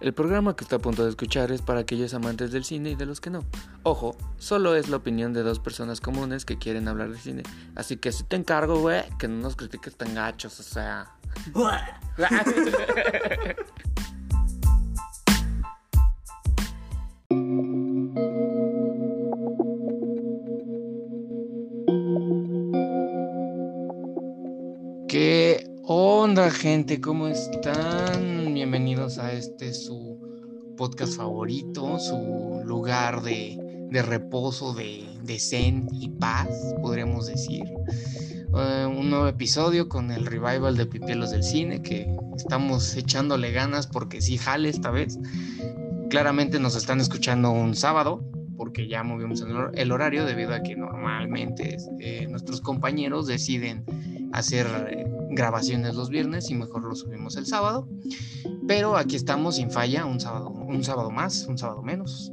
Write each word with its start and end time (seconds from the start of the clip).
El 0.00 0.14
programa 0.14 0.56
que 0.56 0.64
está 0.64 0.76
a 0.76 0.78
punto 0.78 1.04
de 1.04 1.10
escuchar 1.10 1.52
es 1.52 1.60
para 1.60 1.80
aquellos 1.80 2.14
amantes 2.14 2.52
del 2.52 2.64
cine 2.64 2.90
y 2.90 2.94
de 2.94 3.04
los 3.04 3.20
que 3.20 3.28
no. 3.28 3.44
Ojo, 3.82 4.16
solo 4.38 4.74
es 4.74 4.88
la 4.88 4.96
opinión 4.96 5.34
de 5.34 5.42
dos 5.42 5.58
personas 5.58 6.00
comunes 6.00 6.46
que 6.46 6.56
quieren 6.56 6.88
hablar 6.88 7.10
de 7.10 7.18
cine. 7.18 7.42
Así 7.76 7.98
que 7.98 8.10
si 8.10 8.24
te 8.24 8.36
encargo, 8.36 8.80
güey, 8.80 9.02
que 9.18 9.28
no 9.28 9.42
nos 9.42 9.56
critiques 9.56 9.96
tan 9.96 10.14
gachos, 10.14 10.58
o 10.58 10.62
sea. 10.62 11.14
gente? 26.60 27.00
¿Cómo 27.00 27.26
están? 27.26 28.52
Bienvenidos 28.52 29.16
a 29.16 29.32
este 29.32 29.72
su 29.72 30.20
podcast 30.76 31.16
favorito, 31.16 31.98
su 31.98 32.60
lugar 32.66 33.22
de, 33.22 33.88
reposo, 33.90 34.74
de, 34.74 35.08
de, 35.22 35.38
zen 35.38 35.88
y 35.90 36.10
paz, 36.10 36.50
podríamos 36.82 37.28
decir. 37.28 37.64
Uh, 38.52 38.90
un 38.90 39.08
nuevo 39.08 39.26
episodio 39.26 39.88
con 39.88 40.10
el 40.10 40.26
revival 40.26 40.76
de 40.76 40.84
Pipielos 40.84 41.30
del 41.30 41.44
Cine, 41.44 41.80
que 41.80 42.14
estamos 42.36 42.94
echándole 42.94 43.52
ganas 43.52 43.86
porque 43.86 44.20
sí 44.20 44.36
jale 44.36 44.68
esta 44.68 44.90
vez. 44.90 45.18
Claramente 46.10 46.60
nos 46.60 46.76
están 46.76 47.00
escuchando 47.00 47.52
un 47.52 47.74
sábado, 47.74 48.22
porque 48.58 48.86
ya 48.86 49.02
movimos 49.02 49.42
el 49.72 49.92
horario 49.92 50.26
debido 50.26 50.52
a 50.52 50.62
que 50.62 50.76
normalmente 50.76 51.78
eh, 52.00 52.26
nuestros 52.28 52.60
compañeros 52.60 53.26
deciden 53.26 53.82
hacer 54.34 54.66
eh, 54.90 55.10
grabaciones 55.30 55.94
los 55.94 56.10
viernes 56.10 56.50
y 56.50 56.54
mejor 56.54 56.82
lo 56.84 56.94
subimos 56.94 57.36
el 57.36 57.46
sábado. 57.46 57.88
Pero 58.66 58.96
aquí 58.96 59.16
estamos 59.16 59.56
sin 59.56 59.70
falla, 59.70 60.04
un 60.04 60.20
sábado, 60.20 60.50
un 60.50 60.84
sábado 60.84 61.10
más, 61.10 61.46
un 61.46 61.58
sábado 61.58 61.82
menos. 61.82 62.32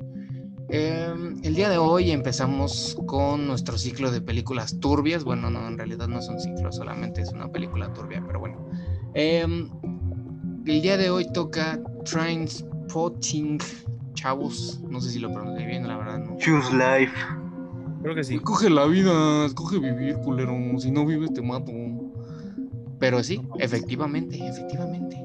Eh, 0.69 1.13
el 1.43 1.55
día 1.55 1.69
de 1.69 1.77
hoy 1.77 2.11
empezamos 2.11 2.97
con 3.05 3.47
nuestro 3.47 3.77
ciclo 3.77 4.11
de 4.11 4.21
películas 4.21 4.79
turbias. 4.79 5.23
Bueno, 5.23 5.49
no, 5.49 5.67
en 5.67 5.77
realidad 5.77 6.07
no 6.07 6.19
es 6.19 6.27
un 6.27 6.39
ciclo, 6.39 6.71
solamente 6.71 7.21
es 7.21 7.31
una 7.31 7.51
película 7.51 7.93
turbia, 7.93 8.23
pero 8.25 8.39
bueno. 8.39 8.69
Eh, 9.13 9.45
el 10.65 10.81
día 10.81 10.97
de 10.97 11.09
hoy 11.09 11.31
toca 11.31 11.79
Trainspotting, 12.03 13.59
chavos. 14.13 14.81
No 14.89 14.99
sé 14.99 15.11
si 15.11 15.19
lo 15.19 15.31
pronuncié 15.31 15.65
bien, 15.65 15.87
la 15.87 15.97
verdad. 15.97 16.19
No. 16.19 16.37
Choose 16.37 16.73
life. 16.73 17.13
Creo 18.01 18.15
que 18.15 18.23
sí. 18.23 18.35
Escoge 18.35 18.69
la 18.69 18.85
vida, 18.85 19.45
escoge 19.45 19.79
vivir, 19.79 20.17
culero. 20.17 20.53
Si 20.79 20.91
no 20.91 21.05
vives, 21.05 21.33
te 21.33 21.41
mato. 21.41 21.71
Pero 22.99 23.23
sí, 23.23 23.41
efectivamente, 23.59 24.45
efectivamente. 24.47 25.23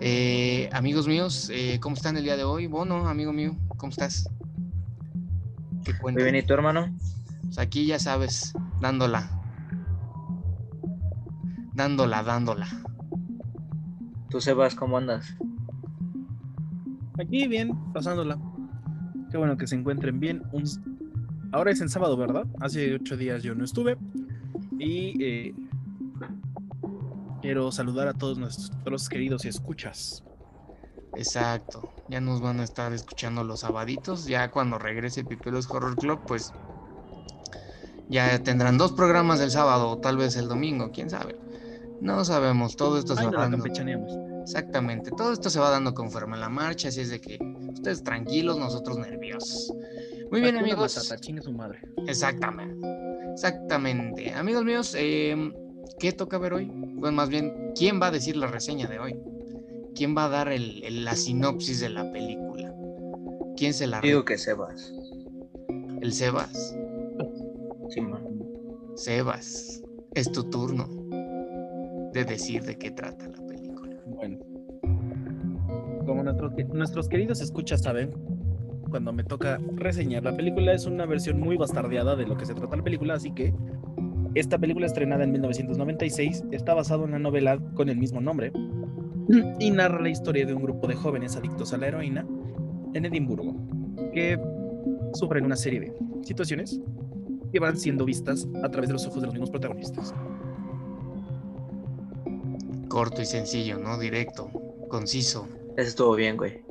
Eh, 0.00 0.68
amigos 0.72 1.08
míos, 1.08 1.50
eh, 1.52 1.78
¿cómo 1.80 1.96
están 1.96 2.16
el 2.16 2.24
día 2.24 2.36
de 2.36 2.44
hoy? 2.44 2.66
Bueno, 2.66 3.08
amigo 3.08 3.32
mío, 3.32 3.56
¿cómo 3.76 3.90
estás? 3.90 4.28
¿Qué 5.84 5.96
cuentas? 5.98 6.22
Muy 6.22 6.32
bien, 6.32 6.44
¿y 6.44 6.46
tu 6.46 6.54
hermano? 6.54 6.94
Pues 7.42 7.58
aquí 7.58 7.86
ya 7.86 7.98
sabes, 7.98 8.52
dándola. 8.80 9.30
Dándola, 11.72 12.22
dándola. 12.22 12.68
¿Tú, 14.28 14.40
Sebas, 14.40 14.74
cómo 14.74 14.98
andas? 14.98 15.36
Aquí 17.18 17.46
bien, 17.46 17.72
pasándola. 17.92 18.38
Qué 19.30 19.36
bueno 19.38 19.56
que 19.56 19.66
se 19.66 19.76
encuentren 19.76 20.20
bien. 20.20 20.42
Un... 20.52 20.64
Ahora 21.52 21.70
es 21.70 21.80
en 21.80 21.88
sábado, 21.88 22.16
¿verdad? 22.16 22.46
Hace 22.60 22.94
ocho 22.94 23.16
días 23.16 23.42
yo 23.42 23.54
no 23.54 23.64
estuve. 23.64 23.96
Y 24.78 25.22
eh, 25.22 25.54
quiero 27.44 27.70
saludar 27.70 28.08
a 28.08 28.14
todos 28.14 28.38
nuestros 28.38 29.06
queridos 29.10 29.44
y 29.44 29.48
escuchas. 29.48 30.24
Exacto, 31.14 31.92
ya 32.08 32.18
nos 32.18 32.40
van 32.40 32.58
a 32.60 32.64
estar 32.64 32.90
escuchando 32.94 33.44
los 33.44 33.60
sabaditos, 33.60 34.24
ya 34.24 34.50
cuando 34.50 34.78
regrese 34.78 35.24
Pipelos 35.24 35.68
Horror 35.70 35.94
Club, 35.94 36.20
pues 36.26 36.54
ya 38.08 38.42
tendrán 38.42 38.78
dos 38.78 38.92
programas 38.92 39.40
el 39.40 39.50
sábado 39.50 39.90
o 39.90 39.98
tal 39.98 40.16
vez 40.16 40.36
el 40.36 40.48
domingo, 40.48 40.90
quién 40.90 41.10
sabe. 41.10 41.36
No 42.00 42.24
sabemos, 42.24 42.76
todo 42.76 42.98
esto 42.98 43.14
se 43.14 43.26
va 43.26 43.32
dando. 43.32 43.62
Exactamente, 44.42 45.10
todo 45.10 45.34
esto 45.34 45.50
se 45.50 45.60
va 45.60 45.68
dando 45.68 45.92
conforme 45.92 46.36
a 46.36 46.40
la 46.40 46.48
marcha, 46.48 46.88
así 46.88 47.02
es 47.02 47.10
de 47.10 47.20
que 47.20 47.38
ustedes 47.74 48.02
tranquilos, 48.02 48.56
nosotros 48.56 48.96
nerviosos. 48.96 49.70
Muy 50.30 50.40
bien, 50.40 50.56
amigos. 50.56 50.92
su 51.42 51.52
madre. 51.52 51.82
Exactamente. 52.06 52.88
Exactamente. 53.34 54.32
Amigos 54.32 54.64
míos, 54.64 54.94
eh, 54.96 55.52
¿qué 55.98 56.12
toca 56.12 56.38
ver 56.38 56.54
hoy? 56.54 56.70
Pues 57.00 57.12
más 57.12 57.28
bien, 57.28 57.72
¿quién 57.74 58.00
va 58.00 58.08
a 58.08 58.10
decir 58.10 58.36
la 58.36 58.46
reseña 58.46 58.86
de 58.86 58.98
hoy? 58.98 59.16
¿Quién 59.94 60.16
va 60.16 60.26
a 60.26 60.28
dar 60.28 60.48
el, 60.48 61.04
la 61.04 61.14
sinopsis 61.14 61.80
de 61.80 61.88
la 61.88 62.10
película? 62.10 62.74
¿Quién 63.56 63.72
se 63.72 63.86
la 63.86 64.00
Digo 64.00 64.24
que 64.24 64.36
Sebas. 64.36 64.92
¿El 66.00 66.12
Sebas? 66.12 66.76
Sí, 67.90 68.00
man. 68.00 68.24
Sebas, 68.96 69.82
es 70.14 70.30
tu 70.32 70.44
turno 70.50 70.88
de 72.12 72.24
decir 72.24 72.62
de 72.62 72.76
qué 72.76 72.90
trata 72.90 73.28
la 73.28 73.46
película. 73.46 73.96
Bueno, 74.06 74.38
como 76.04 76.22
nuestros, 76.22 76.52
nuestros 76.72 77.08
queridos 77.08 77.40
escuchas 77.40 77.82
saben, 77.82 78.12
cuando 78.90 79.12
me 79.12 79.24
toca 79.24 79.58
reseñar 79.74 80.22
la 80.22 80.36
película 80.36 80.72
es 80.72 80.86
una 80.86 81.06
versión 81.06 81.40
muy 81.40 81.56
bastardeada 81.56 82.14
de 82.14 82.26
lo 82.26 82.36
que 82.36 82.46
se 82.46 82.54
trata 82.54 82.76
la 82.76 82.84
película, 82.84 83.14
así 83.14 83.32
que 83.32 83.52
esta 84.34 84.58
película 84.58 84.86
estrenada 84.86 85.24
en 85.24 85.32
1996 85.32 86.44
está 86.50 86.74
basada 86.74 87.04
en 87.04 87.10
una 87.10 87.18
novela 87.18 87.58
con 87.74 87.88
el 87.88 87.96
mismo 87.96 88.20
nombre 88.20 88.52
y 89.58 89.70
narra 89.70 90.00
la 90.00 90.08
historia 90.08 90.44
de 90.44 90.54
un 90.54 90.62
grupo 90.62 90.86
de 90.86 90.94
jóvenes 90.94 91.36
adictos 91.36 91.72
a 91.72 91.78
la 91.78 91.88
heroína 91.88 92.26
en 92.94 93.04
Edimburgo 93.04 93.54
que 94.12 94.38
sufren 95.14 95.44
una 95.44 95.56
serie 95.56 95.80
de 95.80 95.94
situaciones 96.22 96.80
que 97.52 97.60
van 97.60 97.76
siendo 97.76 98.04
vistas 98.04 98.48
a 98.62 98.68
través 98.68 98.88
de 98.88 98.94
los 98.94 99.06
ojos 99.06 99.20
de 99.20 99.26
los 99.26 99.34
mismos 99.34 99.50
protagonistas. 99.50 100.12
Corto 102.88 103.22
y 103.22 103.26
sencillo, 103.26 103.78
¿no? 103.78 103.98
Directo, 103.98 104.50
conciso. 104.88 105.48
Eso 105.76 105.88
estuvo 105.88 106.14
bien, 106.16 106.36
güey. 106.36 106.62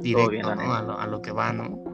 Directo, 0.00 0.54
¿no? 0.54 0.74
A 0.74 0.82
lo, 0.82 1.00
a 1.00 1.06
lo 1.06 1.22
que 1.22 1.32
va, 1.32 1.52
¿no? 1.52 1.87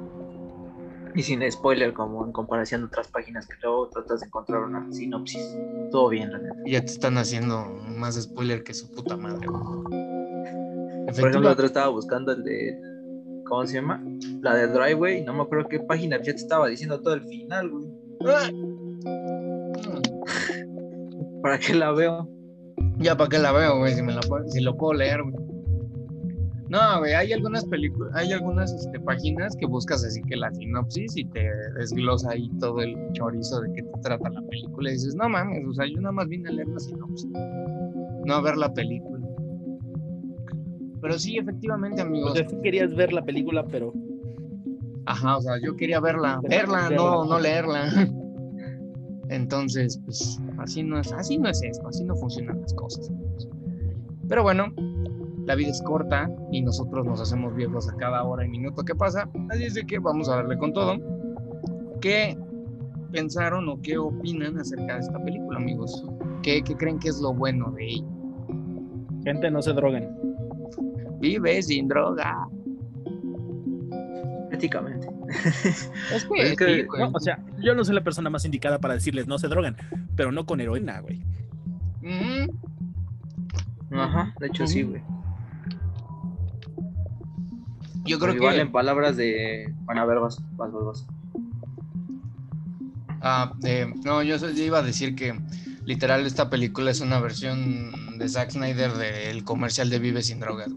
Y 1.14 1.22
sin 1.22 1.50
spoiler 1.50 1.92
como 1.92 2.24
en 2.24 2.32
comparación 2.32 2.82
a 2.82 2.86
otras 2.86 3.08
páginas 3.08 3.46
que 3.46 3.54
luego 3.62 3.88
tratas 3.88 4.20
de 4.20 4.26
encontrar 4.26 4.62
una 4.62 4.90
sinopsis. 4.92 5.56
Todo 5.90 6.08
bien, 6.08 6.32
la 6.32 6.38
neta. 6.38 6.56
Ya 6.66 6.80
te 6.80 6.92
están 6.92 7.18
haciendo 7.18 7.66
más 7.96 8.20
spoiler 8.20 8.64
que 8.64 8.74
su 8.74 8.90
puta 8.90 9.16
madre. 9.16 9.46
Por 9.46 11.30
ejemplo, 11.30 11.50
otro 11.50 11.66
estaba 11.66 11.88
buscando 11.88 12.32
el 12.32 12.42
de 12.42 12.76
¿cómo 13.44 13.66
se 13.66 13.74
llama? 13.74 14.02
La 14.40 14.54
de 14.54 14.68
Driveway, 14.68 15.24
no 15.24 15.34
me 15.34 15.42
acuerdo 15.42 15.68
qué 15.68 15.80
página 15.80 16.16
ya 16.18 16.24
te 16.24 16.32
estaba 16.32 16.68
diciendo 16.68 17.00
todo 17.00 17.14
el 17.14 17.22
final, 17.22 17.70
güey. 17.70 17.86
¿Para 21.42 21.58
qué 21.58 21.74
la 21.74 21.92
veo? 21.92 22.28
Ya, 22.98 23.16
¿para 23.16 23.28
qué 23.28 23.38
la 23.38 23.52
veo, 23.52 23.78
güey? 23.78 23.94
Si, 23.94 24.02
me 24.02 24.12
la, 24.12 24.20
si 24.48 24.60
lo 24.60 24.76
puedo 24.76 24.94
leer, 24.94 25.22
güey. 25.22 25.53
No, 26.74 26.98
güey, 26.98 27.12
hay 27.12 27.32
algunas 27.32 27.64
películas, 27.66 28.12
hay 28.16 28.32
algunas 28.32 28.72
este, 28.72 28.98
páginas 28.98 29.54
que 29.54 29.64
buscas 29.64 30.04
así 30.04 30.20
que 30.22 30.34
la 30.34 30.52
sinopsis 30.52 31.16
y 31.16 31.24
te 31.26 31.48
desglosa 31.78 32.32
ahí 32.32 32.50
todo 32.58 32.80
el 32.80 32.96
chorizo 33.12 33.60
de 33.60 33.72
qué 33.74 33.82
te 33.84 34.00
trata 34.02 34.28
la 34.28 34.42
película 34.42 34.90
y 34.90 34.94
dices, 34.94 35.14
no 35.14 35.28
mames, 35.28 35.64
o 35.68 35.72
sea, 35.72 35.86
yo 35.86 36.00
nada 36.00 36.10
más 36.10 36.26
vine 36.26 36.48
a 36.48 36.52
leer 36.52 36.66
la 36.66 36.80
sinopsis, 36.80 37.30
no 37.30 38.34
a 38.34 38.40
ver 38.40 38.56
la 38.56 38.74
película. 38.74 39.24
Pero 41.00 41.16
sí, 41.16 41.38
efectivamente, 41.38 42.02
amigos. 42.02 42.32
O 42.32 42.34
sea, 42.34 42.48
sí 42.48 42.56
querías 42.60 42.92
ver 42.96 43.12
la 43.12 43.24
película, 43.24 43.64
pero. 43.64 43.92
Ajá, 45.06 45.36
o 45.36 45.42
sea, 45.42 45.60
yo 45.62 45.76
quería 45.76 46.00
verla, 46.00 46.40
verla, 46.42 46.90
no, 46.90 47.24
no 47.24 47.38
leerla. 47.38 47.88
Entonces, 49.28 50.00
pues, 50.04 50.40
así 50.58 50.82
no 50.82 50.98
es, 50.98 51.12
así 51.12 51.38
no 51.38 51.48
es 51.48 51.62
esto, 51.62 51.86
así 51.86 52.02
no 52.02 52.16
funcionan 52.16 52.60
las 52.60 52.74
cosas. 52.74 53.12
Pero 54.28 54.42
bueno, 54.42 54.72
la 55.46 55.54
vida 55.54 55.70
es 55.70 55.82
corta 55.82 56.30
y 56.50 56.62
nosotros 56.62 57.04
nos 57.04 57.20
hacemos 57.20 57.54
viejos 57.54 57.88
a 57.88 57.96
cada 57.96 58.24
hora 58.24 58.44
y 58.44 58.48
minuto 58.48 58.82
que 58.84 58.94
pasa. 58.94 59.28
Así 59.50 59.64
es 59.64 59.74
de 59.74 59.84
que 59.84 59.98
vamos 59.98 60.28
a 60.28 60.36
darle 60.36 60.56
con 60.56 60.72
todo. 60.72 60.96
¿Qué 62.00 62.36
pensaron 63.12 63.68
o 63.68 63.80
qué 63.80 63.98
opinan 63.98 64.58
acerca 64.58 64.94
de 64.94 65.00
esta 65.00 65.22
película, 65.22 65.58
amigos? 65.58 66.04
¿Qué, 66.42 66.62
creen 66.62 66.98
que 66.98 67.08
es 67.08 67.20
lo 67.20 67.34
bueno 67.34 67.70
de 67.72 67.86
ella? 67.86 68.06
Gente, 69.24 69.50
no 69.50 69.62
se 69.62 69.72
droguen. 69.72 70.10
Vive 71.20 71.62
sin 71.62 71.88
droga. 71.88 72.48
Éticamente. 74.50 75.08
Es 76.08 76.56
que, 76.56 76.86
o 76.90 77.20
sea, 77.20 77.42
yo 77.62 77.74
no 77.74 77.84
soy 77.84 77.94
la 77.94 78.04
persona 78.04 78.30
más 78.30 78.44
indicada 78.44 78.78
para 78.78 78.94
decirles 78.94 79.26
no 79.26 79.38
se 79.38 79.48
drogan, 79.48 79.76
pero 80.16 80.32
no 80.32 80.46
con 80.46 80.60
heroína, 80.60 81.00
güey. 81.00 81.22
Ajá, 83.90 84.34
de 84.38 84.46
hecho 84.46 84.66
sí, 84.66 84.82
güey. 84.82 85.02
Yo 88.04 88.18
creo 88.18 88.34
igual 88.34 88.60
en 88.60 88.70
palabras 88.70 89.16
de. 89.16 89.74
Bueno, 89.84 90.02
a 90.02 90.06
ver, 90.06 90.18
vas, 90.18 90.38
vas, 90.52 90.70
vas. 90.72 91.06
Ah, 93.20 93.54
no, 94.04 94.22
yo, 94.22 94.36
iba 94.50 94.78
a 94.78 94.82
decir 94.82 95.14
que 95.14 95.34
literal 95.86 96.26
esta 96.26 96.50
película 96.50 96.90
es 96.90 97.00
una 97.00 97.20
versión 97.20 98.18
de 98.18 98.28
Zack 98.28 98.50
Snyder 98.50 98.92
del 98.92 99.44
comercial 99.44 99.88
de 99.88 99.98
Vive 99.98 100.22
sin 100.22 100.40
drogas. 100.40 100.68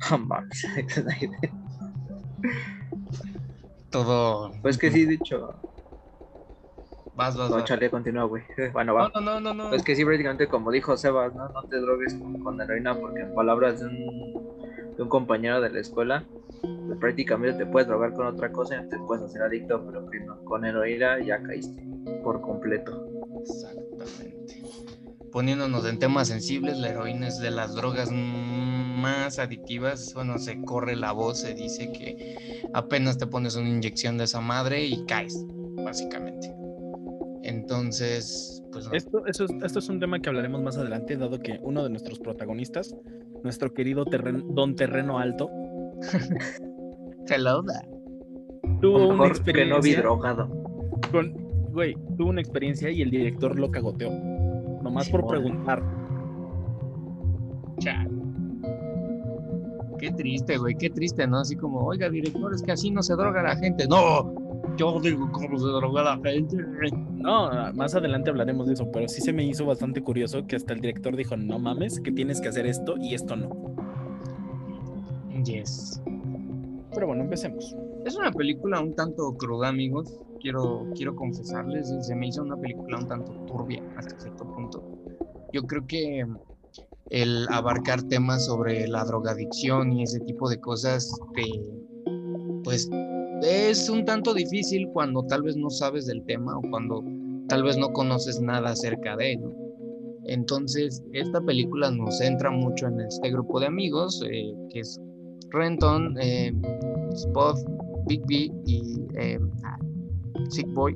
Todo. 3.90 4.52
Pues 4.62 4.78
que 4.78 4.92
sí, 4.92 5.04
dicho. 5.04 5.60
Vas, 7.12 7.36
vas, 7.36 7.50
No, 7.50 7.56
vas. 7.56 7.64
Charlie, 7.64 7.90
continúa, 7.90 8.22
güey. 8.24 8.44
Bueno, 8.72 8.94
va. 8.94 9.10
No, 9.12 9.20
no, 9.20 9.40
no, 9.40 9.52
no, 9.52 9.70
no. 9.70 9.74
Es 9.74 9.82
que 9.82 9.96
sí, 9.96 10.04
prácticamente 10.04 10.48
como 10.48 10.70
dijo 10.70 10.96
Sebas, 10.96 11.34
¿no? 11.34 11.48
No 11.48 11.64
te 11.64 11.80
drogues 11.80 12.14
con, 12.14 12.38
con 12.40 12.60
heroína 12.60 12.94
porque 12.94 13.22
en 13.22 13.34
palabras 13.34 13.80
de 13.80 13.86
un, 13.86 14.69
un 15.02 15.08
compañero 15.08 15.60
de 15.60 15.70
la 15.70 15.80
escuela, 15.80 16.24
pues 16.60 16.98
prácticamente 16.98 17.64
te 17.64 17.70
puedes 17.70 17.88
drogar 17.88 18.12
con 18.12 18.26
otra 18.26 18.52
cosa 18.52 18.76
y 18.76 18.88
te 18.88 18.98
puedes 18.98 19.24
hacer 19.24 19.42
adicto, 19.42 19.84
pero 19.86 20.06
con 20.44 20.64
heroína 20.64 21.20
ya 21.24 21.42
caíste 21.42 21.86
por 22.22 22.40
completo. 22.40 23.06
Exactamente. 23.40 24.62
Poniéndonos 25.32 25.86
en 25.86 25.98
temas 25.98 26.28
sensibles, 26.28 26.78
la 26.78 26.88
heroína 26.88 27.28
es 27.28 27.38
de 27.38 27.50
las 27.50 27.74
drogas 27.74 28.10
más 28.10 29.38
adictivas. 29.38 30.12
Bueno, 30.14 30.38
se 30.38 30.60
corre 30.62 30.96
la 30.96 31.12
voz, 31.12 31.40
se 31.40 31.54
dice 31.54 31.92
que 31.92 32.62
apenas 32.74 33.16
te 33.16 33.26
pones 33.26 33.54
una 33.54 33.68
inyección 33.68 34.18
de 34.18 34.24
esa 34.24 34.40
madre 34.40 34.84
y 34.84 35.04
caes, 35.06 35.44
básicamente. 35.84 36.52
Entonces, 37.50 38.62
pues 38.72 38.86
no. 38.86 38.92
Esto, 38.94 39.26
eso 39.26 39.44
es- 39.44 39.52
esto 39.62 39.78
es 39.80 39.88
un 39.88 39.98
tema 40.00 40.18
que 40.20 40.28
hablaremos 40.28 40.62
más 40.62 40.76
adelante, 40.78 41.16
dado 41.16 41.38
que 41.40 41.58
uno 41.62 41.82
de 41.82 41.90
nuestros 41.90 42.18
protagonistas, 42.20 42.94
nuestro 43.42 43.72
querido 43.74 44.04
terren- 44.06 44.54
Don 44.54 44.74
Terreno 44.76 45.18
Alto, 45.18 45.50
Hello 47.28 47.62
there. 47.62 47.86
tuvo 48.80 49.08
una 49.08 49.26
experiencia. 49.26 49.76
no 49.76 49.82
vi 49.82 49.94
drogado. 49.94 50.48
con, 51.12 51.32
güey, 51.72 51.94
tuvo 52.16 52.30
una 52.30 52.40
experiencia 52.40 52.90
y 52.90 53.02
el 53.02 53.10
director 53.10 53.58
lo 53.58 53.70
cagoteó. 53.70 54.10
Nomás 54.82 55.08
por 55.10 55.26
preguntar. 55.26 55.82
Chale. 57.78 58.10
Qué 59.98 60.10
triste, 60.12 60.56
güey, 60.56 60.74
qué 60.76 60.88
triste, 60.88 61.26
¿no? 61.26 61.40
Así 61.40 61.56
como, 61.56 61.80
oiga, 61.84 62.08
director, 62.08 62.54
es 62.54 62.62
que 62.62 62.72
así 62.72 62.90
no 62.90 63.02
se 63.02 63.14
droga 63.14 63.42
la 63.42 63.56
gente. 63.56 63.86
No, 63.86 64.32
yo 64.76 65.00
digo 65.00 65.30
cómo 65.32 65.58
se 65.58 65.66
droga 65.66 66.02
la 66.02 66.20
gente. 66.22 66.56
No, 67.12 67.50
más 67.74 67.94
adelante 67.94 68.30
hablaremos 68.30 68.66
de 68.66 68.74
eso, 68.74 68.90
pero 68.92 69.08
sí 69.08 69.20
se 69.20 69.32
me 69.32 69.44
hizo 69.44 69.66
bastante 69.66 70.02
curioso 70.02 70.46
que 70.46 70.56
hasta 70.56 70.72
el 70.72 70.80
director 70.80 71.16
dijo, 71.16 71.36
no 71.36 71.58
mames, 71.58 72.00
que 72.00 72.12
tienes 72.12 72.40
que 72.40 72.48
hacer 72.48 72.66
esto 72.66 72.96
y 72.98 73.14
esto 73.14 73.36
no. 73.36 73.50
Yes. 75.44 76.02
Pero 76.94 77.06
bueno, 77.06 77.22
empecemos. 77.22 77.76
Es 78.04 78.16
una 78.16 78.32
película 78.32 78.80
un 78.80 78.94
tanto 78.94 79.34
cruda, 79.36 79.68
amigos. 79.68 80.18
Quiero, 80.40 80.86
quiero 80.94 81.14
confesarles, 81.14 81.92
se 82.00 82.14
me 82.14 82.28
hizo 82.28 82.42
una 82.42 82.56
película 82.56 82.98
un 82.98 83.06
tanto 83.06 83.32
turbia 83.46 83.82
hasta 83.96 84.18
cierto 84.18 84.44
punto. 84.44 84.82
Yo 85.52 85.62
creo 85.62 85.86
que 85.86 86.24
el 87.10 87.46
abarcar 87.50 88.02
temas 88.04 88.46
sobre 88.46 88.88
la 88.88 89.04
drogadicción 89.04 89.92
y 89.92 90.04
ese 90.04 90.20
tipo 90.20 90.48
de 90.48 90.58
cosas, 90.60 91.12
te, 91.34 91.44
pues 92.64 92.88
es 93.42 93.88
un 93.88 94.04
tanto 94.04 94.34
difícil 94.34 94.88
cuando 94.92 95.22
tal 95.24 95.42
vez 95.42 95.56
no 95.56 95.70
sabes 95.70 96.06
del 96.06 96.22
tema 96.24 96.58
o 96.58 96.62
cuando 96.70 97.02
tal 97.48 97.62
vez 97.62 97.76
no 97.76 97.92
conoces 97.92 98.40
nada 98.40 98.70
acerca 98.70 99.16
de 99.16 99.32
él. 99.32 99.40
Entonces, 100.24 101.02
esta 101.12 101.40
película 101.40 101.90
nos 101.90 102.18
centra 102.18 102.50
mucho 102.50 102.86
en 102.86 103.00
este 103.00 103.30
grupo 103.30 103.58
de 103.58 103.66
amigos, 103.66 104.22
eh, 104.30 104.54
que 104.70 104.80
es 104.80 105.00
Renton, 105.50 106.16
eh, 106.20 106.52
Spot, 107.12 107.56
Big 108.06 108.24
B 108.26 108.52
y 108.66 109.00
eh, 109.14 109.40
Sick 110.50 110.72
Boy, 110.74 110.94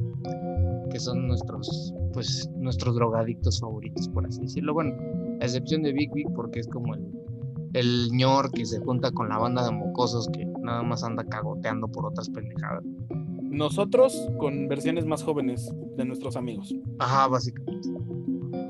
que 0.90 1.00
son 1.00 1.26
nuestros, 1.26 1.94
pues, 2.12 2.48
nuestros 2.56 2.94
drogadictos 2.94 3.58
favoritos, 3.60 4.08
por 4.10 4.26
así 4.26 4.42
decirlo. 4.42 4.74
Bueno, 4.74 4.94
a 5.40 5.44
excepción 5.44 5.82
de 5.82 5.92
Big 5.92 6.12
B, 6.12 6.24
porque 6.36 6.60
es 6.60 6.68
como 6.68 6.94
el, 6.94 7.04
el 7.72 8.10
ñor 8.12 8.52
que 8.52 8.64
se 8.64 8.78
junta 8.80 9.10
con 9.10 9.28
la 9.28 9.38
banda 9.38 9.64
de 9.64 9.72
mocosos 9.72 10.28
que 10.28 10.46
nada 10.64 10.82
más 10.82 11.04
anda 11.04 11.24
cagoteando 11.24 11.86
por 11.88 12.06
otras 12.06 12.28
pendejadas. 12.30 12.82
Nosotros 13.42 14.28
con 14.38 14.66
versiones 14.68 15.06
más 15.06 15.22
jóvenes 15.22 15.72
de 15.96 16.04
nuestros 16.04 16.36
amigos. 16.36 16.74
Ajá, 16.98 17.28
básicamente. 17.28 17.88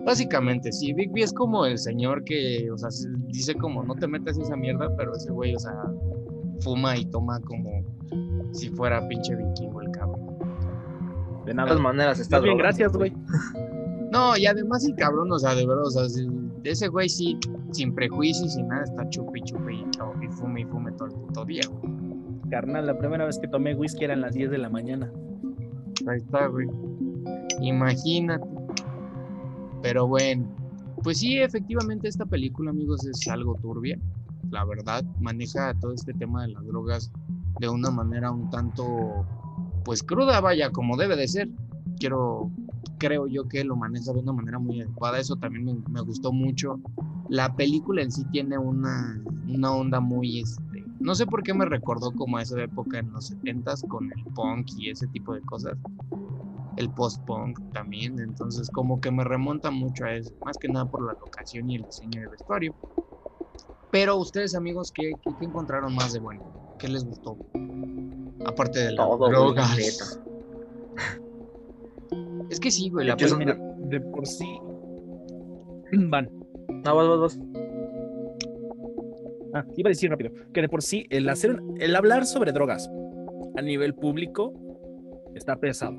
Básicamente, 0.04 0.70
sí, 0.72 0.92
Big 0.92 1.10
B 1.12 1.22
es 1.22 1.32
como 1.32 1.64
el 1.64 1.78
señor 1.78 2.24
que, 2.24 2.70
o 2.70 2.76
sea, 2.76 2.90
se- 2.90 3.08
dice 3.28 3.54
como 3.54 3.82
no 3.84 3.94
te 3.94 4.06
metas 4.06 4.36
esa 4.38 4.54
mierda, 4.56 4.94
pero 4.96 5.14
ese 5.16 5.30
güey, 5.32 5.54
o 5.54 5.58
sea, 5.58 5.72
fuma 6.60 6.96
y 6.98 7.06
toma 7.06 7.40
como 7.40 7.82
si 8.52 8.68
fuera 8.70 9.06
pinche 9.08 9.34
vikingo 9.34 9.80
el 9.80 9.90
cabrón. 9.92 10.20
De 11.46 11.50
De 11.52 11.54
nada. 11.54 11.68
todas 11.68 11.82
maneras, 11.82 12.20
está 12.20 12.38
bien, 12.40 12.58
gracias, 12.58 12.92
güey. 12.92 13.12
No, 14.12 14.36
y 14.36 14.46
además 14.46 14.84
el 14.84 14.94
cabrón, 14.94 15.32
o 15.32 15.38
sea, 15.40 15.56
de 15.56 15.66
verdad, 15.66 15.86
o 15.86 15.90
sea, 15.90 16.04
ese 16.70 16.88
güey 16.88 17.08
sí, 17.08 17.38
sin 17.72 17.94
prejuicios, 17.94 18.54
sin 18.54 18.68
nada, 18.68 18.84
está 18.84 19.08
y 19.08 19.76
y, 19.76 19.84
to- 19.96 20.14
y 20.22 20.28
fume 20.28 20.60
y 20.62 20.64
fume 20.64 20.92
todo 20.92 21.08
el 21.08 21.14
puto 21.14 21.44
día, 21.44 21.62
güey. 21.70 21.94
Carnal, 22.50 22.86
la 22.86 22.98
primera 22.98 23.24
vez 23.24 23.38
que 23.38 23.48
tomé 23.48 23.74
whisky 23.74 24.04
eran 24.04 24.20
las 24.20 24.34
10 24.34 24.50
de 24.50 24.58
la 24.58 24.68
mañana. 24.68 25.10
Ahí 26.06 26.18
está, 26.18 26.46
güey. 26.46 26.68
Imagínate. 27.60 28.46
Pero 29.82 30.06
bueno, 30.06 30.46
pues 31.02 31.18
sí, 31.18 31.38
efectivamente 31.38 32.08
esta 32.08 32.26
película, 32.26 32.70
amigos, 32.70 33.04
es 33.06 33.26
algo 33.28 33.54
turbia. 33.56 33.98
La 34.50 34.64
verdad, 34.64 35.04
maneja 35.20 35.74
todo 35.80 35.92
este 35.92 36.12
tema 36.14 36.42
de 36.42 36.52
las 36.52 36.64
drogas 36.66 37.10
de 37.60 37.68
una 37.68 37.90
manera 37.90 38.30
un 38.30 38.50
tanto, 38.50 39.26
pues 39.84 40.02
cruda, 40.02 40.40
vaya, 40.40 40.70
como 40.70 40.96
debe 40.96 41.16
de 41.16 41.28
ser. 41.28 41.48
Quiero, 41.98 42.50
creo 42.98 43.26
yo 43.26 43.48
que 43.48 43.64
lo 43.64 43.76
maneja 43.76 44.12
de 44.12 44.20
una 44.20 44.32
manera 44.32 44.58
muy 44.58 44.80
adecuada. 44.80 45.18
Eso 45.18 45.36
también 45.36 45.64
me, 45.64 45.74
me 45.90 46.00
gustó 46.00 46.32
mucho. 46.32 46.80
La 47.28 47.54
película 47.54 48.02
en 48.02 48.12
sí 48.12 48.24
tiene 48.30 48.58
una, 48.58 49.18
una 49.48 49.72
onda 49.72 50.00
muy, 50.00 50.40
este, 50.40 50.84
no 51.00 51.14
sé 51.14 51.26
por 51.26 51.42
qué 51.42 51.54
me 51.54 51.64
recordó 51.64 52.12
como 52.12 52.36
a 52.36 52.42
esa 52.42 52.62
época 52.62 52.98
en 52.98 53.10
los 53.12 53.30
70s 53.30 53.86
con 53.88 54.10
el 54.12 54.24
punk 54.34 54.66
y 54.76 54.90
ese 54.90 55.06
tipo 55.08 55.34
de 55.34 55.40
cosas 55.42 55.76
el 56.76 56.90
post-punk 56.90 57.58
también, 57.72 58.18
entonces 58.18 58.68
como 58.70 59.00
que 59.00 59.10
me 59.10 59.24
remonta 59.24 59.70
mucho 59.70 60.04
a 60.04 60.14
eso, 60.14 60.32
más 60.44 60.58
que 60.58 60.68
nada 60.68 60.86
por 60.86 61.06
la 61.06 61.12
locación 61.12 61.70
y 61.70 61.76
el 61.76 61.84
diseño 61.84 62.20
de 62.20 62.28
vestuario. 62.28 62.74
Pero 63.90 64.16
ustedes 64.16 64.54
amigos, 64.54 64.90
¿qué, 64.92 65.12
qué, 65.22 65.30
qué 65.38 65.44
encontraron 65.44 65.94
más 65.94 66.12
de 66.12 66.18
bueno? 66.18 66.42
¿Qué 66.78 66.88
les 66.88 67.04
gustó? 67.04 67.36
Aparte 68.44 68.80
de 68.80 68.92
las 68.92 69.06
Todo, 69.06 69.28
drogas. 69.28 70.20
Es 72.54 72.60
que 72.60 72.70
sí, 72.70 72.88
güey, 72.88 73.04
De 73.06 73.16
la 73.16 73.58
De 73.78 74.00
por 74.00 74.26
sí. 74.26 74.46
Van. 75.92 76.30
No, 76.84 76.94
vas, 76.94 77.08
vas, 77.08 77.18
vas. 77.18 77.40
Ah, 79.54 79.64
iba 79.76 79.88
a 79.88 79.90
decir 79.90 80.08
rápido. 80.08 80.30
Que 80.52 80.62
de 80.62 80.68
por 80.68 80.82
sí, 80.82 81.06
el 81.10 81.28
hacer, 81.28 81.60
el 81.78 81.96
hablar 81.96 82.26
sobre 82.26 82.52
drogas 82.52 82.88
a 83.56 83.62
nivel 83.62 83.94
público 83.94 84.52
está 85.34 85.56
pesado. 85.56 85.98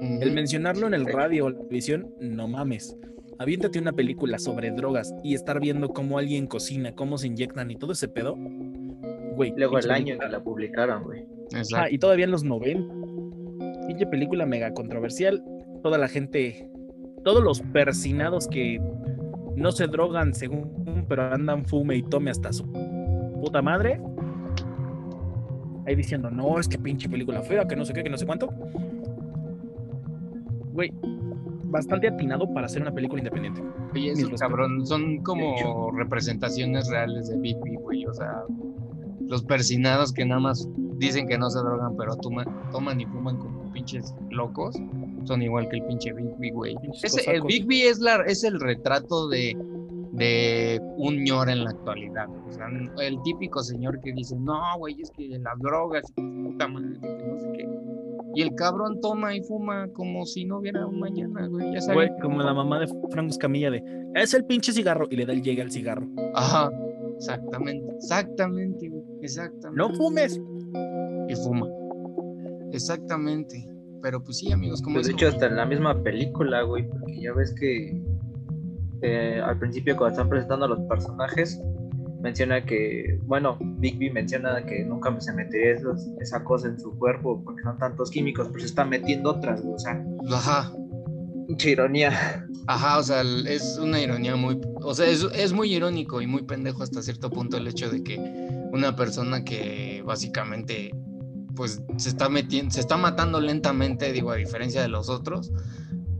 El 0.00 0.32
mencionarlo 0.32 0.86
en 0.86 0.94
el 0.94 1.06
radio 1.06 1.46
o 1.46 1.50
la 1.50 1.58
televisión, 1.58 2.14
no 2.20 2.46
mames. 2.46 2.96
Aviéntate 3.38 3.80
una 3.80 3.92
película 3.92 4.38
sobre 4.38 4.70
drogas 4.70 5.12
y 5.24 5.34
estar 5.34 5.58
viendo 5.58 5.88
cómo 5.88 6.18
alguien 6.18 6.46
cocina, 6.46 6.94
cómo 6.94 7.18
se 7.18 7.26
inyectan 7.26 7.70
y 7.70 7.76
todo 7.76 7.92
ese 7.92 8.06
pedo. 8.06 8.36
Güey. 9.34 9.52
Luego 9.56 9.78
el 9.78 9.90
año 9.90 10.14
en 10.14 10.20
que 10.20 10.28
la 10.28 10.42
publicaron, 10.42 11.02
güey. 11.02 11.24
Exacto. 11.52 11.76
Ah, 11.76 11.90
y 11.90 11.98
todavía 11.98 12.26
en 12.26 12.30
los 12.30 12.44
90. 12.44 12.94
Pinche 13.88 14.06
película 14.06 14.46
mega 14.46 14.72
controversial. 14.72 15.42
Toda 15.84 15.98
la 15.98 16.08
gente, 16.08 16.66
todos 17.24 17.44
los 17.44 17.60
persinados 17.60 18.48
que 18.48 18.80
no 19.54 19.70
se 19.70 19.86
drogan 19.86 20.32
según, 20.32 21.04
pero 21.06 21.30
andan 21.30 21.66
fume 21.66 21.96
y 21.96 22.02
tome 22.02 22.30
hasta 22.30 22.54
su 22.54 22.64
puta 23.42 23.60
madre. 23.60 24.00
Ahí 25.86 25.94
diciendo, 25.94 26.30
no, 26.30 26.58
es 26.58 26.68
que 26.68 26.78
pinche 26.78 27.06
película 27.06 27.42
fea, 27.42 27.68
que 27.68 27.76
no 27.76 27.84
sé 27.84 27.92
qué, 27.92 28.02
que 28.02 28.08
no 28.08 28.16
sé 28.16 28.24
cuánto. 28.24 28.48
Güey, 30.72 30.90
bastante 31.64 32.08
atinado 32.08 32.50
para 32.54 32.64
hacer 32.64 32.80
una 32.80 32.90
película 32.92 33.20
independiente. 33.20 33.62
Oye, 33.92 34.14
cabrón, 34.38 34.86
son 34.86 35.18
como 35.18 35.90
representaciones 35.92 36.88
reales 36.88 37.28
de 37.28 37.38
Big 37.38 37.58
B, 37.62 37.76
güey, 37.78 38.06
o 38.06 38.14
sea, 38.14 38.44
los 39.28 39.44
persinados 39.44 40.14
que 40.14 40.24
nada 40.24 40.40
más 40.40 40.66
dicen 40.96 41.28
que 41.28 41.36
no 41.36 41.50
se 41.50 41.58
drogan, 41.58 41.94
pero 41.98 42.16
toma- 42.16 42.46
toman 42.72 43.02
y 43.02 43.04
fuman 43.04 43.36
como 43.36 43.70
pinches 43.70 44.14
locos, 44.30 44.76
son 45.26 45.42
igual 45.42 45.68
que 45.68 45.76
el 45.76 45.84
pinche 45.84 46.12
Big 46.12 46.36
B, 46.38 46.50
güey. 46.52 46.74
Ese- 47.02 47.20
el 47.30 47.40
cosacos. 47.40 47.48
Big 47.48 47.66
B 47.66 47.88
es, 47.88 47.98
la, 47.98 48.16
es 48.26 48.44
el 48.44 48.60
retrato 48.60 49.28
de, 49.28 49.56
de 50.12 50.80
un 50.96 51.24
ñor 51.24 51.48
en 51.50 51.64
la 51.64 51.70
actualidad, 51.70 52.28
o 52.28 52.52
sea, 52.52 52.66
el 53.00 53.20
típico 53.22 53.62
señor 53.62 54.00
que 54.00 54.12
dice, 54.12 54.36
no, 54.38 54.60
güey, 54.78 54.96
es 55.00 55.10
que 55.10 55.28
las 55.28 55.58
drogas, 55.58 56.04
puta 56.14 56.68
madre, 56.68 56.98
que 57.00 57.24
no 57.26 57.38
sé 57.40 57.48
qué. 57.56 57.68
Y 58.36 58.42
el 58.42 58.54
cabrón 58.56 59.00
toma 59.00 59.34
y 59.36 59.42
fuma 59.42 59.86
como 59.92 60.26
si 60.26 60.44
no 60.44 60.58
hubiera 60.58 60.84
un 60.86 60.98
mañana, 60.98 61.46
güey. 61.46 61.72
Ya 61.72 61.80
saben 61.80 61.94
Güey, 62.08 62.20
como 62.20 62.42
la 62.42 62.52
mamá 62.52 62.80
de 62.80 62.88
Franco 63.10 63.30
Escamilla 63.30 63.70
de, 63.70 63.82
es 64.14 64.34
el 64.34 64.44
pinche 64.44 64.72
cigarro, 64.72 65.06
y 65.10 65.16
le 65.16 65.24
da 65.26 65.32
el 65.32 65.42
llegue 65.42 65.62
al 65.62 65.70
cigarro. 65.70 66.06
Ajá, 66.34 66.68
exactamente, 67.16 67.94
exactamente, 67.94 68.88
güey, 68.88 69.04
exactamente. 69.22 69.76
No 69.78 69.94
fumes. 69.94 70.40
Y 71.28 71.34
fuma. 71.36 71.68
Exactamente. 72.72 73.68
Pero 74.04 74.22
pues 74.22 74.36
sí, 74.36 74.52
amigos, 74.52 74.82
como 74.82 74.96
Pues, 74.96 75.06
de 75.06 75.14
hecho, 75.14 75.28
hasta 75.28 75.46
en 75.46 75.56
la 75.56 75.64
misma 75.64 76.02
película, 76.02 76.60
güey, 76.60 76.86
porque 76.86 77.18
ya 77.22 77.32
ves 77.32 77.54
que 77.58 78.02
eh, 79.00 79.40
al 79.42 79.58
principio 79.58 79.96
cuando 79.96 80.12
están 80.12 80.28
presentando 80.28 80.66
a 80.66 80.68
los 80.68 80.80
personajes, 80.80 81.58
menciona 82.20 82.66
que, 82.66 83.18
bueno, 83.24 83.56
Big 83.78 83.98
B 83.98 84.10
menciona 84.10 84.62
que 84.66 84.84
nunca 84.84 85.18
se 85.22 85.32
metería 85.32 85.72
esos- 85.72 86.06
esa 86.20 86.44
cosa 86.44 86.68
en 86.68 86.78
su 86.78 86.90
cuerpo 86.98 87.42
porque 87.42 87.62
son 87.62 87.78
tantos 87.78 88.10
químicos, 88.10 88.48
pero 88.48 88.60
se 88.60 88.66
está 88.66 88.84
metiendo 88.84 89.30
otras, 89.30 89.62
güey, 89.62 89.74
o 89.74 89.78
sea, 89.78 90.04
Ajá. 90.30 90.70
mucha 91.48 91.70
ironía. 91.70 92.46
Ajá, 92.66 92.98
o 92.98 93.02
sea, 93.02 93.22
es 93.22 93.78
una 93.82 94.02
ironía 94.02 94.36
muy, 94.36 94.60
o 94.82 94.92
sea, 94.94 95.06
es, 95.06 95.26
es 95.34 95.54
muy 95.54 95.74
irónico 95.74 96.20
y 96.20 96.26
muy 96.26 96.42
pendejo 96.42 96.82
hasta 96.82 97.00
cierto 97.02 97.30
punto 97.30 97.56
el 97.56 97.68
hecho 97.68 97.88
de 97.90 98.02
que 98.04 98.18
una 98.70 98.96
persona 98.96 99.44
que 99.44 100.02
básicamente 100.04 100.90
pues 101.56 101.82
se 101.96 102.08
está 102.08 102.28
metiendo, 102.28 102.70
se 102.72 102.80
está 102.80 102.96
matando 102.96 103.40
lentamente, 103.40 104.12
digo, 104.12 104.30
a 104.30 104.36
diferencia 104.36 104.82
de 104.82 104.88
los 104.88 105.08
otros, 105.08 105.52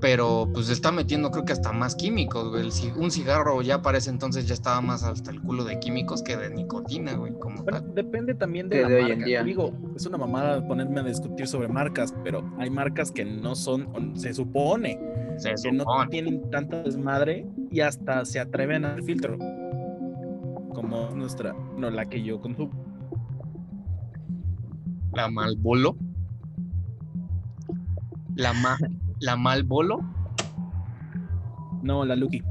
pero 0.01 0.51
pues 0.53 0.67
se 0.67 0.75
está 0.75 0.93
metiendo 0.93 1.31
creo 1.31 1.45
que 1.47 1.53
hasta 1.55 1.73
más 1.73 1.95
químicos, 1.95 2.51
güey. 2.51 2.69
Un 2.97 3.11
cigarro 3.11 3.63
ya 3.63 3.81
para 3.81 3.97
ese 3.99 4.11
entonces 4.11 4.47
ya 4.47 4.53
estaba 4.53 4.81
más 4.83 5.03
hasta 5.03 5.31
el 5.31 5.41
culo 5.41 5.65
de 5.65 5.79
químicos 5.79 6.23
que 6.23 6.37
de 6.37 6.51
nicotina, 6.51 7.15
güey, 7.15 7.33
como 7.39 7.63
Bueno, 7.63 7.81
tal. 7.81 7.95
depende 7.95 8.35
también 8.35 8.69
de 8.69 8.77
Que 8.77 8.83
la 8.83 8.89
de 8.89 8.95
hoy 8.97 9.03
en 9.05 9.09
marca. 9.19 9.25
día. 9.25 9.43
Digo, 9.43 9.73
es 9.97 10.05
una 10.05 10.19
mamada 10.19 10.67
ponerme 10.69 11.01
a 11.01 11.05
discutir 11.05 11.47
sobre 11.47 11.69
marcas, 11.69 12.15
pero 12.23 12.45
hay 12.59 12.69
marcas 12.69 13.11
que 13.13 13.25
no 13.25 13.55
son, 13.55 13.89
se 14.15 14.35
supone, 14.35 15.01
Se 15.39 15.55
que 15.55 15.73
no 15.73 15.85
supone. 15.85 16.11
tienen 16.11 16.51
tanta 16.51 16.83
desmadre 16.83 17.47
y 17.71 17.81
hasta 17.81 18.25
se 18.27 18.41
atreven 18.41 18.85
al 18.85 19.03
filtro. 19.03 19.39
Como 20.75 21.11
nuestra, 21.11 21.55
no 21.79 21.89
la 21.91 22.05
que 22.09 22.23
yo 22.23 22.41
consumo. 22.41 22.84
La 25.15 25.31
Malbolo. 25.31 25.97
La, 28.37 28.53
ma, 28.53 28.77
la 29.21 29.37
Malbolo. 29.37 30.01
No, 31.83 32.05
la 32.05 32.17
Lucky. 32.17 32.43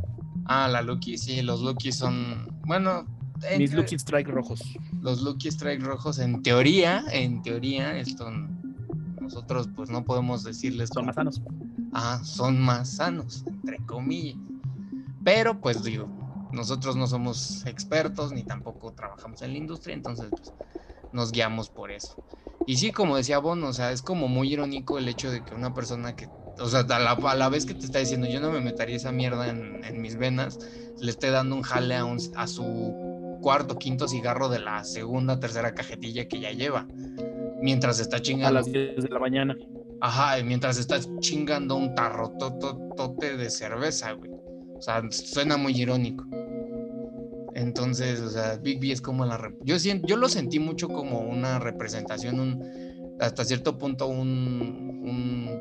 Ah, 0.45 0.67
la 0.67 0.81
Lucky, 0.81 1.17
sí, 1.17 1.41
los 1.41 1.61
Lucky 1.61 1.91
son. 1.91 2.47
Bueno, 2.65 3.05
en 3.49 3.59
Mis 3.59 3.73
Lucky 3.73 3.95
Strike 3.95 4.27
rojos. 4.29 4.61
los 5.01 5.21
Lucky 5.21 5.49
Strike 5.49 5.83
rojos, 5.83 6.19
en 6.19 6.41
teoría, 6.43 7.03
en 7.11 7.41
teoría, 7.41 7.97
esto 7.97 8.29
nosotros 9.19 9.69
pues 9.73 9.89
no 9.89 10.03
podemos 10.03 10.43
decirles 10.43 10.89
Son 10.93 11.05
más 11.05 11.15
sanos. 11.15 11.41
ah, 11.93 12.19
son 12.23 12.59
más 12.61 12.89
sanos, 12.89 13.43
entre 13.47 13.77
comillas. 13.85 14.37
Pero 15.23 15.59
pues 15.59 15.83
digo, 15.83 16.07
nosotros 16.51 16.95
no 16.95 17.07
somos 17.07 17.65
expertos 17.65 18.33
ni 18.33 18.43
tampoco 18.43 18.91
trabajamos 18.91 19.41
en 19.41 19.53
la 19.53 19.57
industria, 19.57 19.95
entonces 19.95 20.27
pues, 20.29 20.53
nos 21.13 21.31
guiamos 21.31 21.69
por 21.69 21.91
eso. 21.91 22.17
Y 22.65 22.77
sí, 22.77 22.91
como 22.91 23.17
decía 23.17 23.39
Bon, 23.39 23.61
o 23.63 23.73
sea, 23.73 23.91
es 23.91 24.01
como 24.01 24.27
muy 24.27 24.51
irónico 24.53 24.97
el 24.97 25.07
hecho 25.07 25.31
de 25.31 25.43
que 25.43 25.53
una 25.53 25.73
persona 25.73 26.15
que, 26.15 26.27
o 26.59 26.67
sea, 26.67 26.81
a 26.81 26.99
la, 26.99 27.11
a 27.11 27.35
la 27.35 27.49
vez 27.49 27.65
que 27.65 27.73
te 27.73 27.85
está 27.85 27.99
diciendo 27.99 28.27
yo 28.27 28.39
no 28.39 28.51
me 28.51 28.61
metería 28.61 28.95
esa 28.95 29.11
mierda 29.11 29.49
en, 29.49 29.83
en 29.83 30.01
mis 30.01 30.15
venas, 30.17 30.59
le 30.99 31.11
esté 31.11 31.29
dando 31.29 31.55
un 31.55 31.61
jale 31.61 31.95
a, 31.95 32.05
un- 32.05 32.19
a 32.35 32.47
su 32.47 33.39
cuarto, 33.41 33.77
quinto 33.77 34.07
cigarro 34.07 34.47
de 34.49 34.59
la 34.59 34.83
segunda, 34.83 35.39
tercera 35.39 35.73
cajetilla 35.73 36.27
que 36.27 36.39
ya 36.39 36.51
lleva. 36.51 36.87
Mientras 37.61 37.99
está 37.99 38.17
A 38.17 38.21
chingando. 38.21 38.53
las 38.55 38.65
10 38.71 38.95
de 39.03 39.09
la 39.09 39.19
mañana. 39.19 39.55
Ajá, 40.01 40.41
mientras 40.43 40.77
estás 40.77 41.09
chingando 41.19 41.75
un 41.75 41.95
tarrototote 41.95 43.37
de 43.37 43.49
cerveza, 43.49 44.11
güey. 44.13 44.31
O 44.75 44.81
sea, 44.81 45.01
suena 45.11 45.55
muy 45.57 45.73
irónico. 45.79 46.25
Entonces, 47.55 48.19
o 48.19 48.29
sea, 48.29 48.57
Big 48.57 48.79
B 48.79 48.91
es 48.91 49.01
como 49.01 49.25
la... 49.25 49.53
Yo, 49.61 49.77
siento, 49.79 50.07
yo 50.07 50.17
lo 50.17 50.27
sentí 50.29 50.59
mucho 50.59 50.87
como 50.87 51.19
una 51.19 51.59
representación, 51.59 52.39
un, 52.39 53.17
hasta 53.19 53.45
cierto 53.45 53.77
punto 53.77 54.07
un... 54.07 55.59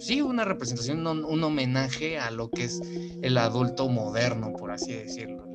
sí, 0.00 0.22
una 0.22 0.44
representación, 0.44 1.06
un, 1.06 1.44
homenaje 1.44 2.18
a 2.18 2.30
lo 2.30 2.50
que 2.50 2.64
es 2.64 2.80
el 3.22 3.36
adulto 3.38 3.88
moderno, 3.88 4.52
por 4.52 4.70
así 4.70 4.92
decirlo. 4.92 5.46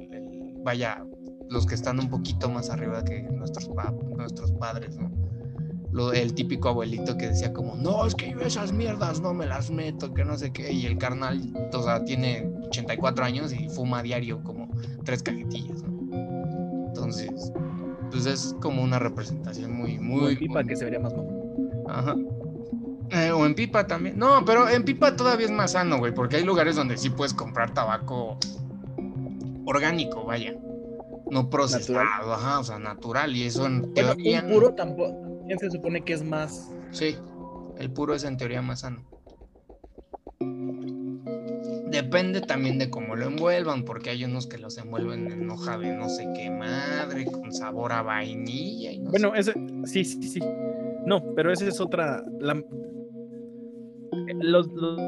Vaya, 0.64 1.04
los 1.50 1.66
que 1.66 1.76
están 1.76 2.00
un 2.00 2.10
poquito 2.10 2.50
más 2.50 2.70
arriba 2.70 3.04
que 3.04 3.24
nuestros, 3.24 3.68
pa- 3.70 3.94
nuestros 4.16 4.52
padres, 4.54 4.98
¿no? 4.98 5.12
el 6.12 6.34
típico 6.34 6.70
abuelito 6.70 7.18
que 7.18 7.28
decía 7.28 7.54
como, 7.54 7.76
no, 7.76 8.06
es 8.08 8.16
que 8.16 8.32
yo 8.32 8.40
esas 8.40 8.74
mierdas 8.74 9.22
no 9.22 9.34
me 9.34 9.46
las 9.46 9.70
meto, 9.70 10.14
que 10.14 10.26
no 10.26 10.38
sé 10.38 10.52
qué, 10.52 10.72
y 10.72 10.86
el 10.88 10.98
carnal, 10.98 11.54
o 11.72 11.84
sea, 11.84 12.04
tiene 12.04 12.52
84 12.74 13.24
años 13.24 13.54
y 13.54 13.70
fuma 13.70 14.02
diario 14.02 14.42
como 14.44 14.68
tres 15.06 15.22
cajetillas, 15.22 15.84
¿no? 15.84 16.88
Entonces, 16.88 17.52
pues 18.10 18.26
es 18.26 18.56
como 18.62 18.82
una 18.84 18.98
representación 19.00 19.72
muy, 19.74 20.00
Muy 20.00 20.22
muy... 20.22 20.36
pipa 20.36 20.56
muy- 20.62 20.68
que 20.68 20.76
se 20.76 20.86
vería 20.86 21.00
más 21.00 21.14
mamón. 21.14 21.44
Ajá. 21.88 22.16
Eh, 23.12 23.32
o 23.32 23.46
en 23.46 23.54
pipa 23.54 23.86
también. 23.86 24.18
No, 24.18 24.44
pero 24.46 24.68
en 24.70 24.84
pipa 24.86 25.16
todavía 25.16 25.46
es 25.46 25.52
más 25.52 25.72
sano, 25.74 25.98
güey, 26.00 26.14
porque 26.14 26.38
hay 26.38 26.44
lugares 26.44 26.76
donde 26.76 26.98
sí 26.98 27.10
puedes 27.12 27.34
comprar 27.34 27.74
tabaco 27.74 28.38
orgánico, 29.66 30.26
vaya. 30.26 30.56
No 31.30 31.50
procesado, 31.50 32.34
ajá, 32.34 32.60
o 32.60 32.64
sea, 32.64 32.80
natural. 32.80 33.36
Y 33.36 33.44
eso 33.44 33.66
en 33.66 33.82
Bueno, 33.82 33.94
teoría... 33.94 34.44
un 34.44 34.52
puro 34.54 34.74
tampoco. 34.74 35.16
se 35.60 35.70
supone 35.70 36.04
que 36.04 36.14
es 36.14 36.24
más. 36.24 36.70
Sí, 36.92 37.16
el 37.78 37.92
puro 37.92 38.14
es 38.16 38.24
en 38.24 38.38
teoría 38.38 38.62
más 38.62 38.82
sano. 38.82 39.04
Depende 41.94 42.42
también 42.42 42.80
de 42.80 42.90
cómo 42.90 43.16
lo 43.16 43.28
envuelvan, 43.28 43.86
porque 43.86 44.10
hay 44.10 44.26
unos 44.26 44.48
que 44.48 44.58
los 44.58 44.78
envuelven 44.78 45.32
en 45.32 45.50
hoja 45.50 45.78
de 45.78 45.96
no 45.96 46.10
sé 46.10 46.28
qué 46.36 46.50
madre, 46.50 47.26
con 47.26 47.54
sabor 47.54 47.92
a 47.94 48.02
vainilla 48.02 48.92
y 48.92 49.00
no 49.00 49.12
Bueno, 49.12 49.36
ese. 49.36 49.54
Sí, 49.86 50.04
sí, 50.04 50.24
sí. 50.24 50.40
No, 51.06 51.24
pero 51.36 51.52
esa 51.52 51.68
es 51.68 51.80
otra. 51.80 52.24
la- 52.40 52.62
los, 54.42 54.68
los- 54.74 55.00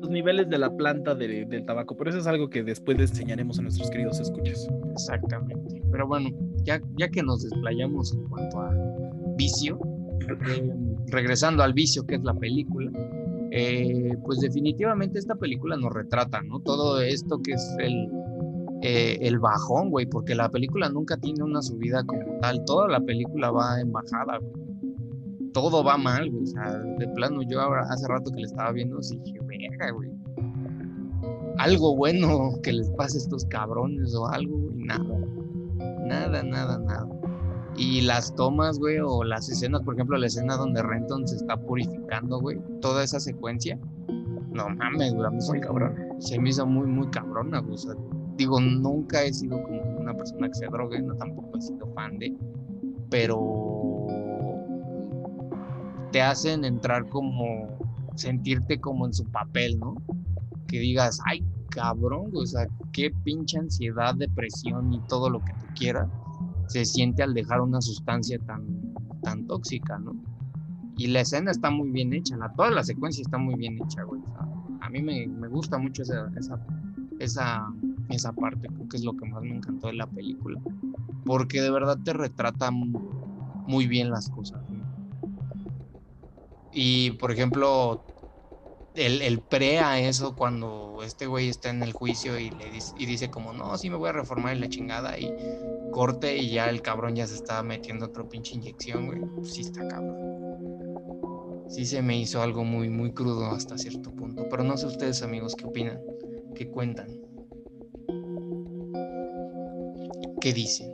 los 0.00 0.10
niveles 0.10 0.48
de 0.48 0.58
la 0.58 0.70
planta 0.76 1.14
de- 1.14 1.44
del 1.44 1.64
tabaco. 1.64 1.96
Pero 1.96 2.10
eso 2.10 2.18
es 2.18 2.26
algo 2.26 2.48
que 2.50 2.62
después 2.62 2.98
enseñaremos 2.98 3.58
a 3.58 3.62
nuestros 3.62 3.90
queridos 3.90 4.20
escuchas. 4.20 4.68
Exactamente. 4.92 5.82
Pero 5.90 6.06
bueno, 6.06 6.30
ya, 6.64 6.80
ya 6.96 7.08
que 7.08 7.22
nos 7.22 7.42
desplayamos 7.42 8.12
en 8.14 8.24
cuanto 8.28 8.60
a 8.60 8.72
vicio, 9.36 9.78
eh, 10.50 10.72
regresando 11.08 11.62
al 11.62 11.72
vicio 11.74 12.06
que 12.06 12.14
es 12.16 12.22
la 12.24 12.34
película, 12.34 12.90
eh, 13.50 14.16
pues 14.24 14.40
definitivamente 14.40 15.18
esta 15.18 15.34
película 15.34 15.76
nos 15.76 15.92
retrata, 15.92 16.42
¿no? 16.42 16.60
Todo 16.60 17.00
esto 17.00 17.40
que 17.42 17.52
es 17.52 17.76
el, 17.78 18.08
eh, 18.82 19.18
el 19.22 19.38
bajón, 19.38 19.90
güey, 19.90 20.06
porque 20.06 20.34
la 20.34 20.50
película 20.50 20.88
nunca 20.88 21.16
tiene 21.16 21.42
una 21.42 21.62
subida 21.62 22.04
como 22.04 22.38
tal, 22.40 22.64
toda 22.64 22.88
la 22.88 23.00
película 23.00 23.50
va 23.50 23.80
en 23.80 23.92
bajada, 23.92 24.38
güey. 24.38 24.68
Todo 25.52 25.82
va 25.82 25.96
mal, 25.96 26.30
güey, 26.30 26.42
o 26.42 26.46
sea, 26.46 26.78
de 26.78 27.08
plano 27.08 27.40
yo 27.42 27.60
ahora 27.60 27.86
hace 27.90 28.06
rato 28.06 28.30
que 28.30 28.40
le 28.40 28.46
estaba 28.46 28.70
viendo, 28.72 29.02
sí 29.02 29.18
dije, 29.24 29.38
verga, 29.40 29.90
güey. 29.92 30.10
Algo 31.56 31.96
bueno 31.96 32.50
que 32.62 32.72
les 32.72 32.90
pase 32.90 33.18
a 33.18 33.22
estos 33.22 33.44
cabrones 33.46 34.14
o 34.14 34.26
algo, 34.26 34.58
güey, 34.58 34.76
nada. 34.76 35.04
Nada, 36.06 36.42
nada, 36.42 36.78
nada. 36.78 37.17
Y 37.78 38.00
las 38.00 38.34
tomas, 38.34 38.78
güey, 38.80 38.98
o 38.98 39.22
las 39.22 39.48
escenas, 39.48 39.82
por 39.82 39.94
ejemplo, 39.94 40.18
la 40.18 40.26
escena 40.26 40.56
donde 40.56 40.82
Renton 40.82 41.26
se 41.28 41.36
está 41.36 41.56
purificando, 41.56 42.40
güey, 42.40 42.58
toda 42.80 43.04
esa 43.04 43.20
secuencia. 43.20 43.78
No 44.50 44.68
mames, 44.70 45.14
güey, 45.14 45.26
a 45.26 45.30
mí 45.30 45.40
se 45.40 45.50
Muy 45.52 45.60
me- 45.60 45.66
cabrón. 45.66 45.94
se 46.18 46.40
me 46.40 46.48
hizo 46.50 46.66
muy, 46.66 46.86
muy 46.88 47.06
cabrona, 47.10 47.60
güey. 47.60 47.74
O 47.74 47.78
sea, 47.78 47.94
digo, 48.36 48.60
nunca 48.60 49.22
he 49.22 49.32
sido 49.32 49.62
como 49.62 49.80
una 50.00 50.12
persona 50.14 50.48
que 50.48 50.54
se 50.54 50.66
drogue, 50.66 51.00
no 51.00 51.14
tampoco 51.14 51.56
he 51.56 51.62
sido 51.62 51.86
fan 51.94 52.18
de, 52.18 52.36
pero 53.10 54.06
te 56.10 56.20
hacen 56.22 56.64
entrar 56.64 57.08
como, 57.08 57.78
sentirte 58.16 58.80
como 58.80 59.06
en 59.06 59.12
su 59.14 59.24
papel, 59.26 59.78
¿no? 59.78 59.94
Que 60.66 60.80
digas, 60.80 61.20
ay, 61.26 61.44
cabrón, 61.70 62.30
güey, 62.32 62.42
o 62.42 62.46
sea, 62.46 62.66
qué 62.92 63.12
pinche 63.22 63.58
ansiedad, 63.58 64.14
depresión 64.16 64.92
y 64.92 65.00
todo 65.02 65.30
lo 65.30 65.40
que 65.40 65.52
tú 65.52 65.66
quieras 65.76 66.08
se 66.68 66.84
siente 66.84 67.22
al 67.22 67.34
dejar 67.34 67.60
una 67.60 67.80
sustancia 67.80 68.38
tan, 68.46 68.64
tan 69.22 69.46
tóxica, 69.46 69.98
¿no? 69.98 70.12
Y 70.96 71.06
la 71.08 71.20
escena 71.20 71.50
está 71.50 71.70
muy 71.70 71.90
bien 71.90 72.12
hecha, 72.12 72.36
la, 72.36 72.52
toda 72.54 72.70
la 72.70 72.82
secuencia 72.84 73.22
está 73.22 73.38
muy 73.38 73.54
bien 73.56 73.78
hecha, 73.78 74.02
güey. 74.04 74.22
a 74.80 74.90
mí 74.90 75.02
me, 75.02 75.26
me 75.28 75.48
gusta 75.48 75.78
mucho 75.78 76.02
esa, 76.02 76.28
esa, 76.36 76.58
esa, 77.20 77.66
esa 78.08 78.32
parte, 78.32 78.68
creo 78.68 78.88
que 78.88 78.96
es 78.96 79.04
lo 79.04 79.12
que 79.16 79.26
más 79.28 79.42
me 79.42 79.56
encantó 79.56 79.88
de 79.88 79.94
la 79.94 80.06
película, 80.06 80.58
porque 81.24 81.60
de 81.60 81.70
verdad 81.70 81.98
te 82.04 82.12
retrata 82.12 82.70
mu- 82.70 83.12
muy 83.66 83.86
bien 83.86 84.10
las 84.10 84.28
cosas. 84.30 84.60
¿no? 84.68 84.84
Y 86.72 87.12
por 87.12 87.32
ejemplo, 87.32 88.02
el, 88.98 89.22
el 89.22 89.40
pre 89.40 89.78
a 89.78 90.00
eso, 90.00 90.34
cuando 90.34 91.00
este 91.04 91.26
güey 91.26 91.48
está 91.48 91.70
en 91.70 91.82
el 91.82 91.92
juicio 91.92 92.38
y, 92.38 92.50
le 92.50 92.70
dice, 92.70 92.92
y 92.98 93.06
dice 93.06 93.30
como, 93.30 93.52
no, 93.52 93.76
sí 93.78 93.90
me 93.90 93.96
voy 93.96 94.08
a 94.08 94.12
reformar 94.12 94.52
en 94.52 94.60
la 94.60 94.68
chingada 94.68 95.18
y 95.18 95.32
corte 95.92 96.36
y 96.36 96.50
ya 96.50 96.68
el 96.68 96.82
cabrón 96.82 97.16
ya 97.16 97.26
se 97.26 97.34
está 97.34 97.62
metiendo 97.62 98.06
otro 98.06 98.28
pinche 98.28 98.54
inyección, 98.54 99.06
güey. 99.06 99.20
Pues 99.36 99.54
sí 99.54 99.62
está 99.62 99.86
cabrón. 99.88 100.18
Sí 101.68 101.84
se 101.84 102.02
me 102.02 102.18
hizo 102.18 102.42
algo 102.42 102.64
muy, 102.64 102.88
muy 102.88 103.12
crudo 103.12 103.46
hasta 103.46 103.76
cierto 103.78 104.10
punto. 104.10 104.46
Pero 104.50 104.64
no 104.64 104.76
sé 104.76 104.86
ustedes, 104.86 105.22
amigos, 105.22 105.54
qué 105.54 105.66
opinan, 105.66 106.00
qué 106.54 106.68
cuentan. 106.68 107.08
¿Qué 110.40 110.52
dicen? 110.52 110.92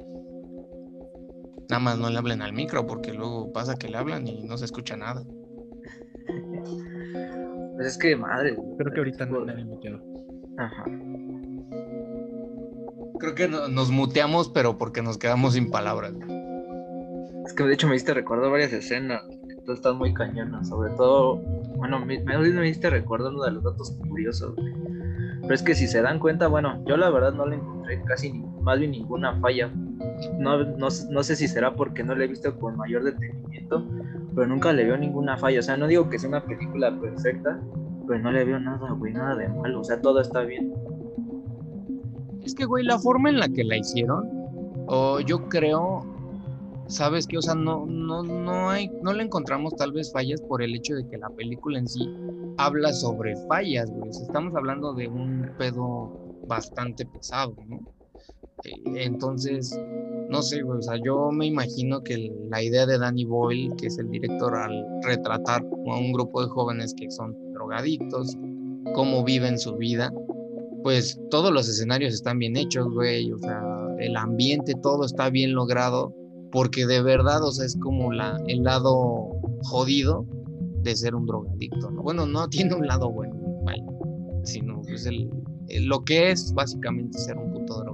Nada 1.69 1.81
más 1.81 1.99
no 1.99 2.11
le 2.11 2.19
hablen 2.19 2.43
al 2.43 2.53
micro 2.53 2.87
porque 2.87 3.13
luego 3.13 3.53
pasa 3.53 3.77
que 3.77 3.89
le 3.89 3.97
hablan 3.97 4.27
y 4.27 4.43
no 4.43 4.59
se 4.59 4.65
escucha 4.65 4.97
nada. 4.97 5.25
Pues 7.85 7.97
es 7.97 7.99
que 7.99 8.17
madre. 8.17 8.57
Creo 8.79 8.93
que 8.95 8.99
ahorita 9.01 9.27
no 9.27 9.45
nadie 9.45 9.63
me 9.63 9.79
quedó. 9.79 10.01
Ajá. 10.57 10.85
creo 13.19 13.35
que 13.35 13.47
nos 13.47 13.91
muteamos, 13.91 14.49
pero 14.49 14.79
porque 14.79 15.03
nos 15.03 15.19
quedamos 15.19 15.53
sin 15.53 15.71
palabras. 15.71 16.15
Es 17.45 17.53
que 17.53 17.65
de 17.65 17.75
hecho 17.75 17.87
me 17.87 17.97
hiciste 17.97 18.15
recordar 18.15 18.51
varias 18.51 18.73
escenas. 18.73 19.23
Tú 19.67 19.73
estás 19.73 19.95
muy 19.97 20.15
cañona, 20.15 20.65
sobre 20.65 20.95
todo, 20.95 21.37
bueno, 21.77 22.03
me, 22.03 22.21
me 22.21 22.69
hiciste 22.69 22.89
recordar 22.89 23.33
uno 23.33 23.45
de 23.45 23.51
los 23.51 23.63
datos 23.63 23.91
curiosos. 24.09 24.55
Pero 25.43 25.55
es 25.55 25.63
que 25.63 25.75
si 25.75 25.87
se 25.87 26.01
dan 26.01 26.19
cuenta, 26.21 26.47
bueno, 26.47 26.83
yo 26.87 26.97
la 26.97 27.11
verdad 27.11 27.35
no 27.35 27.45
le 27.45 27.57
encontré 27.57 28.01
casi 28.05 28.33
ni, 28.33 28.47
más 28.63 28.79
bien 28.79 28.93
ninguna 28.93 29.39
falla. 29.41 29.71
No, 30.39 30.65
no, 30.65 30.89
no 31.11 31.23
sé 31.23 31.37
si 31.37 31.49
será 31.49 31.75
porque 31.75 32.03
no 32.03 32.15
la 32.15 32.25
he 32.25 32.29
visto 32.29 32.59
con 32.59 32.79
mayor 32.79 33.05
detenimiento, 33.05 33.87
pero 34.35 34.47
nunca 34.47 34.73
le 34.73 34.85
veo 34.85 34.97
ninguna 34.97 35.37
falla. 35.37 35.61
O 35.61 35.63
sea, 35.63 35.77
no 35.77 35.87
digo 35.87 36.09
que 36.09 36.19
sea 36.19 36.29
una 36.29 36.45
película 36.45 36.99
perfecta, 37.01 37.61
pero 38.07 38.21
no 38.21 38.33
le 38.33 38.45
veo 38.45 38.59
nada, 38.59 38.93
güey, 38.93 39.13
nada 39.13 39.37
de 39.37 39.49
malo. 39.49 39.81
O 39.81 39.85
sea, 39.85 40.01
todo 40.01 40.21
está 40.21 40.41
bien. 40.43 40.75
Es 42.43 42.55
que, 42.55 42.65
güey, 42.65 42.85
la 42.85 42.99
forma 42.99 43.31
en 43.31 43.39
la 43.39 43.49
que 43.49 43.65
la 43.65 43.77
hicieron, 43.77 44.29
o 44.87 45.21
yo 45.21 45.49
creo, 45.49 46.03
sabes 46.89 47.27
que, 47.27 47.39
o 47.39 47.43
sea, 47.43 47.55
no, 47.55 47.87
no, 47.87 48.23
no 48.23 48.71
hay, 48.71 48.91
no 49.03 49.13
le 49.13 49.23
encontramos 49.23 49.75
tal 49.77 49.93
vez 49.93 50.13
fallas 50.13 50.43
por 50.43 50.63
el 50.63 50.75
hecho 50.75 50.95
de 50.95 51.09
que 51.09 51.17
la 51.17 51.31
película 51.31 51.79
en 51.79 51.89
sí 51.89 52.07
habla 52.59 52.93
sobre 52.93 53.35
fallas, 53.49 53.91
güey. 53.91 54.11
estamos 54.11 54.55
hablando 54.55 54.93
de 54.93 55.09
un 55.09 55.51
pedo 55.57 56.37
bastante 56.47 57.07
pesado, 57.07 57.57
¿no? 57.67 57.81
Eh, 58.65 59.05
entonces, 59.05 59.79
no 60.29 60.43
sé, 60.43 60.63
güey, 60.63 60.79
o 60.79 60.83
sea, 60.83 60.97
yo 61.05 61.31
me 61.31 61.47
imagino 61.47 62.03
que 62.03 62.33
la 62.51 62.63
idea 62.63 62.87
de 62.87 62.99
Danny 62.99 63.25
Boyle, 63.25 63.75
que 63.77 63.87
es 63.87 63.99
el 63.99 64.11
director, 64.11 64.55
al 64.57 64.85
retratar 65.03 65.63
a 65.63 65.97
un 65.97 66.13
grupo 66.13 66.43
de 66.43 66.49
jóvenes 66.49 66.95
que 66.95 67.11
son 67.11 67.37
drogadictos, 67.53 68.37
cómo 68.95 69.25
viven 69.25 69.59
su 69.59 69.77
vida, 69.77 70.13
pues 70.83 71.19
todos 71.31 71.53
los 71.53 71.69
escenarios 71.69 72.15
están 72.15 72.39
bien 72.39 72.57
hechos, 72.57 72.87
güey, 72.93 73.33
o 73.33 73.39
sea, 73.39 73.63
el 73.99 74.17
ambiente, 74.17 74.75
todo 74.83 75.05
está 75.05 75.31
bien 75.31 75.55
logrado, 75.55 76.15
porque 76.53 76.87
de 76.87 77.03
verdad, 77.03 77.43
o 77.43 77.53
sea, 77.53 77.65
es 77.65 77.77
como 77.77 78.13
la, 78.13 78.39
el 78.47 78.63
lado 78.63 79.31
jodido 79.63 80.27
de 80.83 80.95
ser 80.95 81.15
un 81.15 81.27
drogadicto, 81.27 81.91
¿no? 81.91 82.03
Bueno, 82.03 82.27
no 82.27 82.49
tiene 82.51 82.75
un 82.75 82.87
lado 82.87 83.11
bueno, 83.11 83.35
sino 84.45 84.83
pues 84.83 85.07
el, 85.07 85.31
lo 85.87 86.05
que 86.05 86.31
es 86.31 86.53
básicamente 86.53 87.19
ser 87.19 87.37
un 87.39 87.51
puto 87.53 87.81
drogadicto. 87.81 87.94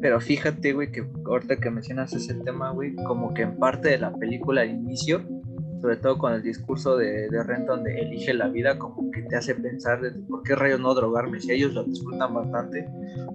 Pero 0.00 0.20
fíjate, 0.20 0.72
güey, 0.72 0.90
que 0.90 1.04
ahorita 1.26 1.56
que 1.56 1.70
mencionas 1.70 2.12
ese 2.14 2.34
tema, 2.34 2.70
güey, 2.70 2.94
como 2.96 3.34
que 3.34 3.42
en 3.42 3.56
parte 3.58 3.90
de 3.90 3.98
la 3.98 4.12
película 4.12 4.62
al 4.62 4.70
inicio, 4.70 5.22
sobre 5.80 5.96
todo 5.96 6.18
con 6.18 6.32
el 6.32 6.42
discurso 6.42 6.96
de, 6.96 7.28
de 7.28 7.42
Renton 7.42 7.82
de 7.82 8.00
elige 8.00 8.34
la 8.34 8.48
vida, 8.48 8.78
como 8.78 9.10
que 9.10 9.22
te 9.22 9.36
hace 9.36 9.54
pensar 9.54 10.00
de 10.00 10.12
por 10.28 10.42
qué 10.42 10.54
rayos 10.54 10.80
no 10.80 10.94
drogarme, 10.94 11.40
si 11.40 11.52
ellos 11.52 11.74
lo 11.74 11.84
disfrutan 11.84 12.34
bastante, 12.34 12.88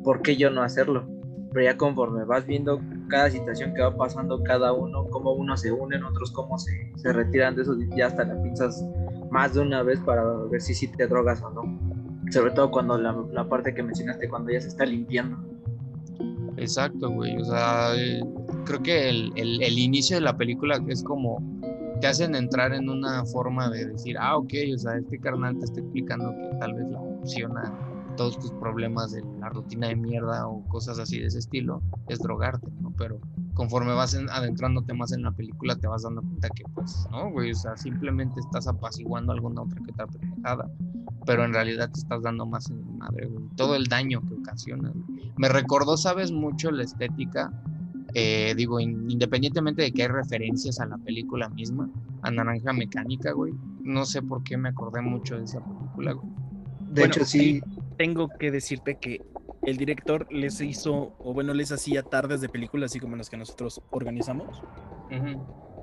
¿por 0.03 0.21
qué 0.21 0.35
yo 0.37 0.49
no 0.49 0.61
hacerlo? 0.63 1.07
Pero 1.51 1.65
ya 1.65 1.77
conforme 1.77 2.25
vas 2.25 2.45
viendo 2.45 2.81
cada 3.07 3.29
situación 3.29 3.73
que 3.73 3.81
va 3.81 3.95
pasando 3.95 4.43
cada 4.43 4.73
uno, 4.73 5.05
cómo 5.09 5.33
unos 5.33 5.61
se 5.61 5.71
unen, 5.71 6.03
otros 6.03 6.31
cómo 6.31 6.57
se, 6.57 6.91
se 6.97 7.13
retiran 7.13 7.55
de 7.55 7.61
eso, 7.61 7.75
ya 7.95 8.07
hasta 8.07 8.25
la 8.25 8.41
pinzas 8.41 8.83
más 9.31 9.53
de 9.53 9.61
una 9.61 9.83
vez 9.83 9.99
para 9.99 10.23
ver 10.49 10.61
si, 10.61 10.73
si 10.73 10.87
te 10.87 11.07
drogas 11.07 11.41
o 11.41 11.49
no. 11.51 11.79
Sobre 12.31 12.51
todo 12.51 12.71
cuando 12.71 12.97
la, 12.97 13.15
la 13.31 13.47
parte 13.47 13.73
que 13.73 13.83
mencionaste, 13.83 14.27
cuando 14.27 14.51
ya 14.51 14.59
se 14.59 14.67
está 14.67 14.85
limpiando. 14.85 15.37
Exacto, 16.57 17.09
güey. 17.09 17.37
O 17.37 17.45
sea, 17.45 17.91
creo 18.65 18.81
que 18.81 19.09
el, 19.09 19.31
el, 19.35 19.79
inicio 19.79 20.17
de 20.17 20.21
la 20.21 20.37
película 20.37 20.81
es 20.87 21.03
como 21.03 21.41
te 22.01 22.07
hacen 22.07 22.35
entrar 22.35 22.73
en 22.73 22.89
una 22.89 23.25
forma 23.25 23.69
de 23.69 23.85
decir, 23.87 24.17
ah, 24.19 24.37
ok, 24.37 24.53
o 24.73 24.77
sea, 24.77 24.97
este 24.97 25.19
carnal 25.19 25.57
te 25.57 25.65
está 25.65 25.79
explicando 25.79 26.31
que 26.31 26.57
tal 26.59 26.73
vez 26.73 26.87
la 26.89 26.99
opción 26.99 27.57
a 27.57 27.73
todos 28.15 28.39
tus 28.39 28.51
problemas 28.53 29.11
de 29.11 29.23
la 29.39 29.49
rutina 29.49 29.87
de 29.87 29.95
mierda 29.95 30.47
o 30.47 30.65
cosas 30.67 30.99
así 30.99 31.19
de 31.19 31.27
ese 31.27 31.39
estilo 31.39 31.81
es 32.07 32.19
drogarte, 32.19 32.69
¿no? 32.81 32.93
Pero 32.97 33.19
conforme 33.53 33.93
vas 33.93 34.15
adentrándote 34.15 34.93
más 34.93 35.11
en 35.13 35.23
la 35.23 35.31
película 35.31 35.75
te 35.75 35.87
vas 35.87 36.03
dando 36.03 36.21
cuenta 36.21 36.49
que 36.49 36.63
pues, 36.73 37.07
no, 37.11 37.31
güey, 37.31 37.51
o 37.51 37.55
sea, 37.55 37.75
simplemente 37.77 38.39
estás 38.39 38.67
apaciguando 38.67 39.31
alguna 39.31 39.61
otra 39.63 39.81
que 39.85 39.93
te 39.93 40.19
pendejada, 40.19 40.69
pero 41.25 41.45
en 41.45 41.53
realidad 41.53 41.91
te 41.91 41.99
estás 41.99 42.21
dando 42.21 42.45
más 42.45 42.69
en 42.69 42.97
madre, 42.97 43.27
güey, 43.27 43.45
todo 43.55 43.75
el 43.75 43.85
daño 43.85 44.21
que 44.27 44.35
ocasiona. 44.35 44.93
Me 45.37 45.49
recordó, 45.49 45.97
sabes, 45.97 46.31
mucho 46.31 46.71
la 46.71 46.83
estética 46.83 47.51
eh, 48.17 48.53
digo, 48.55 48.79
independientemente 48.79 49.81
de 49.81 49.91
que 49.91 50.03
hay 50.03 50.07
referencias 50.07 50.79
a 50.79 50.85
la 50.85 50.97
película 50.97 51.49
misma, 51.49 51.89
a 52.21 52.31
Naranja 52.31 52.71
Mecánica, 52.71 53.33
güey. 53.33 53.53
No 53.81 54.05
sé 54.05 54.21
por 54.21 54.41
qué 54.41 54.55
me 54.55 54.69
acordé 54.69 55.01
mucho 55.01 55.37
de 55.37 55.43
esa 55.43 55.59
película, 55.59 56.13
güey. 56.13 56.27
De 56.91 57.03
hecho, 57.03 57.25
sí. 57.25 57.61
Tengo 57.97 58.29
que 58.29 58.51
decirte 58.51 58.95
que 58.99 59.21
el 59.63 59.75
director 59.75 60.27
les 60.31 60.61
hizo, 60.61 61.13
o 61.19 61.33
bueno, 61.33 61.53
les 61.53 61.73
hacía 61.73 62.03
tardes 62.03 62.39
de 62.39 62.47
películas, 62.47 62.91
así 62.91 63.01
como 63.01 63.17
las 63.17 63.29
que 63.29 63.35
nosotros 63.35 63.81
organizamos. 63.91 64.61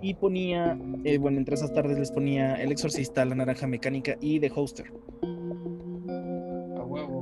Y 0.00 0.14
ponía, 0.14 0.78
eh, 1.04 1.18
bueno, 1.18 1.36
entre 1.36 1.54
esas 1.54 1.74
tardes 1.74 1.98
les 1.98 2.10
ponía 2.10 2.54
El 2.54 2.72
Exorcista, 2.72 3.26
La 3.26 3.34
Naranja 3.34 3.66
Mecánica 3.66 4.16
y 4.22 4.40
The 4.40 4.50
Hoster. 4.54 4.90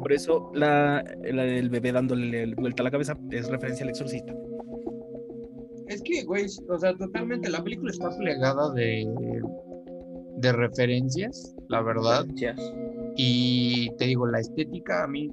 Por 0.01 0.13
eso 0.13 0.51
la, 0.55 1.01
el 1.23 1.69
bebé 1.69 1.93
dándole 1.93 2.55
vuelta 2.55 2.83
a 2.83 2.85
la 2.85 2.91
cabeza 2.91 3.17
es 3.31 3.49
referencia 3.49 3.85
al 3.85 3.91
Exorcista. 3.91 4.35
Es 5.87 6.03
que, 6.03 6.23
güey, 6.25 6.47
o 6.69 6.79
sea, 6.79 6.97
totalmente 6.97 7.51
la 7.51 7.63
película 7.63 7.91
está 7.91 8.17
plegada 8.17 8.73
de, 8.75 9.07
de 10.37 10.53
referencias, 10.53 11.55
la 11.69 11.83
verdad. 11.83 12.27
Y 13.17 13.91
te 13.99 14.07
digo, 14.07 14.27
la 14.27 14.39
estética 14.39 15.05
a 15.05 15.09
mí 15.09 15.31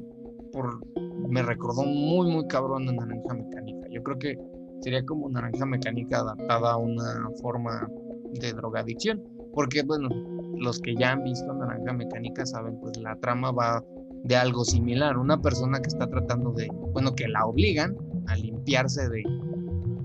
por, 0.52 0.82
me 1.30 1.44
recordó 1.44 1.84
muy, 1.84 2.32
muy 2.32 2.48
cabrón 2.48 2.90
a 2.90 2.92
Naranja 2.92 3.36
Mecánica. 3.36 3.88
Yo 3.90 4.04
creo 4.04 4.18
que 4.18 4.38
sería 4.82 5.06
como 5.06 5.30
Naranja 5.30 5.66
Mecánica 5.66 6.20
adaptada 6.20 6.74
a 6.74 6.78
una 6.78 7.30
forma 7.42 7.88
de 8.34 8.52
drogadicción. 8.54 9.24
Porque, 9.54 9.84
bueno, 9.84 10.10
los 10.58 10.80
que 10.80 10.96
ya 10.96 11.12
han 11.14 11.24
visto 11.24 11.54
Naranja 11.54 11.94
Mecánica 11.94 12.46
saben, 12.46 12.80
pues 12.80 12.98
la 12.98 13.16
trama 13.18 13.52
va 13.52 13.84
de 14.28 14.36
algo 14.36 14.66
similar. 14.66 15.18
Una 15.18 15.42
persona 15.42 15.80
que 15.80 15.88
está 15.88 16.08
tratando 16.08 16.52
de, 16.52 16.68
bueno, 16.94 17.16
que 17.16 17.28
la 17.28 17.46
obligan 17.46 17.96
a 18.28 18.36
limpiarse 18.36 19.08
de, 19.10 19.24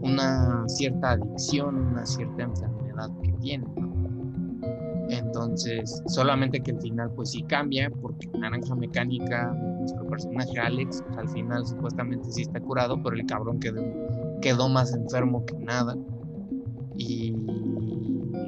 una 0.02 0.64
cierta 0.68 1.12
adicción, 1.12 1.76
una 1.76 2.04
cierta 2.04 2.42
enfermedad 2.42 3.08
que 3.22 3.32
tiene. 3.40 3.64
Entonces, 5.08 6.02
solamente 6.06 6.60
que 6.60 6.72
al 6.72 6.80
final 6.80 7.10
pues 7.14 7.30
sí 7.30 7.42
cambia, 7.44 7.90
porque 8.00 8.28
Naranja 8.38 8.74
Mecánica, 8.74 9.52
nuestro 9.52 10.06
personaje 10.06 10.58
Alex, 10.58 11.02
pues, 11.06 11.18
al 11.18 11.28
final 11.28 11.66
supuestamente 11.66 12.30
sí 12.30 12.42
está 12.42 12.60
curado, 12.60 13.00
pero 13.02 13.16
el 13.16 13.26
cabrón 13.26 13.60
quedó, 13.60 13.82
quedó 14.40 14.68
más 14.68 14.94
enfermo 14.94 15.44
que 15.46 15.54
nada. 15.58 15.96
Y 16.96 17.34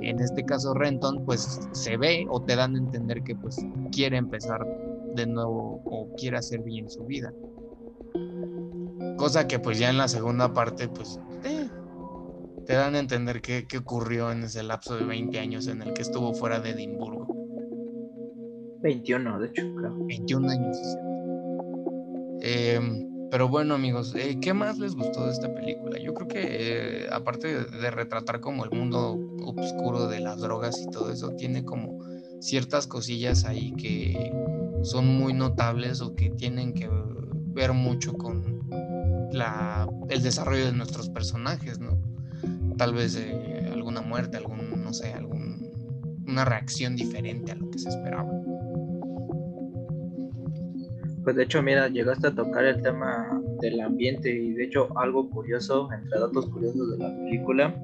en 0.03 0.21
este 0.21 0.45
caso 0.45 0.75
Renton 0.75 1.25
pues 1.25 1.69
se 1.73 1.97
ve 1.97 2.27
o 2.29 2.43
te 2.43 2.57
dan 2.57 2.75
a 2.75 2.79
entender 2.79 3.23
que 3.23 3.35
pues 3.35 3.65
quiere 3.91 4.17
empezar 4.19 4.67
de 5.15 5.27
nuevo 5.27 5.83
o 5.85 6.15
quiere 6.17 6.37
hacer 6.37 6.63
bien 6.63 6.91
su 6.91 7.05
vida. 7.05 7.33
Cosa 9.17 9.47
que 9.47 9.59
pues 9.59 9.79
ya 9.79 9.91
en 9.91 9.99
la 9.99 10.09
segunda 10.09 10.53
parte 10.53 10.89
pues 10.89 11.19
te 12.67 12.73
dan 12.73 12.95
a 12.95 12.99
entender 12.99 13.41
qué, 13.43 13.67
ocurrió 13.79 14.33
en 14.33 14.45
ese 14.45 14.63
lapso 14.63 14.97
de 14.97 15.05
20 15.05 15.39
años 15.39 15.67
en 15.67 15.83
el 15.83 15.93
que 15.93 16.03
estuvo 16.03 16.35
fuera 16.35 16.61
de 16.61 16.71
Edimburgo. 16.71 17.27
21, 18.83 19.39
de 19.41 19.47
hecho, 19.49 19.63
claro. 19.77 19.97
21 20.07 20.51
años. 20.51 20.79
Em, 22.41 23.29
pero 23.31 23.49
bueno, 23.49 23.75
amigos, 23.75 24.15
eh, 24.15 24.39
¿qué 24.41 24.53
más 24.53 24.79
les 24.79 24.95
gustó 24.95 25.27
de 25.27 25.33
esta 25.33 25.53
película? 25.53 25.99
Yo 25.99 26.15
creo 26.15 26.29
que, 26.29 26.41
eh, 26.43 27.07
aparte 27.11 27.65
de, 27.65 27.91
retratar 27.91 28.41
como 28.41 28.65
el 28.65 28.71
mundo 28.71 29.19
oscuro 29.57 30.07
de 30.07 30.21
las 30.21 30.41
drogas 30.41 30.81
y 30.81 30.91
todo 30.91 31.11
eso, 31.11 31.31
tiene 31.31 31.65
como 31.65 31.99
ciertas 32.41 32.87
cosillas 32.87 33.45
ahí 33.45 33.73
que 33.73 34.31
son 34.85 35.07
muy 35.07 35.33
notables 35.33 36.01
o 36.01 36.15
que 36.15 36.31
tienen 36.31 36.75
que 36.75 36.89
ver 37.55 37.73
mucho 37.73 38.13
con 38.15 38.61
la, 39.33 39.89
el 40.09 40.23
desarrollo 40.23 40.67
de 40.67 40.73
nuestros 40.73 41.09
personajes, 41.09 41.81
¿no? 41.81 41.99
tal 42.77 42.95
vez 42.95 43.17
eh, 43.17 43.71
alguna 43.73 44.01
muerte, 44.01 44.37
algún, 44.37 44.83
no 44.83 44.93
sé, 44.93 45.13
algún, 45.13 45.71
una 46.27 46.45
reacción 46.45 46.97
diferente 46.97 47.53
a 47.53 47.55
lo 47.57 47.71
que 47.71 47.79
se 47.79 47.89
esperaba. 47.89 48.31
Pues 51.23 51.37
de 51.37 51.45
hecho, 51.45 51.63
mira, 51.63 51.89
llegaste 51.89 52.27
a 52.27 52.35
tocar 52.35 52.67
el 52.67 52.83
tema 52.83 53.41
del 53.61 53.81
ambiente 53.81 54.31
y 54.31 54.53
de 54.53 54.65
hecho 54.65 54.89
algo 54.99 55.31
curioso, 55.31 55.89
entre 55.91 56.21
datos 56.21 56.47
curiosos 56.51 56.91
de 56.91 56.99
la 56.99 57.17
película, 57.17 57.75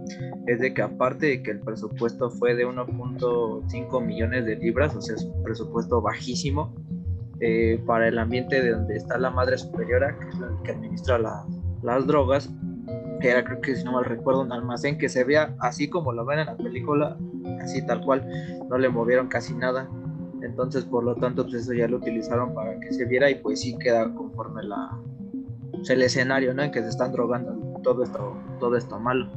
es 0.46 0.60
de 0.60 0.74
que 0.74 0.82
aparte 0.82 1.26
de 1.26 1.42
que 1.42 1.52
el 1.52 1.60
presupuesto 1.60 2.30
fue 2.30 2.54
de 2.54 2.66
1.5 2.66 4.04
millones 4.04 4.44
de 4.44 4.56
libras, 4.56 4.94
o 4.94 5.00
sea, 5.00 5.14
es 5.14 5.24
un 5.24 5.42
presupuesto 5.42 6.02
bajísimo, 6.02 6.74
eh, 7.40 7.82
para 7.86 8.08
el 8.08 8.18
ambiente 8.18 8.62
de 8.62 8.72
donde 8.72 8.96
está 8.96 9.18
la 9.18 9.30
madre 9.30 9.56
superiora, 9.58 10.18
que 10.18 10.28
es 10.28 10.38
la 10.38 10.48
que 10.62 10.72
administra 10.72 11.18
las 11.82 12.06
drogas, 12.06 12.50
que 13.20 13.30
era 13.30 13.44
creo 13.44 13.60
que 13.60 13.76
si 13.76 13.84
no 13.84 13.92
mal 13.92 14.04
recuerdo 14.04 14.42
un 14.42 14.52
almacén 14.52 14.98
que 14.98 15.08
se 15.08 15.24
vea 15.24 15.54
así 15.60 15.88
como 15.88 16.12
lo 16.12 16.24
ven 16.24 16.40
en 16.40 16.46
la 16.46 16.56
película, 16.56 17.16
así 17.62 17.84
tal 17.86 18.02
cual, 18.02 18.26
no 18.68 18.78
le 18.78 18.88
movieron 18.88 19.28
casi 19.28 19.54
nada. 19.54 19.88
Entonces, 20.42 20.84
por 20.84 21.04
lo 21.04 21.14
tanto, 21.16 21.44
pues 21.44 21.56
eso 21.62 21.72
ya 21.74 21.86
lo 21.86 21.98
utilizaron 21.98 22.54
para 22.54 22.78
que 22.80 22.92
se 22.92 23.04
viera 23.04 23.30
y 23.30 23.36
pues 23.36 23.60
sí 23.60 23.76
queda 23.78 24.12
conforme 24.14 24.62
la, 24.62 24.98
pues, 25.72 25.90
el 25.90 26.02
escenario, 26.02 26.54
¿no? 26.54 26.62
En 26.62 26.70
que 26.70 26.82
se 26.82 26.88
están 26.88 27.12
drogando 27.12 27.80
todo 27.82 28.02
esto, 28.02 28.36
todo 28.58 28.76
esto 28.76 28.98
malo. 28.98 29.28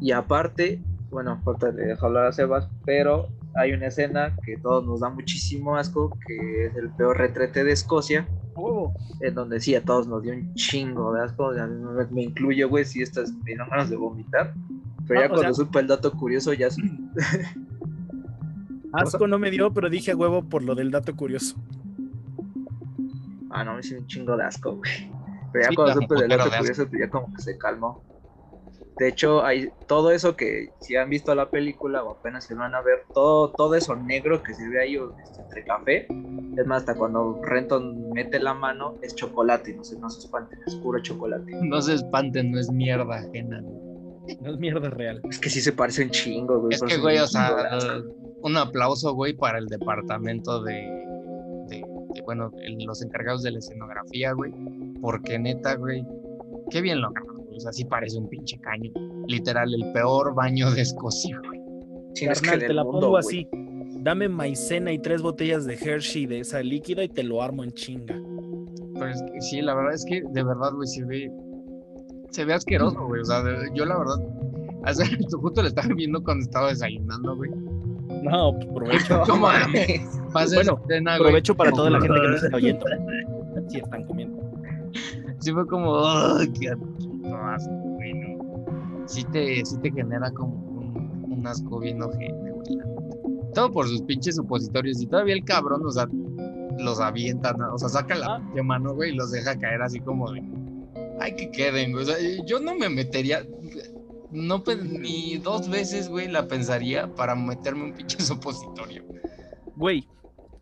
Y 0.00 0.12
aparte, 0.12 0.82
bueno, 1.10 1.40
ahorita 1.44 1.70
le 1.72 1.86
dejo 1.86 2.06
hablar 2.06 2.26
a 2.26 2.32
Sebas, 2.32 2.68
pero 2.84 3.28
hay 3.54 3.72
una 3.72 3.88
escena 3.88 4.34
que 4.44 4.56
todos 4.56 4.84
nos 4.86 5.00
da 5.00 5.10
muchísimo 5.10 5.76
asco, 5.76 6.16
que 6.26 6.66
es 6.66 6.76
el 6.76 6.90
peor 6.90 7.18
retrete 7.18 7.64
de 7.64 7.72
Escocia, 7.72 8.26
Huevo. 8.56 8.94
en 9.20 9.34
donde 9.34 9.60
sí 9.60 9.74
a 9.74 9.84
todos 9.84 10.06
nos 10.08 10.22
dio 10.22 10.32
un 10.32 10.54
chingo 10.54 11.12
de 11.12 11.22
asco, 11.24 11.54
ya 11.54 11.66
me, 11.66 12.06
me 12.06 12.22
incluyo, 12.22 12.68
güey, 12.68 12.84
si 12.84 13.02
estas 13.02 13.32
me 13.32 13.44
dieron 13.46 13.68
ganas 13.68 13.90
de 13.90 13.96
vomitar. 13.96 14.54
Pero 15.08 15.20
Ah, 15.20 15.22
ya 15.24 15.28
cuando 15.28 15.54
sea- 15.54 15.64
supe 15.64 15.80
el 15.80 15.88
dato 15.88 16.12
curioso, 16.12 16.52
ya 16.52 16.68
Asco 18.92 19.26
no 19.26 19.38
me 19.38 19.50
dio, 19.50 19.72
pero 19.72 19.88
dije 19.88 20.10
a 20.12 20.16
huevo 20.16 20.42
por 20.48 20.62
lo 20.62 20.74
del 20.74 20.90
dato 20.90 21.14
curioso. 21.16 21.56
Ah, 23.50 23.64
no, 23.64 23.74
me 23.74 23.80
hizo 23.80 23.96
un 23.96 24.06
chingo 24.06 24.36
de 24.36 24.44
asco, 24.44 24.76
güey. 24.76 25.10
Pero 25.52 25.64
ya 25.64 25.68
Sí, 25.70 25.76
cuando 25.76 25.94
supe 25.94 26.06
putero 26.08 26.36
dato 26.36 26.50
curioso, 26.58 26.88
pues 26.88 27.00
ya 27.00 27.10
como 27.10 27.32
que 27.34 27.42
se 27.42 27.58
calmó. 27.58 28.02
De 28.98 29.08
hecho, 29.08 29.44
hay 29.44 29.72
todo 29.86 30.10
eso 30.10 30.36
que 30.36 30.74
si 30.78 30.96
han 30.96 31.08
visto 31.10 31.34
la 31.34 31.50
película 31.50 32.04
o 32.04 32.12
apenas 32.18 32.44
se 32.44 32.54
van 32.54 32.74
a 32.74 32.82
ver, 32.82 33.06
todo, 33.14 33.50
todo 33.52 33.74
eso 33.74 33.96
negro 33.96 34.42
que 34.42 34.52
se 34.54 34.68
ve 34.68 34.82
ahí 34.82 34.96
este, 35.22 35.40
entre 35.42 35.64
café, 35.64 36.06
es 36.56 36.66
más, 36.66 36.80
hasta 36.82 36.94
cuando 36.94 37.40
Renton 37.42 38.10
mete 38.10 38.38
la 38.38 38.52
mano, 38.54 38.98
es 39.02 39.14
chocolate, 39.16 39.74
no 39.74 39.82
se, 39.84 39.98
no 39.98 40.10
se 40.10 40.20
espanten, 40.20 40.58
es 40.66 40.74
puro 40.76 41.00
chocolate. 41.00 41.52
No 41.62 41.80
se 41.80 41.94
espanten, 41.94 42.52
no 42.52 42.60
es 42.60 42.70
mierda 42.70 43.16
ajena. 43.16 43.62
No 44.40 44.50
es 44.52 44.58
mierda 44.58 44.88
real. 44.90 45.20
Es 45.28 45.38
que 45.38 45.48
sí 45.50 45.60
se 45.60 45.72
parece 45.72 46.04
un 46.04 46.10
chingo, 46.10 46.60
güey. 46.60 46.74
Es 46.74 46.82
que, 46.82 46.98
güey, 46.98 47.18
o 47.18 47.26
sea, 47.26 47.56
un 48.42 48.56
aplauso, 48.56 49.14
güey, 49.14 49.32
para 49.32 49.58
el 49.58 49.66
departamento 49.66 50.62
de, 50.62 50.74
de- 51.68 51.84
de, 52.14 52.22
bueno, 52.22 52.50
el- 52.62 52.76
los 52.84 53.02
encargados 53.02 53.42
de 53.42 53.50
la 53.52 53.58
escenografía, 53.58 54.32
güey. 54.32 54.52
Porque 55.00 55.38
neta, 55.38 55.74
güey, 55.76 56.04
qué 56.70 56.80
bien 56.82 57.00
lo 57.00 57.08
agarraron, 57.08 57.36
güey. 57.36 57.41
O 57.56 57.60
sea, 57.60 57.72
sí 57.72 57.84
parece 57.84 58.18
un 58.18 58.28
pinche 58.28 58.58
caño. 58.60 58.90
Literal, 59.28 59.72
el 59.74 59.92
peor 59.92 60.34
baño 60.34 60.70
de 60.70 60.82
Escocia, 60.82 61.38
güey. 61.46 61.60
Sí, 62.14 62.26
es 62.26 62.40
que 62.40 62.48
Carnal, 62.48 62.66
te 62.68 62.74
la 62.74 62.84
mundo, 62.84 63.00
pongo 63.00 63.10
güey. 63.12 63.20
así. 63.20 63.48
Dame 64.02 64.28
maicena 64.28 64.92
y 64.92 64.98
tres 64.98 65.22
botellas 65.22 65.64
de 65.64 65.74
Hershey 65.74 66.26
de 66.26 66.40
esa 66.40 66.60
líquida 66.62 67.04
y 67.04 67.08
te 67.08 67.22
lo 67.22 67.42
armo 67.42 67.62
en 67.64 67.72
chinga. 67.72 68.20
Pero 68.94 69.06
es 69.08 69.22
que 69.22 69.40
sí, 69.40 69.62
la 69.62 69.74
verdad 69.74 69.94
es 69.94 70.04
que 70.04 70.22
de 70.32 70.42
verdad, 70.42 70.72
güey, 70.74 70.86
se 70.88 71.04
ve, 71.04 71.30
se 72.30 72.44
ve 72.44 72.54
asqueroso, 72.54 73.06
güey. 73.06 73.20
O 73.20 73.24
sea, 73.24 73.42
de- 73.42 73.70
yo 73.74 73.84
la 73.84 73.96
verdad, 73.98 74.16
hace, 74.84 75.04
justo 75.40 75.62
lo 75.62 75.68
estaba 75.68 75.94
viendo 75.94 76.22
cuando 76.22 76.42
estaba 76.44 76.68
desayunando, 76.68 77.36
güey. 77.36 77.50
No, 78.22 78.52
pues, 78.54 78.66
provecho. 78.74 79.22
No 79.28 79.36
mames. 79.36 80.00
Bueno, 80.54 80.80
güey. 80.86 81.18
Provecho 81.18 81.54
para 81.56 81.70
toda 81.72 81.90
la 81.90 82.00
gente 82.00 82.20
que 82.20 82.28
nos 82.28 82.42
está 82.44 82.56
oyendo. 82.56 82.84
Sí, 83.68 83.78
están 83.78 84.04
comiendo. 84.04 84.42
Sí 85.42 85.52
fue 85.52 85.66
como, 85.66 85.96
"Ay, 86.06 86.48
qué 86.52 86.70
asco, 86.70 87.72
güey, 87.74 88.14
no". 88.14 89.04
Sí 89.06 89.24
te, 89.24 89.64
sí 89.64 89.76
te 89.78 89.90
genera 89.90 90.30
como 90.30 90.54
un, 90.54 91.32
un 91.32 91.46
asco 91.46 91.78
bien 91.80 92.00
ojete, 92.02 92.32
güey. 92.52 92.78
Todo 93.54 93.70
por 93.72 93.86
sus 93.88 94.02
pinches 94.02 94.36
supositorios. 94.36 95.00
Y 95.02 95.06
todavía 95.06 95.34
el 95.34 95.44
cabrón, 95.44 95.82
o 95.84 95.90
sea, 95.90 96.08
los 96.78 97.00
avienta, 97.00 97.52
¿no? 97.52 97.74
o 97.74 97.78
sea, 97.78 97.88
saca 97.90 98.14
la 98.14 98.26
Ah. 98.36 98.38
pinche 98.40 98.62
mano, 98.62 98.94
güey, 98.94 99.12
y 99.12 99.14
los 99.16 99.30
deja 99.30 99.58
caer 99.58 99.82
así 99.82 100.00
como 100.00 100.30
de, 100.32 100.42
ay, 101.20 101.34
que 101.36 101.50
queden, 101.50 101.92
güey. 101.92 102.04
O 102.04 102.06
sea, 102.06 102.16
yo 102.46 102.60
no 102.60 102.74
me 102.76 102.88
metería, 102.88 103.42
no 104.30 104.62
ni 105.00 105.36
dos 105.38 105.68
veces, 105.68 106.08
güey, 106.08 106.28
la 106.28 106.48
pensaría 106.48 107.12
para 107.14 107.34
meterme 107.34 107.84
un 107.84 107.92
pinche 107.92 108.18
supositorio. 108.22 109.04
Güey, 109.76 110.08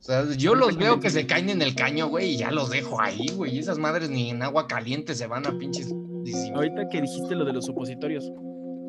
O 0.00 0.02
sea, 0.02 0.24
yo 0.36 0.54
los 0.54 0.78
veo 0.78 0.98
que 0.98 1.10
se 1.10 1.26
caen 1.26 1.50
en 1.50 1.60
el 1.60 1.74
caño, 1.74 2.08
güey, 2.08 2.30
y 2.30 2.36
ya 2.38 2.50
los 2.50 2.70
dejo 2.70 3.00
ahí, 3.00 3.26
güey. 3.36 3.54
Y 3.54 3.58
esas 3.58 3.78
madres 3.78 4.08
ni 4.08 4.30
en 4.30 4.42
agua 4.42 4.66
caliente 4.66 5.14
se 5.14 5.26
van 5.26 5.46
a 5.46 5.56
pinches. 5.58 5.94
ahorita 6.54 6.88
que 6.88 7.02
dijiste 7.02 7.34
lo 7.34 7.44
de 7.44 7.52
los 7.52 7.66
supositorios, 7.66 8.32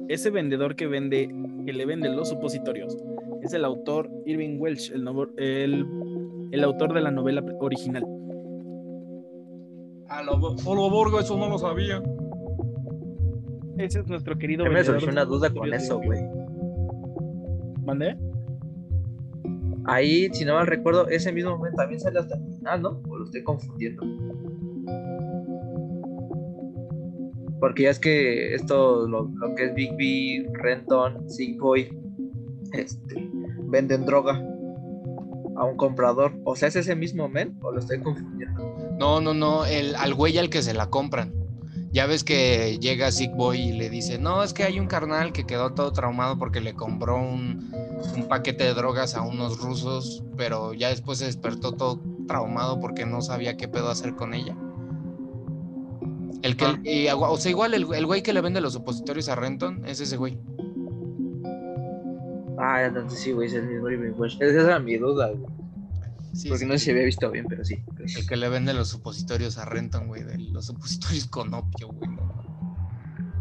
ese 0.08 0.30
vendedor 0.30 0.76
que 0.78 0.88
vende, 0.88 1.30
que 1.66 1.74
le 1.74 1.86
vende 1.86 2.08
los 2.10 2.30
supositorios, 2.30 2.96
es 3.42 3.52
el 3.54 3.66
autor 3.66 4.10
Irving 4.26 4.58
Welsh, 4.60 4.92
el, 4.94 5.04
novo- 5.04 5.28
el, 5.38 5.86
el 6.52 6.64
autor 6.64 6.94
de 6.94 7.02
la 7.02 7.12
novela 7.12 7.44
original. 7.60 8.06
A 10.08 10.24
lo, 10.24 10.58
solo 10.60 10.90
Borgo, 10.90 11.20
eso 11.20 11.38
no 11.38 11.50
lo 11.50 11.58
sabía. 11.58 12.02
Ese 13.78 14.00
es 14.00 14.08
nuestro 14.08 14.38
querido 14.38 14.64
me 14.64 14.70
vendedor 14.72 15.00
surgió 15.02 15.12
una 15.12 15.26
duda 15.26 15.50
con 15.54 15.74
eso, 15.74 16.00
güey. 16.00 16.22
¿Mandé? 17.86 18.16
Ahí, 19.86 20.30
si 20.34 20.46
no 20.46 20.56
mal 20.56 20.68
recuerdo, 20.68 21.08
ese 21.08 21.32
mismo 21.32 21.58
momento 21.58 21.78
también 21.78 22.00
sale 22.00 22.20
hasta 22.20 22.36
el 22.36 22.44
final, 22.56 22.82
¿no? 22.82 23.02
O 23.10 23.18
lo 23.18 23.26
estoy 23.26 23.44
confundiendo. 23.44 24.04
Porque 27.60 27.84
ya 27.84 27.90
es 27.90 28.00
que 28.00 28.56
esto, 28.56 29.08
lo, 29.08 29.32
que 29.56 29.66
es 29.66 29.74
Big 29.76 29.96
B, 29.96 30.50
Renton, 30.54 31.30
Sick 31.30 31.60
Boy, 31.60 31.90
este, 32.74 33.30
venden 33.66 34.06
droga 34.06 34.34
a 35.56 35.66
un 35.66 35.78
comprador. 35.78 36.34
O 36.44 36.56
sea, 36.56 36.70
¿es 36.70 36.76
ese 36.76 36.96
mismo 36.96 37.28
men 37.30 37.58
o 37.62 37.72
lo 37.72 37.80
estoy 37.80 38.02
confundiendo? 38.02 38.76
No, 38.98 39.22
no, 39.22 39.34
no, 39.34 39.66
el, 39.66 39.96
al 39.96 40.14
güey 40.14 40.38
al 40.38 40.50
que 40.50 40.62
se 40.62 40.74
la 40.74 40.90
compran. 40.90 41.41
Ya 41.94 42.06
ves 42.06 42.24
que 42.24 42.78
llega 42.80 43.12
Sick 43.12 43.36
Boy 43.36 43.60
y 43.60 43.72
le 43.74 43.90
dice, 43.90 44.18
no, 44.18 44.44
es 44.44 44.54
que 44.54 44.64
hay 44.64 44.80
un 44.80 44.88
carnal 44.88 45.34
que 45.34 45.46
quedó 45.46 45.74
todo 45.74 45.92
traumado 45.92 46.38
porque 46.38 46.62
le 46.62 46.74
compró 46.74 47.18
un, 47.18 47.70
un 48.16 48.28
paquete 48.30 48.64
de 48.64 48.74
drogas 48.74 49.14
a 49.16 49.24
unos 49.24 49.60
rusos, 49.60 50.24
pero 50.38 50.74
ya 50.74 50.88
después 50.88 51.18
se 51.18 51.26
despertó 51.26 51.74
todo 51.74 52.00
traumado 52.28 52.80
porque 52.80 53.06
no 53.06 53.22
sabía 53.22 53.58
qué 53.58 53.68
pedo 53.68 53.90
hacer 53.90 54.16
con 54.16 54.34
ella. 54.34 54.56
El 56.44 56.56
que, 56.56 56.66
Ah. 56.66 56.80
y 56.84 57.08
o 57.10 57.38
sea, 57.38 57.52
igual 57.52 57.74
el, 57.74 57.86
el 57.94 58.06
güey 58.06 58.24
que 58.24 58.32
le 58.34 58.40
vende 58.42 58.62
los 58.62 58.72
supositorios 58.74 59.28
a 59.28 59.36
Renton 59.36 59.84
es 59.86 60.00
ese 60.00 60.16
güey. 60.16 60.40
Ah, 62.58 62.84
entonces 62.86 63.20
sí, 63.20 63.32
güey, 63.32 63.48
es 63.48 63.54
el 63.54 63.68
mismo 63.68 63.90
Irving 63.90 64.14
Welsh. 64.18 64.38
Esa 64.40 64.62
era 64.62 64.80
mi 64.80 64.96
duda, 64.98 65.30
güey. 65.32 65.52
Sí, 66.34 66.48
Porque 66.50 66.64
sí, 66.64 66.66
no 66.66 66.74
sé 66.74 66.80
si 66.86 66.92
había 66.92 67.04
visto 67.04 67.30
bien, 67.30 67.46
pero 67.48 67.64
sí. 67.66 67.84
El 68.16 68.26
que 68.28 68.38
le 68.38 68.50
vende 68.50 68.74
los 68.74 68.90
supositorios 68.90 69.58
a 69.58 69.66
Renton, 69.66 70.08
güey, 70.08 70.24
de 70.24 70.38
los 70.38 70.66
supositorios 70.68 71.28
con 71.28 71.54
opio, 71.54 71.90
güey. 71.90 72.10
no. 72.10 72.32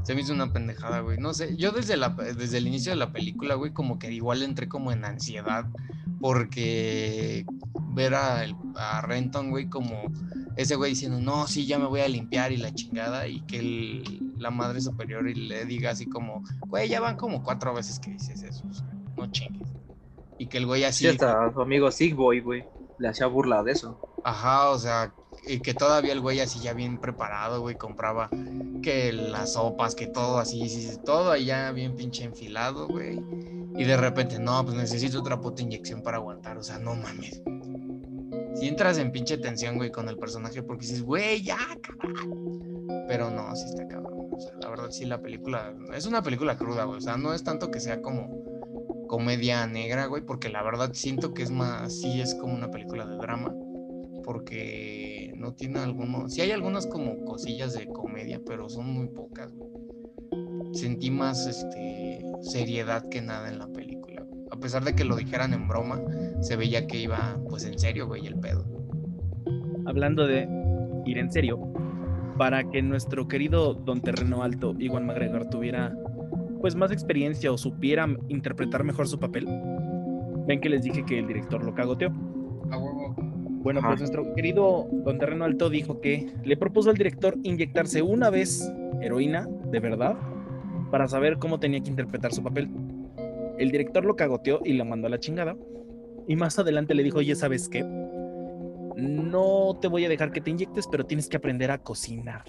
Se 0.05 0.15
me 0.15 0.23
hizo 0.23 0.33
una 0.33 0.53
pendejada, 0.53 1.01
güey. 1.01 1.19
No 1.19 1.33
sé, 1.35 1.57
yo 1.57 1.73
desde, 1.73 1.97
la, 1.97 2.09
desde 2.11 2.59
el 2.59 2.67
inicio 2.67 2.91
de 2.91 2.97
la 2.97 3.13
película, 3.13 3.55
güey, 3.55 3.73
como 3.73 3.99
que 3.99 4.11
igual 4.13 4.43
entré 4.43 4.67
como 4.69 4.93
en 4.93 5.05
ansiedad 5.05 5.67
porque 6.21 7.45
ver 7.95 8.15
a, 8.15 8.45
el- 8.45 8.57
a 8.77 9.03
Renton, 9.03 9.51
güey, 9.51 9.69
como 9.69 10.03
ese 10.57 10.77
güey 10.77 10.91
diciendo, 10.93 11.21
no, 11.21 11.47
sí, 11.47 11.67
ya 11.67 11.79
me 11.79 11.87
voy 11.87 12.01
a 12.01 12.09
limpiar 12.09 12.53
y 12.53 12.57
la 12.57 12.73
chingada, 12.75 13.29
y 13.29 13.41
que 13.47 13.59
el- 13.59 14.21
la 14.37 14.51
madre 14.51 14.81
superior 14.81 15.29
y 15.29 15.35
le 15.35 15.65
diga 15.67 15.91
así 15.91 16.07
como, 16.07 16.43
güey, 16.67 16.89
ya 16.89 17.01
van 17.01 17.17
como 17.17 17.43
cuatro 17.43 17.75
veces 17.75 17.99
que 18.01 18.11
dices 18.13 18.43
eso, 18.43 18.67
o 18.69 18.73
sea, 18.73 18.89
no 19.17 19.31
chingues. 19.31 19.69
Y 20.39 20.49
que 20.49 20.59
el 20.59 20.67
güey 20.67 20.85
así... 20.85 21.05
Sí, 21.05 21.11
hasta 21.11 21.53
su 21.53 21.61
amigo 21.61 21.91
Sick 21.91 22.15
Boy, 22.17 22.41
güey, 22.41 22.67
le 23.01 23.09
hacía 23.09 23.27
burla 23.27 23.63
de 23.63 23.73
eso. 23.73 23.99
Ajá, 24.23 24.71
o 24.71 24.79
sea, 24.79 25.15
y 25.47 25.61
que 25.61 25.73
todavía 25.73 26.13
el 26.13 26.21
güey 26.21 26.41
así 26.41 26.61
ya 26.61 26.75
bien 26.75 26.99
preparado, 26.99 27.63
güey, 27.63 27.77
compraba 27.77 28.29
que 28.83 29.13
las 29.13 29.55
sopas, 29.55 29.95
que 29.95 30.07
todo 30.07 30.39
así, 30.39 30.69
sí, 30.69 30.99
todo 31.05 31.33
allá 31.33 31.73
bien 31.73 31.97
pinche 31.97 32.25
enfilado, 32.25 32.87
güey. 32.87 33.19
Y 33.75 33.85
de 33.85 33.97
repente, 33.97 34.39
no, 34.39 34.63
pues 34.65 34.77
necesito 34.77 35.21
otra 35.21 35.41
puta 35.41 35.63
inyección 35.63 36.03
para 36.03 36.19
aguantar, 36.19 36.59
o 36.59 36.63
sea, 36.63 36.79
no 36.79 36.95
mames. 36.95 37.43
Si 38.55 38.69
entras 38.69 38.99
en 38.99 39.11
pinche 39.11 39.39
tensión, 39.39 39.77
güey, 39.77 39.91
con 39.91 40.09
el 40.11 40.19
personaje 40.19 40.63
porque 40.63 40.87
dices, 40.87 41.03
güey, 41.03 41.43
ya, 41.43 41.59
cabrón. 41.81 42.87
Pero 43.09 43.31
no, 43.31 43.57
sí 43.57 43.65
está 43.65 43.89
cabrón. 43.89 44.29
O 44.33 44.39
sea, 44.39 44.53
la 44.61 44.69
verdad, 44.69 44.91
sí, 44.91 45.07
la 45.07 45.23
película 45.23 45.75
es 45.95 46.05
una 46.05 46.23
película 46.23 46.59
cruda, 46.59 46.85
güey. 46.85 46.99
O 46.99 47.01
sea, 47.01 47.17
no 47.17 47.33
es 47.33 47.43
tanto 47.43 47.71
que 47.71 47.81
sea 47.81 48.03
como 48.03 48.50
comedia 49.11 49.67
negra, 49.67 50.07
güey, 50.07 50.25
porque 50.25 50.51
la 50.51 50.63
verdad 50.63 50.91
siento 50.93 51.35
que 51.35 51.43
es 51.43 51.51
más, 51.51 52.01
sí 52.01 52.21
es 52.21 52.37
como 52.37 52.55
una 52.55 52.71
película 52.71 53.05
de 53.05 53.17
drama 53.17 53.53
porque 54.25 55.33
no 55.37 55.53
tiene 55.55 55.81
algunos, 55.81 56.33
sí 56.33 56.43
hay 56.43 56.53
algunas 56.53 56.87
como 56.87 57.25
cosillas 57.25 57.75
de 57.75 57.89
comedia, 57.89 58.41
pero 58.47 58.69
son 58.69 58.87
muy 58.87 59.09
pocas. 59.09 59.53
güey. 59.53 59.69
Sentí 60.73 61.11
más 61.11 61.45
este 61.49 62.23
seriedad 62.41 63.09
que 63.09 63.21
nada 63.21 63.49
en 63.49 63.59
la 63.59 63.67
película. 63.67 64.23
güey. 64.23 64.45
A 64.53 64.61
pesar 64.61 64.85
de 64.85 64.95
que 64.95 65.03
lo 65.03 65.17
dijeran 65.17 65.55
en 65.55 65.67
broma, 65.67 66.01
se 66.41 66.55
veía 66.55 66.87
que 66.87 67.01
iba 67.01 67.37
pues 67.49 67.65
en 67.65 67.81
serio, 67.81 68.07
güey, 68.07 68.29
el 68.29 68.39
pedo. 68.39 68.65
hablando 69.87 70.25
de 70.29 70.49
ir 71.05 71.19
en 71.19 71.33
serio, 71.33 71.59
para 72.39 72.63
que 72.63 72.81
nuestro 72.81 73.27
querido 73.27 73.75
Don 73.75 74.03
Terreno 74.03 74.45
Alto, 74.45 74.77
Iwan 74.79 75.07
McGregor, 75.07 75.51
tuviera 75.51 75.93
pues 76.61 76.75
más 76.75 76.93
experiencia 76.93 77.53
o 77.53 77.59
supiera 77.59 78.09
interpretar 78.29 78.85
mejor 78.85 79.09
su 79.09 79.19
papel, 79.19 79.47
ven 80.47 80.61
que 80.61 80.69
les 80.69 80.83
dije 80.83 81.05
que 81.05 81.19
el 81.19 81.27
director 81.27 81.65
lo 81.65 81.75
cagoteó. 81.75 82.11
Bueno, 82.11 83.81
pues 83.83 83.99
nuestro 83.99 84.35
querido 84.35 84.89
Don 84.91 85.19
Terreno 85.19 85.45
Alto 85.45 85.69
dijo 85.69 86.01
que 86.01 86.33
le 86.45 86.57
propuso 86.57 86.91
al 86.91 86.97
director 86.97 87.37
inyectarse 87.43 88.03
una 88.03 88.31
vez 88.31 88.73
heroína, 89.01 89.49
de 89.71 89.81
verdad, 89.81 90.17
para 90.91 91.09
saber 91.09 91.39
cómo 91.39 91.61
tenía 91.61 91.81
que 91.81 91.91
interpretar 91.91 92.33
su 92.33 92.43
papel. 92.43 92.71
El 93.59 93.71
director 93.71 94.05
lo 94.05 94.17
cagoteó 94.17 94.61
y 94.65 94.73
lo 94.73 94.85
mandó 94.85 95.09
a 95.09 95.11
la 95.11 95.21
chingada. 95.21 95.57
Y 96.27 96.37
más 96.37 96.59
adelante 96.59 96.95
le 96.95 97.03
dijo, 97.03 97.19
oye, 97.19 97.35
¿sabes 97.35 97.69
qué? 97.69 97.85
no 99.01 99.79
te 99.81 99.89
voy 99.89 100.05
a 100.05 100.09
dejar 100.09 100.33
que 100.33 100.41
te 100.41 100.51
inyectes, 100.51 100.87
pero 100.87 101.05
tienes 101.05 101.29
que 101.29 101.37
aprender 101.37 101.71
a 101.71 101.79
cocinar. 101.79 102.45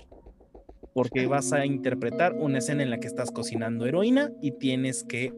Porque 0.93 1.25
vas 1.25 1.53
a 1.53 1.65
interpretar 1.65 2.33
una 2.33 2.57
escena 2.57 2.83
en 2.83 2.89
la 2.89 2.99
que 2.99 3.07
estás 3.07 3.31
cocinando 3.31 3.85
heroína 3.85 4.31
y 4.41 4.51
tienes 4.51 5.03
que 5.03 5.33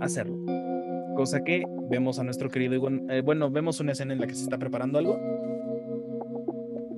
hacerlo. 0.00 0.36
Cosa 1.16 1.42
que 1.42 1.64
vemos 1.90 2.18
a 2.18 2.24
nuestro 2.24 2.48
querido, 2.48 2.88
eh, 3.10 3.20
bueno, 3.22 3.50
vemos 3.50 3.80
una 3.80 3.92
escena 3.92 4.12
en 4.12 4.20
la 4.20 4.26
que 4.26 4.34
se 4.34 4.44
está 4.44 4.58
preparando 4.58 4.98
algo. 4.98 5.18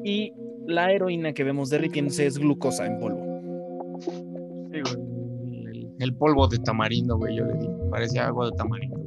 Y 0.04 0.34
la 0.66 0.92
heroína 0.92 1.32
que 1.32 1.44
vemos 1.44 1.70
derritiéndose 1.70 2.26
es 2.26 2.38
glucosa 2.38 2.86
en 2.86 2.98
polvo. 2.98 3.40
el, 5.98 6.14
polvo 6.16 6.48
de 6.48 6.58
tamarindo, 6.58 7.16
güey, 7.16 7.36
yo 7.36 7.44
le 7.44 7.54
di. 7.54 7.68
Parecía 7.90 8.26
agua 8.26 8.46
de 8.46 8.52
tamarindo. 8.52 8.98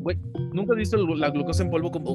Güey, 0.00 0.18
nunca 0.52 0.74
he 0.74 0.76
visto 0.76 0.96
la 0.96 1.30
glucosa 1.30 1.62
en 1.62 1.70
polvo 1.70 1.90
como 1.90 2.14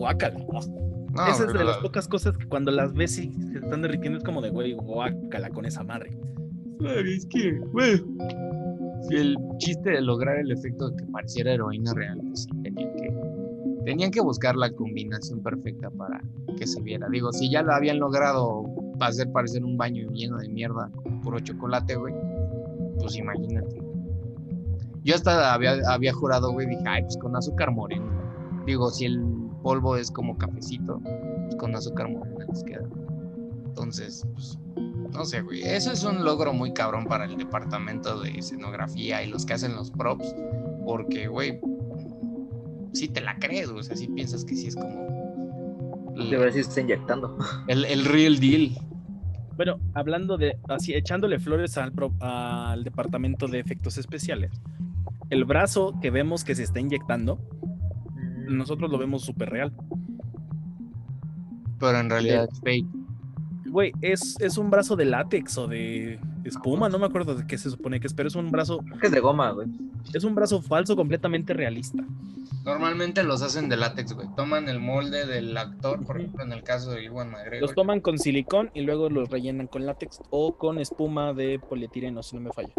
guacala. 1.11 1.31
esa 1.31 1.45
es 1.45 1.53
de 1.53 1.63
las 1.63 1.77
pocas 1.77 2.07
cosas 2.07 2.37
que 2.37 2.45
cuando 2.47 2.71
las 2.71 2.93
ves 2.93 3.17
y 3.19 3.31
se 3.31 3.59
están 3.59 3.81
derritiendo 3.81 4.17
es 4.17 4.23
como 4.23 4.41
de, 4.41 4.49
güey, 4.49 4.73
guacala 4.73 5.49
con 5.49 5.65
esa 5.65 5.83
madre. 5.83 6.17
Es 6.79 7.25
que, 7.25 7.59
güey, 7.71 8.01
si 9.07 9.15
el 9.15 9.37
chiste 9.57 9.91
de 9.91 10.01
lograr 10.01 10.37
el 10.37 10.51
efecto 10.51 10.89
de 10.89 10.97
que 10.97 11.11
pareciera 11.11 11.53
heroína 11.53 11.93
real, 11.93 12.19
pues 12.27 12.43
sí, 12.43 12.49
tenían 12.63 12.95
que, 12.95 13.13
tenían 13.85 14.11
que 14.11 14.21
buscar 14.21 14.55
la 14.55 14.71
combinación 14.71 15.41
perfecta 15.41 15.89
para 15.89 16.21
que 16.57 16.65
se 16.65 16.81
viera. 16.81 17.07
Digo, 17.09 17.31
si 17.33 17.49
ya 17.49 17.63
lo 17.63 17.73
habían 17.73 17.99
logrado 17.99 18.65
hacer 19.01 19.31
parecer 19.31 19.63
un 19.63 19.77
baño 19.77 20.09
lleno 20.11 20.37
de 20.37 20.49
mierda 20.49 20.89
con 21.03 21.21
puro 21.21 21.39
chocolate, 21.39 21.95
güey, 21.95 22.13
pues 22.99 23.15
imagínate. 23.17 23.81
Yo 25.03 25.15
hasta 25.15 25.53
había, 25.53 25.77
había 25.89 26.13
jurado, 26.13 26.51
güey, 26.51 26.67
dije, 26.67 26.83
ay, 26.85 27.03
pues 27.03 27.17
con 27.17 27.35
azúcar 27.35 27.71
moreno. 27.71 28.05
Digo, 28.65 28.89
si 28.89 29.05
el 29.05 29.38
polvo 29.69 29.95
es 29.95 30.09
como 30.09 30.35
cafecito, 30.35 30.99
pues 31.43 31.55
con 31.57 31.75
azúcar 31.75 32.09
morena 32.09 32.43
les 32.51 32.63
queda. 32.63 32.89
Entonces, 33.67 34.25
pues, 34.33 34.57
no 35.13 35.23
sé, 35.23 35.41
güey. 35.41 35.61
Eso 35.61 35.91
es 35.91 36.03
un 36.03 36.25
logro 36.25 36.53
muy 36.53 36.73
cabrón 36.73 37.05
para 37.05 37.25
el 37.25 37.37
departamento 37.37 38.19
de 38.19 38.31
escenografía 38.31 39.21
y 39.21 39.29
los 39.29 39.45
que 39.45 39.53
hacen 39.53 39.75
los 39.75 39.91
props. 39.91 40.33
Porque, 40.83 41.27
güey, 41.27 41.61
sí 42.93 43.09
te 43.09 43.21
la 43.21 43.37
crees, 43.37 43.69
o 43.69 43.83
sea, 43.83 43.95
sí 43.95 44.07
piensas 44.07 44.43
que 44.43 44.55
sí 44.55 44.69
es 44.69 44.75
como. 44.75 46.15
De 46.17 46.35
ver 46.35 46.51
si 46.51 46.61
está 46.61 46.81
inyectando. 46.81 47.37
El, 47.67 47.85
el 47.85 48.05
real 48.05 48.39
deal. 48.39 48.71
Bueno, 49.55 49.79
hablando 49.93 50.39
de, 50.39 50.57
así, 50.67 50.95
echándole 50.95 51.37
flores 51.37 51.77
al, 51.77 51.93
al 52.21 52.83
departamento 52.83 53.47
de 53.47 53.59
efectos 53.59 53.99
especiales, 53.99 54.49
el 55.29 55.45
brazo 55.45 55.93
que 56.01 56.09
vemos 56.09 56.43
que 56.43 56.55
se 56.55 56.63
está 56.63 56.79
inyectando. 56.79 57.39
Nosotros 58.49 58.89
lo 58.91 58.97
vemos 58.97 59.23
súper 59.23 59.49
real. 59.49 59.73
Pero 61.79 61.99
en 61.99 62.09
realidad 62.09 62.47
es 62.51 62.59
fake. 62.59 62.87
Güey, 63.67 63.91
es, 64.01 64.35
es 64.39 64.57
un 64.57 64.69
brazo 64.69 64.95
de 64.95 65.05
látex 65.05 65.57
o 65.57 65.67
de 65.67 66.19
espuma, 66.43 66.89
no 66.89 66.97
me 66.97 67.05
acuerdo 67.05 67.35
de 67.35 67.45
qué 67.45 67.57
se 67.57 67.69
supone 67.69 67.99
que 67.99 68.07
es, 68.07 68.13
pero 68.13 68.27
es 68.27 68.35
un 68.35 68.51
brazo. 68.51 68.79
Que 68.99 69.07
es 69.07 69.11
de 69.11 69.19
goma, 69.19 69.51
güey. 69.51 69.67
Es 70.13 70.23
un 70.23 70.33
brazo 70.33 70.61
falso 70.61 70.95
completamente 70.95 71.53
realista. 71.53 72.03
Normalmente 72.65 73.23
los 73.23 73.41
hacen 73.41 73.69
de 73.69 73.77
látex, 73.77 74.13
güey. 74.13 74.27
Toman 74.35 74.67
el 74.67 74.79
molde 74.79 75.25
del 75.25 75.55
actor, 75.55 76.03
por 76.05 76.19
ejemplo, 76.19 76.43
en 76.43 76.51
el 76.51 76.63
caso 76.63 76.91
de 76.91 77.03
Iwan 77.05 77.31
McGregor. 77.31 77.61
Los 77.61 77.73
toman 77.73 78.01
con 78.01 78.19
silicón 78.19 78.69
y 78.73 78.81
luego 78.81 79.09
los 79.09 79.29
rellenan 79.29 79.67
con 79.67 79.85
látex 79.85 80.21
o 80.29 80.57
con 80.57 80.77
espuma 80.79 81.33
de 81.33 81.59
polietileno, 81.59 82.21
si 82.21 82.35
no 82.35 82.41
me 82.41 82.51
falla. 82.51 82.73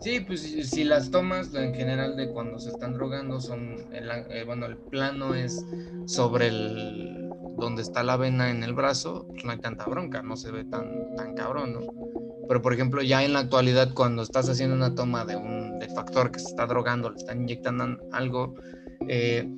Sí, 0.00 0.20
pues 0.20 0.42
si, 0.42 0.84
las 0.84 1.10
tomas 1.10 1.54
en 1.54 1.74
general 1.74 2.16
de 2.16 2.28
cuando 2.28 2.58
se 2.58 2.68
están 2.68 2.92
drogando 2.92 3.40
son, 3.40 3.76
el, 3.92 4.10
eh, 4.30 4.44
bueno, 4.44 4.66
el 4.66 4.76
plano 4.76 5.34
es 5.34 5.64
sobre 6.04 6.48
el, 6.48 7.30
donde 7.56 7.82
está 7.82 8.02
la 8.02 8.16
vena 8.16 8.50
en 8.50 8.62
el 8.62 8.74
brazo, 8.74 9.26
pues 9.28 9.44
no 9.44 9.52
hay 9.52 9.58
tanta 9.58 9.86
bronca, 9.86 10.22
no 10.22 10.36
se 10.36 10.50
ve 10.50 10.64
tan, 10.64 11.14
tan 11.16 11.34
cabrón, 11.34 11.72
¿no? 11.72 11.80
Pero 12.46 12.62
por 12.62 12.74
ejemplo, 12.74 13.02
ya 13.02 13.24
en 13.24 13.32
la 13.32 13.40
actualidad, 13.40 13.94
cuando 13.94 14.22
estás 14.22 14.48
haciendo 14.48 14.76
una 14.76 14.94
toma 14.94 15.24
de 15.24 15.36
un 15.36 15.78
de 15.78 15.88
factor 15.88 16.30
que 16.30 16.38
se 16.38 16.48
está 16.48 16.66
drogando, 16.66 17.10
le 17.10 17.16
están 17.16 17.42
inyectando 17.42 17.98
algo, 18.12 18.54
eh, 19.08 19.48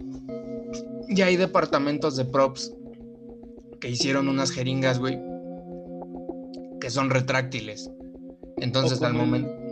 ya 1.10 1.26
hay 1.26 1.36
departamentos 1.36 2.16
de 2.16 2.24
props 2.24 2.72
que 3.80 3.90
hicieron 3.90 4.28
unas 4.28 4.52
jeringas, 4.52 4.98
güey, 4.98 5.20
que 6.80 6.90
son 6.90 7.10
retráctiles. 7.10 7.90
Entonces, 8.56 9.02
al 9.02 9.14
momento 9.14 9.67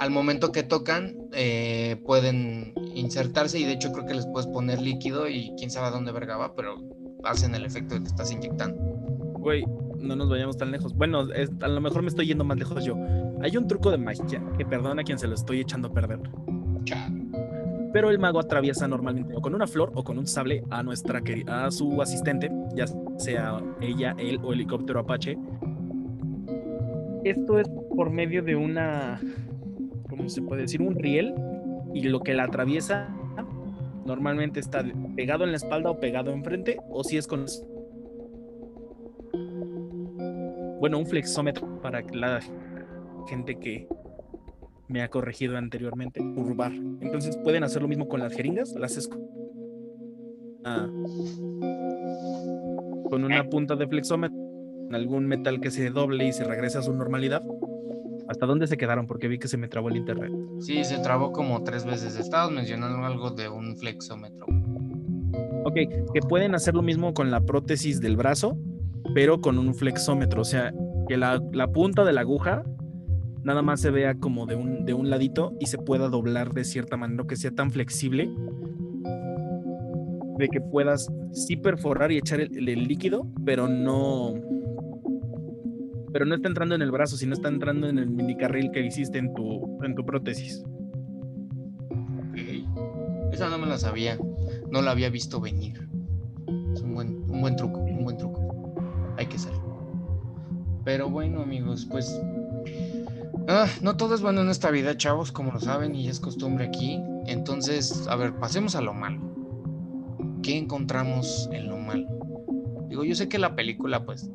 al 0.00 0.10
momento 0.10 0.50
que 0.50 0.62
tocan 0.62 1.14
eh, 1.32 2.00
pueden 2.06 2.72
insertarse 2.94 3.58
y 3.58 3.64
de 3.64 3.72
hecho 3.72 3.92
creo 3.92 4.06
que 4.06 4.14
les 4.14 4.26
puedes 4.26 4.46
poner 4.46 4.80
líquido 4.80 5.28
y 5.28 5.52
quién 5.58 5.70
sabe 5.70 5.88
a 5.88 5.90
dónde 5.90 6.10
verga 6.10 6.38
va, 6.38 6.54
pero 6.56 6.76
hacen 7.22 7.54
el 7.54 7.66
efecto 7.66 7.94
de 7.94 8.00
que 8.00 8.06
estás 8.06 8.32
inyectando. 8.32 8.80
Güey, 9.40 9.62
no 9.98 10.16
nos 10.16 10.30
vayamos 10.30 10.56
tan 10.56 10.70
lejos. 10.70 10.94
Bueno, 10.94 11.28
a 11.60 11.68
lo 11.68 11.80
mejor 11.82 12.00
me 12.00 12.08
estoy 12.08 12.26
yendo 12.26 12.44
más 12.44 12.56
lejos 12.56 12.82
yo. 12.82 12.96
Hay 13.42 13.54
un 13.58 13.68
truco 13.68 13.90
de 13.90 13.98
magia 13.98 14.42
que 14.56 14.64
perdona 14.64 15.02
a 15.02 15.04
quien 15.04 15.18
se 15.18 15.28
lo 15.28 15.34
estoy 15.34 15.60
echando 15.60 15.88
a 15.88 15.92
perder. 15.92 16.20
Pero 17.92 18.08
el 18.08 18.18
mago 18.18 18.40
atraviesa 18.40 18.88
normalmente 18.88 19.36
o 19.36 19.42
con 19.42 19.54
una 19.54 19.66
flor 19.66 19.92
o 19.94 20.02
con 20.02 20.18
un 20.18 20.26
sable 20.26 20.64
a 20.70 20.82
nuestra 20.82 21.20
a 21.46 21.70
su 21.70 22.00
asistente, 22.00 22.50
ya 22.74 22.86
sea 23.18 23.62
ella, 23.82 24.14
él 24.16 24.40
o 24.42 24.54
helicóptero 24.54 25.00
Apache. 25.00 25.36
Esto 27.22 27.58
es 27.58 27.68
por 27.94 28.08
medio 28.08 28.42
de 28.42 28.56
una 28.56 29.20
se 30.28 30.42
puede 30.42 30.62
decir? 30.62 30.82
Un 30.82 30.96
riel 30.96 31.34
y 31.94 32.02
lo 32.02 32.20
que 32.20 32.34
la 32.34 32.44
atraviesa 32.44 33.08
normalmente 34.04 34.60
está 34.60 34.84
pegado 35.14 35.44
en 35.44 35.50
la 35.50 35.56
espalda 35.56 35.90
o 35.90 36.00
pegado 36.00 36.32
enfrente 36.32 36.78
o 36.90 37.04
si 37.04 37.16
es 37.16 37.26
con 37.26 37.46
bueno 40.80 40.98
un 40.98 41.06
flexómetro 41.06 41.80
para 41.80 42.02
la 42.12 42.40
gente 43.28 43.58
que 43.58 43.86
me 44.88 45.02
ha 45.02 45.08
corregido 45.08 45.56
anteriormente 45.56 46.20
curvar 46.20 46.72
entonces 46.72 47.36
pueden 47.36 47.62
hacer 47.62 47.82
lo 47.82 47.88
mismo 47.88 48.08
con 48.08 48.20
las 48.20 48.32
jeringas 48.34 48.72
las 48.72 49.08
ah, 50.64 50.88
con 53.08 53.24
una 53.24 53.48
punta 53.48 53.76
de 53.76 53.86
flexómetro 53.86 54.36
algún 54.90 55.26
metal 55.26 55.60
que 55.60 55.70
se 55.70 55.90
doble 55.90 56.26
y 56.26 56.32
se 56.32 56.44
regrese 56.44 56.78
a 56.78 56.82
su 56.82 56.92
normalidad 56.92 57.44
¿Hasta 58.30 58.46
dónde 58.46 58.68
se 58.68 58.76
quedaron? 58.76 59.08
Porque 59.08 59.26
vi 59.26 59.40
que 59.40 59.48
se 59.48 59.56
me 59.56 59.66
trabó 59.66 59.88
el 59.88 59.96
internet. 59.96 60.30
Sí, 60.60 60.84
se 60.84 60.98
trabó 60.98 61.32
como 61.32 61.64
tres 61.64 61.84
veces. 61.84 62.16
Estabas 62.16 62.52
mencionando 62.52 63.04
algo 63.04 63.32
de 63.32 63.48
un 63.48 63.76
flexómetro. 63.76 64.46
Ok, 65.64 65.74
que 65.74 66.20
pueden 66.28 66.54
hacer 66.54 66.74
lo 66.74 66.82
mismo 66.82 67.12
con 67.12 67.32
la 67.32 67.40
prótesis 67.40 68.00
del 68.00 68.16
brazo, 68.16 68.56
pero 69.14 69.40
con 69.40 69.58
un 69.58 69.74
flexómetro. 69.74 70.42
O 70.42 70.44
sea, 70.44 70.72
que 71.08 71.16
la, 71.16 71.40
punta 71.74 72.04
de 72.04 72.12
la 72.12 72.20
aguja 72.20 72.62
nada 73.42 73.62
más 73.62 73.80
se 73.80 73.90
vea 73.90 74.14
como 74.14 74.46
de 74.46 74.54
un, 74.54 74.84
de 74.84 74.94
un 74.94 75.10
ladito 75.10 75.52
y 75.58 75.66
se 75.66 75.78
pueda 75.78 76.08
doblar 76.08 76.54
de 76.54 76.62
cierta 76.62 76.96
manera, 76.96 77.24
que 77.26 77.34
sea 77.34 77.50
tan 77.50 77.72
flexible 77.72 78.30
de 80.38 80.48
que 80.48 80.60
puedas 80.60 81.10
sí 81.32 81.56
perforar 81.56 82.12
y 82.12 82.18
echar 82.18 82.40
el 82.40 82.84
líquido, 82.84 83.26
pero 83.44 83.66
no, 83.66 84.34
pero 86.12 86.24
no 86.24 86.34
está 86.34 86.48
entrando 86.48 86.74
en 86.74 86.82
el 86.82 86.90
brazo, 86.90 87.16
sino 87.16 87.34
está 87.34 87.48
entrando 87.48 87.88
en 87.88 87.98
el 87.98 88.10
minicarril 88.10 88.70
que 88.72 88.84
hiciste 88.84 89.18
en 89.18 89.32
tu, 89.34 89.78
en 89.82 89.94
tu 89.94 90.04
prótesis. 90.04 90.64
Ok. 91.90 93.32
Esa 93.32 93.48
no 93.48 93.58
me 93.58 93.66
la 93.66 93.78
sabía. 93.78 94.18
No 94.70 94.82
la 94.82 94.90
había 94.90 95.10
visto 95.10 95.40
venir. 95.40 95.88
Es 96.74 96.80
un 96.80 96.94
buen, 96.94 97.30
un 97.30 97.40
buen 97.40 97.56
truco, 97.56 97.80
un 97.80 98.04
buen 98.04 98.16
truco. 98.16 98.74
Hay 99.16 99.26
que 99.26 99.38
ser. 99.38 99.52
Pero 100.84 101.10
bueno, 101.10 101.42
amigos, 101.42 101.86
pues. 101.90 102.20
Ah, 103.48 103.66
no 103.82 103.96
todo 103.96 104.14
es 104.14 104.20
bueno 104.20 104.42
en 104.42 104.48
esta 104.48 104.70
vida, 104.70 104.96
chavos, 104.96 105.32
como 105.32 105.52
lo 105.52 105.60
saben, 105.60 105.94
y 105.94 106.08
es 106.08 106.20
costumbre 106.20 106.66
aquí. 106.66 107.00
Entonces, 107.26 108.06
a 108.08 108.16
ver, 108.16 108.34
pasemos 108.34 108.74
a 108.76 108.80
lo 108.80 108.94
malo. 108.94 109.20
¿Qué 110.42 110.56
encontramos 110.56 111.48
en 111.52 111.68
lo 111.68 111.76
malo? 111.78 112.06
Digo, 112.88 113.04
yo 113.04 113.14
sé 113.14 113.28
que 113.28 113.38
la 113.38 113.54
película, 113.54 114.04
pues, 114.04 114.30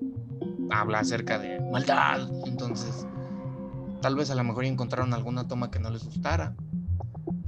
habla 0.69 0.99
acerca 0.99 1.39
de 1.39 1.59
maldad. 1.71 2.27
Entonces, 2.45 3.05
tal 4.01 4.15
vez 4.15 4.29
a 4.29 4.35
lo 4.35 4.43
mejor 4.43 4.65
encontraron 4.65 5.13
alguna 5.13 5.47
toma 5.47 5.71
que 5.71 5.79
no 5.79 5.89
les 5.89 6.03
gustara. 6.05 6.55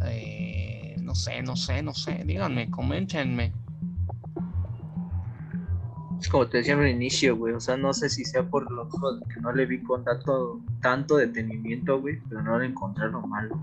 Eh, 0.05 0.95
no 1.01 1.15
sé, 1.15 1.41
no 1.41 1.55
sé, 1.55 1.81
no 1.81 1.93
sé. 1.93 2.23
Díganme, 2.25 2.69
coméntenme. 2.69 3.53
Es 6.19 6.29
como 6.29 6.47
te 6.47 6.57
decía 6.57 6.73
en 6.73 6.81
el 6.81 6.89
inicio, 6.89 7.37
güey. 7.37 7.53
O 7.53 7.59
sea, 7.59 7.77
no 7.77 7.93
sé 7.93 8.09
si 8.09 8.25
sea 8.25 8.43
por 8.43 8.71
lo 8.71 8.89
que 8.89 9.39
no 9.39 9.51
le 9.51 9.65
vi 9.65 9.81
con 9.83 10.03
tanto, 10.03 10.61
tanto 10.81 11.17
detenimiento, 11.17 12.01
güey. 12.01 12.19
Pero 12.27 12.41
no 12.41 12.59
le 12.59 12.67
encontré 12.67 13.09
lo 13.09 13.21
malo, 13.21 13.59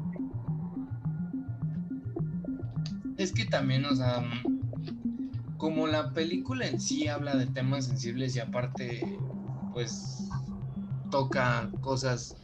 Es 3.17 3.33
que 3.33 3.45
también, 3.45 3.85
o 3.85 3.95
sea, 3.95 4.25
como 5.57 5.87
la 5.87 6.12
película 6.12 6.67
en 6.67 6.81
sí 6.81 7.09
habla 7.09 7.37
de 7.37 7.47
temas 7.47 7.87
sensibles 7.87 8.35
y 8.37 8.40
aparte 8.40 9.19
pues 9.75 10.31
toca 11.11 11.71
cosas 11.83 12.37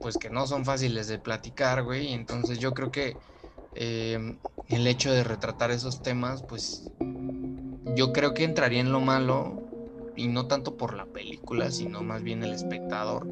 pues 0.00 0.16
que 0.16 0.30
no 0.30 0.46
son 0.46 0.64
fáciles 0.64 1.08
de 1.08 1.18
platicar, 1.18 1.82
güey. 1.82 2.14
Entonces 2.14 2.58
yo 2.58 2.72
creo 2.72 2.90
que 2.90 3.18
em, 3.74 4.38
el 4.68 4.86
hecho 4.86 5.12
de 5.12 5.24
retratar 5.24 5.70
esos 5.70 6.00
temas, 6.00 6.42
pues 6.42 6.90
yo 7.96 8.12
creo 8.14 8.32
que 8.32 8.44
entraría 8.44 8.80
en 8.80 8.92
lo 8.92 9.00
malo, 9.00 9.60
y 10.16 10.28
no 10.28 10.46
tanto 10.46 10.76
por 10.76 10.94
la 10.94 11.06
película, 11.06 11.70
sino 11.70 12.02
más 12.02 12.22
bien 12.22 12.42
el 12.42 12.52
espectador, 12.52 13.26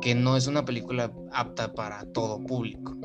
que 0.00 0.14
no 0.14 0.36
es 0.36 0.46
una 0.46 0.64
película 0.64 1.12
apta 1.32 1.72
para 1.74 2.04
todo 2.12 2.44
público. 2.44 2.96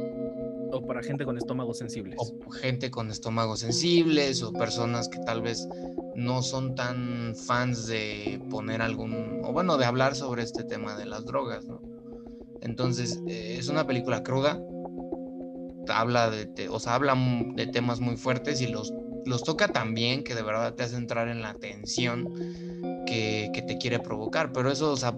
Para 0.85 1.01
gente 1.03 1.25
con 1.25 1.37
estómagos 1.37 1.77
sensibles. 1.77 2.17
O 2.19 2.49
gente 2.51 2.91
con 2.91 3.09
estómagos 3.09 3.59
sensibles, 3.59 4.43
o 4.43 4.51
personas 4.53 5.09
que 5.09 5.19
tal 5.19 5.41
vez 5.41 5.67
no 6.15 6.41
son 6.41 6.75
tan 6.75 7.35
fans 7.35 7.87
de 7.87 8.41
poner 8.49 8.81
algún, 8.81 9.41
o 9.43 9.53
bueno, 9.53 9.77
de 9.77 9.85
hablar 9.85 10.15
sobre 10.15 10.43
este 10.43 10.63
tema 10.63 10.95
de 10.95 11.05
las 11.05 11.25
drogas. 11.25 11.65
Entonces, 12.61 13.21
eh, 13.27 13.57
es 13.59 13.69
una 13.69 13.85
película 13.85 14.23
cruda, 14.23 14.59
habla 15.89 16.29
de, 16.29 16.69
o 16.69 16.79
sea, 16.79 16.95
habla 16.95 17.15
de 17.55 17.67
temas 17.67 17.99
muy 17.99 18.17
fuertes 18.17 18.61
y 18.61 18.67
los, 18.67 18.93
los 19.25 19.43
toca 19.43 19.67
tan 19.67 19.93
bien 19.93 20.23
que 20.23 20.35
de 20.35 20.41
verdad 20.41 20.73
te 20.73 20.83
hace 20.83 20.95
entrar 20.95 21.27
en 21.27 21.41
la 21.41 21.53
tensión 21.53 22.33
que, 23.05 23.49
que 23.53 23.61
te 23.61 23.77
quiere 23.77 23.99
provocar, 23.99 24.51
pero 24.51 24.71
eso, 24.71 24.91
o 24.91 24.97
sea, 24.97 25.15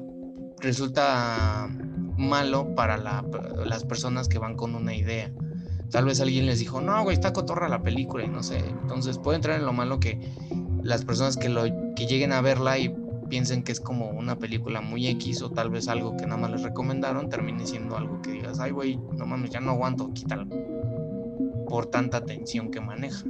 resulta 0.60 1.69
malo 2.17 2.76
para 2.76 2.98
las 2.98 3.84
personas 3.86 4.28
que 4.28 4.38
van 4.38 4.56
con 4.56 4.76
una 4.76 4.93
idea. 4.93 5.32
Tal 5.91 6.06
vez 6.06 6.21
alguien 6.21 6.45
les 6.45 6.60
dijo, 6.60 6.82
no, 6.82 7.04
güey, 7.04 7.15
está 7.15 7.34
cotorra 7.34 7.67
la 7.67 7.82
película 7.82 8.23
y 8.23 8.28
no 8.28 8.43
sé. 8.43 8.60
Entonces 8.60 9.17
puede 9.17 9.38
entrar 9.38 9.60
en 9.60 9.65
lo 9.65 9.73
malo 9.73 9.99
que 9.99 10.19
las 10.84 11.04
personas 11.04 11.36
que, 11.36 11.49
lo, 11.49 11.63
que 11.95 12.06
lleguen 12.06 12.32
a 12.32 12.41
verla 12.41 12.78
y 12.78 12.93
piensen 13.30 13.63
que 13.63 13.71
es 13.71 13.80
como 13.80 14.10
una 14.10 14.38
película 14.38 14.82
muy 14.82 15.08
X 15.08 15.41
o 15.41 15.52
tal 15.52 15.69
vez 15.69 15.88
algo 15.88 16.17
que 16.17 16.25
nada 16.25 16.38
más 16.38 16.52
les 16.52 16.63
recomendaron 16.63 17.30
termine 17.30 17.65
siendo 17.65 17.95
algo 17.97 18.21
que 18.21 18.32
digas, 18.32 18.60
ay, 18.60 18.71
güey, 18.71 18.99
no 19.17 19.25
mames, 19.25 19.52
ya 19.52 19.60
no 19.60 19.71
aguanto, 19.71 20.13
quítalo. 20.13 20.47
Por 21.67 21.88
tanta 21.88 22.23
tensión 22.25 22.71
que 22.71 22.82
maneja. 22.82 23.23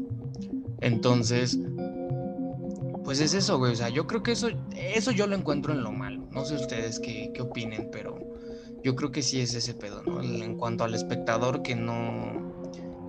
Entonces, 0.82 1.60
pues 3.04 3.20
es 3.20 3.34
eso, 3.34 3.58
güey. 3.58 3.74
O 3.74 3.76
sea, 3.76 3.90
yo 3.90 4.08
creo 4.08 4.24
que 4.24 4.32
eso, 4.32 4.50
eso 4.76 5.12
yo 5.12 5.28
lo 5.28 5.36
encuentro 5.36 5.74
en 5.74 5.84
lo 5.84 5.92
malo. 5.92 6.28
No 6.32 6.46
sé 6.46 6.56
ustedes 6.56 7.00
qué, 7.00 7.32
qué 7.34 7.42
opinen, 7.42 7.90
pero 7.92 8.18
yo 8.84 8.96
creo 8.96 9.12
que 9.12 9.22
sí 9.22 9.42
es 9.42 9.54
ese 9.54 9.74
pedo, 9.74 10.04
¿no? 10.04 10.22
En 10.22 10.56
cuanto 10.56 10.84
al 10.84 10.96
espectador 10.96 11.62
que 11.62 11.76
no, 11.76 12.49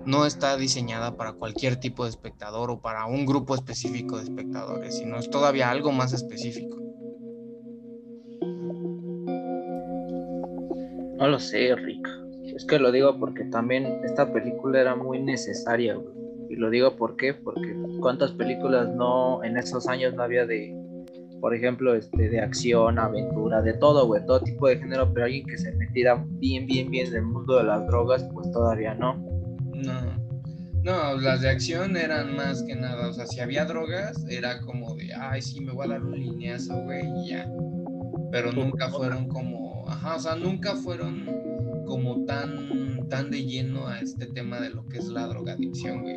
no 0.05 0.25
está 0.25 0.57
diseñada 0.57 1.15
para 1.15 1.33
cualquier 1.33 1.77
tipo 1.77 2.03
de 2.03 2.09
espectador 2.09 2.71
o 2.71 2.81
para 2.81 3.05
un 3.05 3.25
grupo 3.25 3.55
específico 3.55 4.17
de 4.17 4.23
espectadores, 4.23 4.97
sino 4.97 5.17
es 5.17 5.29
todavía 5.29 5.69
algo 5.69 5.91
más 5.91 6.13
específico. 6.13 6.77
No 11.17 11.27
lo 11.27 11.39
sé, 11.39 11.75
Rick. 11.75 12.07
Es 12.55 12.65
que 12.65 12.79
lo 12.79 12.91
digo 12.91 13.19
porque 13.19 13.43
también 13.45 13.85
esta 14.03 14.33
película 14.33 14.81
era 14.81 14.95
muy 14.95 15.21
necesaria, 15.21 15.97
Y 16.49 16.55
lo 16.55 16.69
digo 16.69 16.97
por 16.97 17.15
qué, 17.15 17.33
porque 17.33 17.75
cuántas 17.99 18.31
películas 18.31 18.89
no 18.89 19.43
en 19.43 19.57
esos 19.57 19.87
años 19.87 20.13
no 20.13 20.23
había 20.23 20.45
de 20.45 20.75
por 21.41 21.55
ejemplo, 21.55 21.95
este, 21.95 22.29
de 22.29 22.39
acción, 22.39 22.99
aventura, 22.99 23.63
de 23.63 23.73
todo, 23.73 24.05
güey, 24.05 24.23
todo 24.25 24.41
tipo 24.41 24.67
de 24.67 24.77
género, 24.77 25.11
pero 25.11 25.25
alguien 25.25 25.45
que 25.47 25.57
se 25.57 25.71
metiera 25.73 26.23
bien, 26.29 26.67
bien, 26.67 26.91
bien 26.91 27.07
en 27.07 27.15
el 27.15 27.23
mundo 27.23 27.57
de 27.57 27.63
las 27.63 27.85
drogas, 27.87 28.23
pues 28.31 28.51
todavía 28.51 28.93
no. 28.93 29.30
No. 29.81 30.31
No, 30.83 31.19
las 31.19 31.41
de 31.41 31.49
acción 31.49 31.95
eran 31.95 32.35
más 32.35 32.63
que 32.63 32.75
nada, 32.75 33.07
o 33.09 33.13
sea, 33.13 33.27
si 33.27 33.39
había 33.39 33.65
drogas, 33.65 34.25
era 34.27 34.61
como 34.61 34.95
de, 34.95 35.13
ay, 35.13 35.41
sí, 35.41 35.61
me 35.61 35.71
voy 35.71 35.85
a 35.85 35.89
dar 35.89 36.03
un 36.03 36.19
lineazo, 36.19 36.75
güey, 36.81 37.03
y 37.23 37.29
ya. 37.29 37.47
Pero 38.31 38.51
nunca 38.51 38.89
fueron 38.89 39.27
como, 39.27 39.87
ajá, 39.87 40.15
o 40.15 40.19
sea, 40.19 40.35
nunca 40.35 40.75
fueron 40.75 41.25
como 41.85 42.25
tan, 42.25 43.07
tan 43.09 43.29
de 43.29 43.43
lleno 43.43 43.87
a 43.87 43.99
este 43.99 44.25
tema 44.25 44.59
de 44.59 44.71
lo 44.71 44.87
que 44.87 44.97
es 44.97 45.05
la 45.07 45.27
drogadicción, 45.27 46.01
güey 46.01 46.15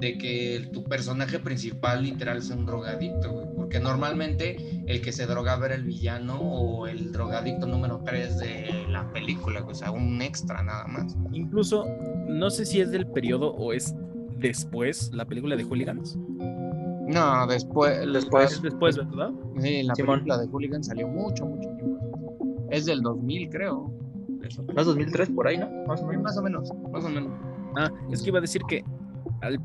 de 0.00 0.16
que 0.16 0.68
tu 0.72 0.84
personaje 0.84 1.38
principal 1.38 2.02
literal 2.02 2.38
es 2.38 2.50
un 2.50 2.66
drogadicto, 2.66 3.32
güey. 3.32 3.46
Porque 3.56 3.80
normalmente 3.80 4.56
el 4.86 5.00
que 5.00 5.12
se 5.12 5.26
drogaba 5.26 5.66
era 5.66 5.74
el 5.74 5.84
villano 5.84 6.38
o 6.40 6.86
el 6.86 7.12
drogadicto 7.12 7.66
número 7.66 8.02
3 8.04 8.38
de 8.38 8.86
la 8.88 9.10
película, 9.12 9.64
o 9.64 9.74
sea, 9.74 9.90
un 9.90 10.22
extra 10.22 10.62
nada 10.62 10.86
más. 10.86 11.16
Incluso, 11.32 11.86
no 12.28 12.50
sé 12.50 12.64
si 12.64 12.80
es 12.80 12.90
del 12.90 13.06
periodo 13.06 13.52
o 13.54 13.72
es 13.72 13.94
después 14.38 15.10
la 15.12 15.24
película 15.24 15.56
de 15.56 15.64
Hooligans. 15.64 16.16
No, 17.08 17.46
después. 17.46 18.00
Después, 18.12 18.62
después 18.62 18.96
¿verdad? 18.96 19.32
Sí, 19.58 19.82
la 19.82 19.94
película 19.94 20.38
de 20.38 20.46
Hooligans 20.46 20.86
salió 20.86 21.08
mucho, 21.08 21.46
mucho 21.46 21.68
tiempo. 21.70 22.66
Es 22.70 22.86
del 22.86 23.00
2000, 23.00 23.48
creo. 23.48 23.92
¿No 24.74 24.84
2003 24.84 25.30
por 25.30 25.48
ahí, 25.48 25.58
no? 25.58 25.68
Más 25.86 26.02
o 26.02 26.06
menos. 26.06 26.22
Más 26.22 26.36
o 26.36 26.42
menos, 26.42 26.72
más 26.92 27.04
o 27.04 27.08
menos. 27.08 27.32
Ah, 27.76 27.90
es 28.12 28.22
que 28.22 28.28
iba 28.28 28.38
a 28.38 28.42
decir 28.42 28.62
que 28.68 28.84
al 29.40 29.58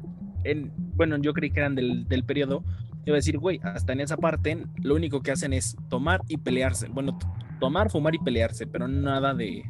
bueno, 0.95 1.17
yo 1.17 1.34
creí 1.34 1.51
que 1.51 1.60
eran 1.60 1.75
del, 1.75 2.08
del 2.08 2.23
periodo, 2.23 2.63
iba 3.06 3.15
a 3.15 3.19
decir, 3.19 3.38
güey, 3.38 3.60
hasta 3.63 3.93
en 3.93 4.01
esa 4.01 4.17
parte 4.17 4.65
lo 4.82 4.95
único 4.95 5.21
que 5.21 5.32
hacen 5.32 5.53
es 5.53 5.75
tomar 5.89 6.21
y 6.27 6.38
pelearse. 6.38 6.88
Bueno, 6.88 7.17
tomar, 7.60 7.89
fumar 7.89 8.15
y 8.15 8.19
pelearse, 8.19 8.67
pero 8.67 8.88
nada 8.88 9.34
de, 9.34 9.63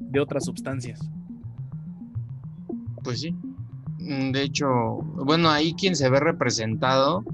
de 0.00 0.20
otras 0.20 0.44
sustancias. 0.44 1.00
Pues 3.02 3.20
sí. 3.20 3.34
Mm, 3.98 4.32
de 4.32 4.42
hecho, 4.42 4.68
bueno, 5.24 5.50
ahí 5.50 5.74
quien 5.74 5.94
se 5.94 6.08
ve 6.08 6.20
representado 6.20 7.24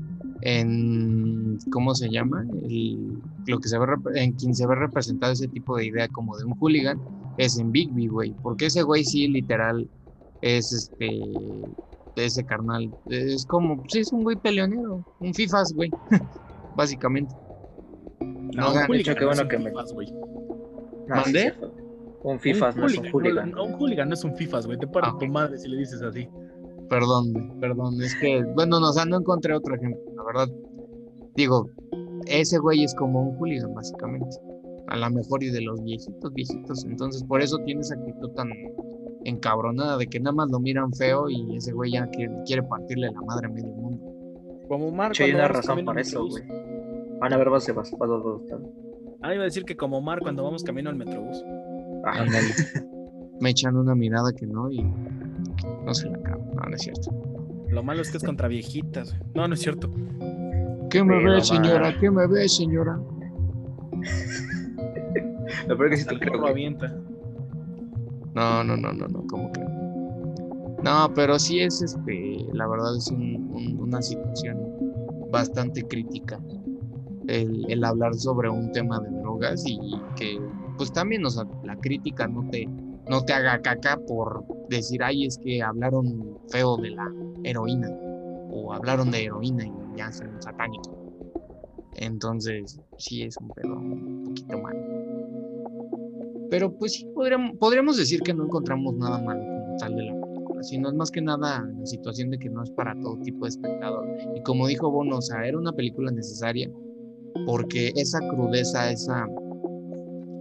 en, 0.42 1.58
¿cómo 1.70 1.94
se 1.94 2.08
llama? 2.10 2.44
lo 3.46 3.60
que 3.60 3.68
se 3.68 3.78
ve, 3.78 3.86
en 4.16 4.32
quien 4.32 4.54
se 4.54 4.66
ve 4.66 4.74
representado 4.74 5.32
ese 5.32 5.46
tipo 5.48 5.76
de 5.76 5.86
idea 5.86 6.08
como 6.08 6.36
de 6.36 6.44
un 6.44 6.56
hooligan 6.58 7.00
es 7.38 7.58
en 7.58 7.70
Bigby, 7.70 8.08
güey, 8.08 8.34
porque 8.42 8.66
ese 8.66 8.82
güey 8.82 9.04
sí 9.04 9.28
literal 9.28 9.88
es 10.42 10.72
este 10.72 11.20
ese 12.24 12.44
carnal. 12.44 12.90
Es 13.06 13.44
como, 13.46 13.82
sí, 13.88 14.00
es 14.00 14.12
un 14.12 14.22
güey 14.22 14.36
peleonero, 14.36 15.04
un 15.20 15.34
FIFAs, 15.34 15.72
güey, 15.74 15.90
básicamente. 16.76 17.34
No, 18.20 18.72
no 18.72 18.80
un 18.88 19.02
qué 19.02 19.24
bueno 19.24 19.48
que 19.48 19.58
me... 19.58 19.70
güey. 19.70 20.12
¿Mandé? 21.08 21.54
Un 22.22 22.40
FIFAs 22.40 22.76
no 22.76 22.86
es 22.86 22.98
un 22.98 23.06
hooligan. 23.12 23.50
No, 23.52 23.64
un 23.64 23.74
hooligan 23.74 24.08
no 24.08 24.14
es 24.14 24.24
un 24.24 24.34
FIFAs, 24.34 24.66
güey. 24.66 24.78
Te 24.78 24.86
para 24.86 25.08
ah. 25.08 25.16
tu 25.18 25.26
madre 25.26 25.58
si 25.58 25.68
le 25.68 25.76
dices 25.78 26.02
así. 26.02 26.28
Perdón, 26.88 27.60
perdón. 27.60 28.00
Es 28.02 28.14
que, 28.16 28.42
bueno, 28.54 28.80
no, 28.80 28.88
o 28.88 28.92
sea, 28.92 29.04
no 29.04 29.18
encontré 29.18 29.54
otro 29.54 29.74
ejemplo. 29.74 30.00
La 30.16 30.24
verdad, 30.24 30.48
digo, 31.34 31.68
ese 32.26 32.58
güey 32.58 32.82
es 32.82 32.94
como 32.94 33.22
un 33.22 33.36
hooligan, 33.36 33.74
básicamente. 33.74 34.36
A 34.88 34.96
lo 34.96 35.10
mejor 35.10 35.42
y 35.42 35.50
de 35.50 35.60
los 35.60 35.82
viejitos, 35.82 36.32
viejitos. 36.32 36.84
Entonces, 36.84 37.22
por 37.24 37.42
eso 37.42 37.58
tiene 37.64 37.80
esa 37.80 37.94
actitud 37.94 38.30
tan, 38.30 38.50
encabronada 39.28 39.96
de 39.96 40.06
que 40.06 40.20
nada 40.20 40.34
más 40.34 40.50
lo 40.50 40.60
miran 40.60 40.92
feo 40.92 41.28
y 41.28 41.56
ese 41.56 41.72
güey 41.72 41.92
ya 41.92 42.08
quiere, 42.08 42.62
partirle 42.62 43.10
la 43.10 43.20
madre 43.22 43.46
a 43.46 43.50
medio 43.50 43.68
mundo. 43.68 44.12
Como 44.68 44.90
Mar. 44.90 45.12
hay 45.18 45.32
una 45.32 45.48
razón 45.48 45.84
para 45.84 46.00
eso, 46.00 46.26
güey. 46.26 46.44
Van 47.20 47.32
a 47.32 47.36
ver, 47.36 47.50
vas 47.50 47.68
a 47.68 47.72
vas, 47.72 47.92
Ah, 49.22 49.34
iba 49.34 49.42
a 49.42 49.46
decir 49.46 49.64
que 49.64 49.76
como 49.76 50.00
Mar 50.00 50.20
cuando 50.20 50.44
vamos 50.44 50.62
camino 50.62 50.90
al 50.90 50.96
metrobús. 50.96 51.42
Ah. 52.04 52.24
Me 53.40 53.50
echan 53.50 53.76
una 53.76 53.94
mirada 53.94 54.32
que 54.32 54.46
no 54.46 54.70
y 54.70 54.82
no 54.82 55.94
se 55.94 56.08
la 56.08 56.18
acabo. 56.18 56.44
No, 56.54 56.62
no 56.68 56.74
es 56.74 56.82
cierto. 56.82 57.10
Lo 57.68 57.82
malo 57.82 58.00
es 58.02 58.10
que 58.10 58.16
es 58.18 58.24
contra 58.24 58.48
viejitas. 58.48 59.14
No, 59.34 59.46
no 59.46 59.54
es 59.54 59.60
cierto. 59.60 59.90
¿Qué 60.88 61.02
me 61.04 61.22
ve, 61.22 61.42
señora? 61.42 61.94
¿Qué 61.98 62.10
me 62.10 62.26
ve, 62.26 62.48
señora? 62.48 62.98
Lo 65.68 65.76
peor 65.76 65.90
que 65.90 65.96
si 65.96 66.06
te 66.06 66.18
creo. 66.18 66.46
avienta. 66.46 66.96
No, 68.36 68.62
no, 68.62 68.76
no, 68.76 68.92
no, 68.92 69.08
no, 69.08 69.26
como 69.26 69.50
que. 69.50 69.60
No, 70.82 71.10
pero 71.14 71.38
sí 71.38 71.60
es 71.60 71.80
este, 71.80 72.46
la 72.52 72.68
verdad 72.68 72.94
es 72.94 73.10
una 73.10 74.02
situación 74.02 74.58
bastante 75.32 75.82
crítica 75.82 76.38
el, 77.28 77.82
hablar 77.82 78.14
sobre 78.14 78.50
un 78.50 78.70
tema 78.72 79.00
de 79.00 79.10
drogas 79.20 79.64
y 79.66 79.78
que 80.16 80.38
pues 80.76 80.92
también 80.92 81.24
o 81.24 81.30
sea, 81.30 81.44
la 81.64 81.76
crítica 81.76 82.28
no 82.28 82.46
te, 82.50 82.66
no 83.08 83.24
te 83.24 83.32
haga 83.32 83.62
caca 83.62 83.98
por 84.06 84.44
decir, 84.68 85.02
ay, 85.02 85.24
es 85.24 85.38
que 85.38 85.62
hablaron 85.62 86.38
feo 86.50 86.76
de 86.76 86.90
la 86.90 87.10
heroína 87.42 87.88
o 88.50 88.74
hablaron 88.74 89.10
de 89.10 89.24
heroína 89.24 89.66
y 89.66 89.72
ya 89.96 90.12
son 90.12 90.30
satánicos. 90.42 90.92
Entonces, 91.94 92.78
sí 92.98 93.22
es 93.22 93.38
un 93.38 93.48
pedo 93.48 93.76
un 93.76 94.24
poquito 94.24 94.58
malo. 94.58 94.95
Pero 96.50 96.72
pues 96.76 96.94
sí, 96.94 97.06
podríamos, 97.14 97.56
podríamos 97.58 97.96
decir 97.96 98.20
que 98.20 98.34
no 98.34 98.44
encontramos 98.44 98.94
nada 98.96 99.20
malo 99.20 99.40
como 99.40 99.76
tal 99.78 99.96
de 99.96 100.04
la 100.04 100.12
película, 100.12 100.62
sino 100.62 100.88
es 100.88 100.94
más 100.94 101.10
que 101.10 101.20
nada 101.20 101.68
la 101.78 101.86
situación 101.86 102.30
de 102.30 102.38
que 102.38 102.48
no 102.48 102.62
es 102.62 102.70
para 102.70 102.94
todo 103.00 103.18
tipo 103.20 103.44
de 103.44 103.50
espectador. 103.50 104.06
Y 104.34 104.42
como 104.42 104.66
dijo 104.66 104.90
Bono, 104.90 105.18
o 105.18 105.22
sea, 105.22 105.46
era 105.46 105.58
una 105.58 105.72
película 105.72 106.10
necesaria 106.10 106.70
porque 107.44 107.92
esa 107.96 108.20
crudeza, 108.20 108.90
esa 108.90 109.26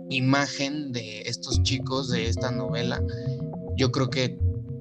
imagen 0.10 0.92
de 0.92 1.22
estos 1.22 1.62
chicos, 1.64 2.10
de 2.10 2.28
esta 2.28 2.52
novela, 2.52 3.02
yo 3.76 3.92
creo 3.92 4.10
que 4.10 4.38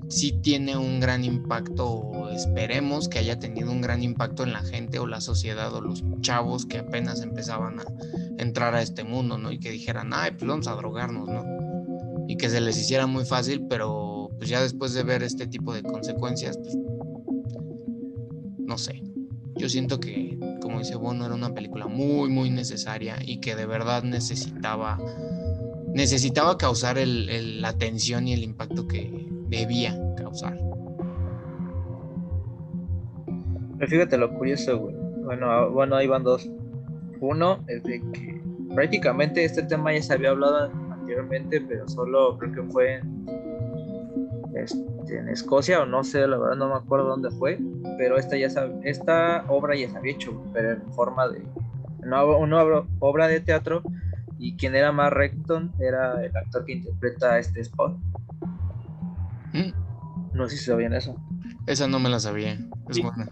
sí 0.09 0.33
tiene 0.43 0.77
un 0.77 1.01
gran 1.01 1.25
impacto, 1.25 1.89
o 1.89 2.29
esperemos 2.29 3.09
que 3.09 3.19
haya 3.19 3.39
tenido 3.39 3.73
un 3.73 3.81
gran 3.81 4.03
impacto 4.03 4.43
en 4.43 4.53
la 4.53 4.63
gente 4.63 4.99
o 4.99 5.07
la 5.07 5.21
sociedad 5.21 5.75
o 5.75 5.81
los 5.81 6.05
chavos 6.21 6.67
que 6.67 6.79
apenas 6.79 7.23
empezaban 7.23 7.81
a 7.81 7.85
entrar 8.39 8.75
a 8.75 8.83
este 8.83 9.05
mundo, 9.05 9.39
¿no? 9.39 9.53
Y 9.53 9.59
que 9.59 9.71
dijeran, 9.71 10.11
ay, 10.13 10.33
pues 10.33 10.47
vamos 10.47 10.67
a 10.69 10.75
drogarnos, 10.75 11.29
¿no? 11.29 11.45
Y 12.29 12.37
que 12.37 12.49
se 12.49 12.61
les 12.61 12.79
hiciera 12.79 13.07
muy 13.07 13.25
fácil, 13.25 13.67
pero 13.69 14.31
pues 14.39 14.49
ya 14.49 14.61
después 14.63 14.95
de 14.95 15.03
ver 15.03 15.23
este 15.23 15.47
tipo 15.47 15.73
de 15.75 15.83
consecuencias, 15.83 16.57
pues, 16.59 16.77
no 18.59 18.79
sé. 18.79 19.03
Yo 19.57 19.69
siento 19.69 20.01
que, 20.01 20.39
como 20.61 20.79
dice 20.81 20.97
Bono, 20.97 21.25
era 21.27 21.35
una 21.35 21.55
película 21.55 21.87
muy, 21.87 22.29
muy 22.31 22.51
necesaria 22.51 23.19
y 23.25 23.41
que 23.41 23.55
de 23.55 23.67
verdad 23.67 24.03
necesitaba, 24.03 24.99
necesitaba 25.95 26.59
causar 26.59 26.99
el, 26.99 27.29
el- 27.29 27.63
la 27.63 27.69
atención 27.69 28.27
y 28.27 28.33
el 28.33 28.43
impacto 28.43 28.89
que 28.89 29.29
debía 29.49 29.97
causar. 30.17 30.59
Pero 33.79 33.91
fíjate 33.91 34.17
lo 34.17 34.33
curioso, 34.35 34.79
güey. 34.79 34.95
Bueno, 35.25 35.51
ah, 35.51 35.69
bueno, 35.69 35.97
ahí 35.97 36.07
van 36.07 36.23
dos. 36.25 36.49
Uno 37.25 37.65
es 37.69 37.83
de 37.85 38.01
que 38.13 38.43
prácticamente 38.75 39.45
este 39.45 39.63
tema 39.63 39.93
ya 39.95 40.03
se 40.03 40.13
había 40.13 40.31
hablado 40.31 40.71
anteriormente, 40.93 41.61
pero 41.61 41.89
solo 41.89 42.37
creo 42.39 42.53
que 42.53 42.63
fue 42.71 42.95
en, 42.97 43.27
este, 44.55 45.19
en 45.19 45.29
Escocia 45.29 45.83
o 45.83 45.87
no 45.87 46.05
sé, 46.05 46.27
la 46.27 46.37
verdad 46.39 46.57
no 46.57 46.69
me 46.69 46.75
acuerdo 46.75 47.07
dónde 47.09 47.31
fue, 47.31 47.59
pero 47.99 48.19
esta 48.19 48.37
ya 48.37 48.49
sab- 48.49 48.81
esta 48.85 49.45
obra 49.49 49.75
ya 49.77 49.89
se 49.89 49.97
había 49.97 50.13
hecho, 50.13 50.43
pero 50.53 50.73
en 50.73 50.93
forma 50.93 51.29
de 51.29 51.43
una, 52.03 52.25
una 52.25 52.63
obra, 53.01 53.27
de 53.29 53.41
teatro 53.41 53.83
y 54.39 54.57
quien 54.57 54.75
era 54.75 54.93
más 54.93 55.11
Recton 55.13 55.73
era 55.79 56.23
el 56.25 56.37
actor 56.37 56.65
que 56.67 56.73
interpreta 56.73 57.33
a 57.35 57.39
este 57.39 57.61
Spot. 57.61 57.97
Mm, 59.53 59.73
No 60.35 60.49
sé 60.49 60.57
si 60.59 60.65
sabían 60.65 60.93
eso. 60.93 61.17
Esa 61.67 61.87
no 61.87 61.99
me 62.01 62.11
la 62.11 62.19
sabía. 62.21 62.53
Es 62.89 62.97
Sí. 62.97 63.03
buena. 63.03 63.29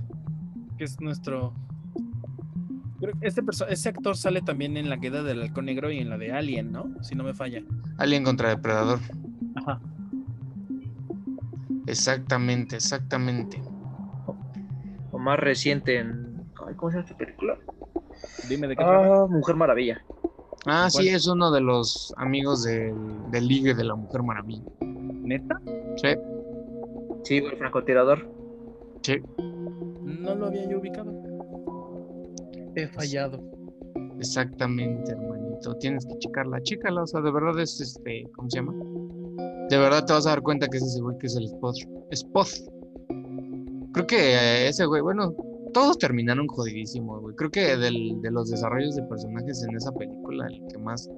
que 0.79 0.85
es 0.85 0.99
nuestro. 1.01 1.53
Creo 3.03 3.19
que 3.19 3.27
este, 3.27 3.89
actor 3.89 4.17
sale 4.17 4.43
también 4.43 4.77
en 4.77 4.89
la 4.89 5.01
queda 5.01 5.25
del 5.25 5.43
halcón 5.43 5.65
negro 5.65 5.91
y 5.91 5.99
en 5.99 6.09
la 6.09 6.19
de 6.19 6.31
Alien, 6.31 6.71
¿no? 6.71 6.89
Si 7.03 7.17
no 7.17 7.25
me 7.25 7.35
falla. 7.35 7.61
Alien 7.99 8.23
contra 8.23 8.51
Depredador. 8.51 9.01
Ajá. 9.57 9.81
Exactamente, 11.89 12.77
exactamente. 12.77 13.61
O 15.11 15.19
más 15.19 15.37
reciente 15.41 15.99
en... 15.99 16.45
ay, 16.65 16.77
¿Cómo 16.77 16.93
se 16.93 16.99
llama 16.99 17.09
esta 17.09 17.17
película? 17.19 17.59
Dime 18.49 18.69
de 18.69 18.77
qué 18.77 18.85
trata. 18.85 19.23
Ah, 19.23 19.27
Mujer 19.29 19.57
Maravilla. 19.57 20.01
Ah, 20.67 20.89
sí, 20.89 21.09
es 21.09 21.27
uno 21.27 21.51
de 21.51 21.61
los 21.61 22.15
amigos 22.19 22.63
del, 22.63 22.95
del 23.33 23.49
Ligue 23.49 23.75
de 23.75 23.83
la 23.83 23.97
Mujer 23.97 24.23
Maravilla. 24.23 24.63
¿Neta? 24.81 25.61
Sí, 25.97 26.15
Sí, 27.25 27.37
el 27.39 27.57
francotirador. 27.57 28.29
sí. 29.03 29.21
No 30.05 30.37
lo 30.37 30.47
había 30.47 30.71
yo 30.71 30.79
ubicado. 30.79 31.32
He 32.75 32.87
fallado. 32.89 33.41
Exactamente, 34.19 35.13
hermanito. 35.13 35.75
Tienes 35.77 36.07
que 36.07 36.19
checarla, 36.19 36.63
chécala. 36.63 37.03
O 37.03 37.07
sea, 37.07 37.21
de 37.21 37.31
verdad 37.31 37.59
es 37.61 37.81
este, 37.81 38.25
¿cómo 38.35 38.49
se 38.51 38.59
llama? 38.59 38.73
De 39.69 39.79
verdad 39.79 40.05
te 40.05 40.13
vas 40.13 40.27
a 40.27 40.31
dar 40.31 40.43
cuenta 40.43 40.69
que 40.69 40.77
es 40.79 40.85
ese 40.85 41.01
güey 41.01 41.17
que 41.19 41.27
es 41.27 41.37
el 41.37 41.45
Spot. 41.45 41.77
Spot. 42.11 42.49
Creo 43.93 44.07
que 44.07 44.35
eh, 44.35 44.69
ese 44.69 44.87
güey, 44.87 45.03
bueno, 45.03 45.35
todos 45.73 45.99
terminaron 45.99 46.47
jodidísimos, 46.47 47.21
güey. 47.21 47.35
Creo 47.37 47.51
que 47.51 47.77
del, 47.77 48.21
de 48.21 48.31
los 48.31 48.51
desarrollos 48.51 48.97
de 48.97 49.03
personajes 49.05 49.63
en 49.69 49.77
esa 49.77 49.93
película, 49.93 50.47
el 50.47 50.67
que 50.69 50.79
más 50.79 51.09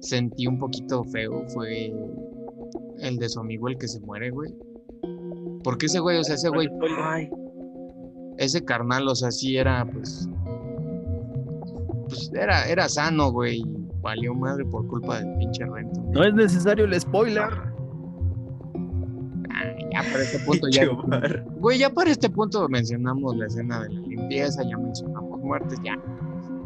sentí 0.00 0.46
un 0.46 0.58
poquito 0.58 1.04
feo 1.04 1.44
fue 1.48 1.92
el 2.98 3.16
de 3.16 3.28
su 3.28 3.40
amigo, 3.40 3.68
el 3.68 3.78
que 3.78 3.88
se 3.88 4.00
muere, 4.00 4.30
güey. 4.30 4.54
Porque 5.62 5.86
ese 5.86 5.98
güey, 6.00 6.18
o 6.18 6.24
sea, 6.24 6.34
ese 6.34 6.48
güey 6.50 6.68
Ay, 7.02 7.30
ese 8.38 8.64
carnal, 8.64 9.08
o 9.08 9.14
sea, 9.14 9.30
sí 9.30 9.56
era, 9.56 9.86
pues, 9.86 10.28
pues 12.14 12.30
era, 12.34 12.66
era 12.68 12.88
sano, 12.88 13.30
güey, 13.32 13.58
y 13.60 13.64
valió 14.00 14.34
madre 14.34 14.64
por 14.64 14.86
culpa 14.86 15.18
del 15.20 15.36
pinche 15.38 15.64
rento. 15.66 16.00
No 16.12 16.24
es 16.24 16.34
necesario 16.34 16.84
el 16.84 17.00
spoiler. 17.00 17.48
Ah, 19.50 19.74
ya 19.92 20.02
para 20.10 20.22
este 20.22 20.38
punto 20.40 20.68
ya, 20.70 20.86
güey, 21.58 21.78
ya 21.78 21.90
para 21.90 22.10
este 22.10 22.28
punto 22.30 22.68
mencionamos 22.68 23.36
la 23.36 23.46
escena 23.46 23.82
de 23.82 23.90
la 23.90 24.00
limpieza, 24.00 24.62
ya 24.62 24.76
mencionamos 24.76 25.40
muertes, 25.40 25.78
ya, 25.84 25.98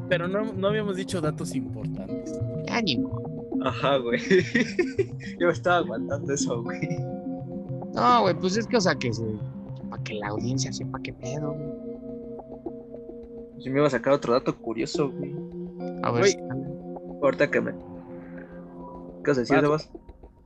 Pero 0.09 0.29
no, 0.29 0.53
no 0.53 0.69
habíamos 0.69 0.97
dicho 0.97 1.21
datos 1.21 1.55
importantes. 1.55 2.39
ya 2.67 2.81
ni 2.83 2.99
modo. 2.99 3.23
Ajá, 3.65 3.97
güey. 3.97 4.21
Yo 5.41 5.47
me 5.49 5.53
estaba 5.53 5.79
aguantando 5.79 6.33
eso, 6.33 6.63
güey. 6.63 6.81
No, 7.95 8.23
güey, 8.23 8.35
pues 8.35 8.57
es 8.57 8.67
que, 8.67 8.77
o 8.77 8.81
sea, 8.81 8.95
que 8.95 9.13
se, 9.13 9.25
para 9.91 10.03
que 10.05 10.15
la 10.15 10.29
audiencia 10.29 10.73
sepa 10.73 11.01
qué 11.03 11.13
pedo, 11.13 11.53
güey. 11.55 11.88
Yo 13.61 13.73
me 13.73 13.79
iba 13.79 13.87
a 13.87 13.91
sacar 13.91 14.13
otro 14.13 14.33
dato 14.33 14.57
curioso, 14.57 15.11
güey. 15.11 15.35
A 16.03 16.11
ver, 16.11 16.21
Güey. 16.21 16.33
si- 16.33 16.39
Ahorita 17.23 17.51
que 17.51 17.61
me. 17.61 17.73
¿Qué 19.25 19.31
vas 19.31 19.39
a 19.39 19.41
decir, 19.41 19.57
Vas. 19.57 19.63
Sebas? 19.83 19.91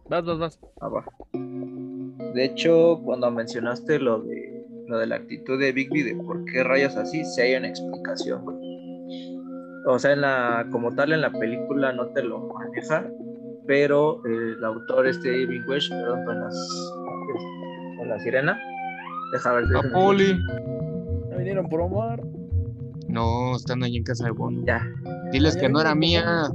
Vas, 0.08 0.24
vas, 0.24 0.38
vas. 0.38 0.60
Ah, 0.80 0.88
va. 0.88 1.04
De 2.34 2.44
hecho, 2.44 3.00
cuando 3.04 3.30
mencionaste 3.30 3.98
lo 3.98 4.20
de 4.20 4.50
lo 4.88 4.98
de 4.98 5.06
la 5.06 5.16
actitud 5.16 5.58
de 5.58 5.72
Bigby 5.72 6.02
de 6.02 6.14
por 6.16 6.44
qué 6.44 6.62
rayas 6.64 6.96
así, 6.96 7.24
sí 7.24 7.40
hay 7.40 7.54
una 7.54 7.68
explicación, 7.68 8.44
güey. 8.44 8.56
O 9.86 9.98
sea, 9.98 10.12
en 10.12 10.20
la, 10.20 10.66
como 10.70 10.94
tal 10.94 11.12
en 11.12 11.20
la 11.22 11.30
película 11.30 11.92
no 11.92 12.08
te 12.08 12.22
lo 12.22 12.40
maneja, 12.52 13.08
pero 13.66 14.22
el 14.26 14.62
autor 14.64 15.06
este 15.06 15.34
Irving 15.42 15.62
Welsh, 15.68 15.88
perdón, 15.90 16.24
con 16.24 16.40
las 16.40 16.92
con 17.96 18.08
la 18.08 18.18
sirena, 18.20 18.58
deja 19.32 19.52
ver 19.52 19.64
a 19.76 19.82
Poli. 19.92 20.36
Ya 21.30 21.36
vinieron 21.36 21.68
por 21.68 21.80
Omar. 21.82 22.20
No, 23.12 23.56
están 23.56 23.82
ahí 23.82 23.98
en 23.98 24.04
casa 24.04 24.24
de 24.24 24.30
Bono. 24.30 24.64
Ya, 24.66 24.82
Diles 25.32 25.54
Ya 25.54 25.60
que 25.60 25.68
no 25.68 25.82
era 25.82 25.94
mía. 25.94 26.48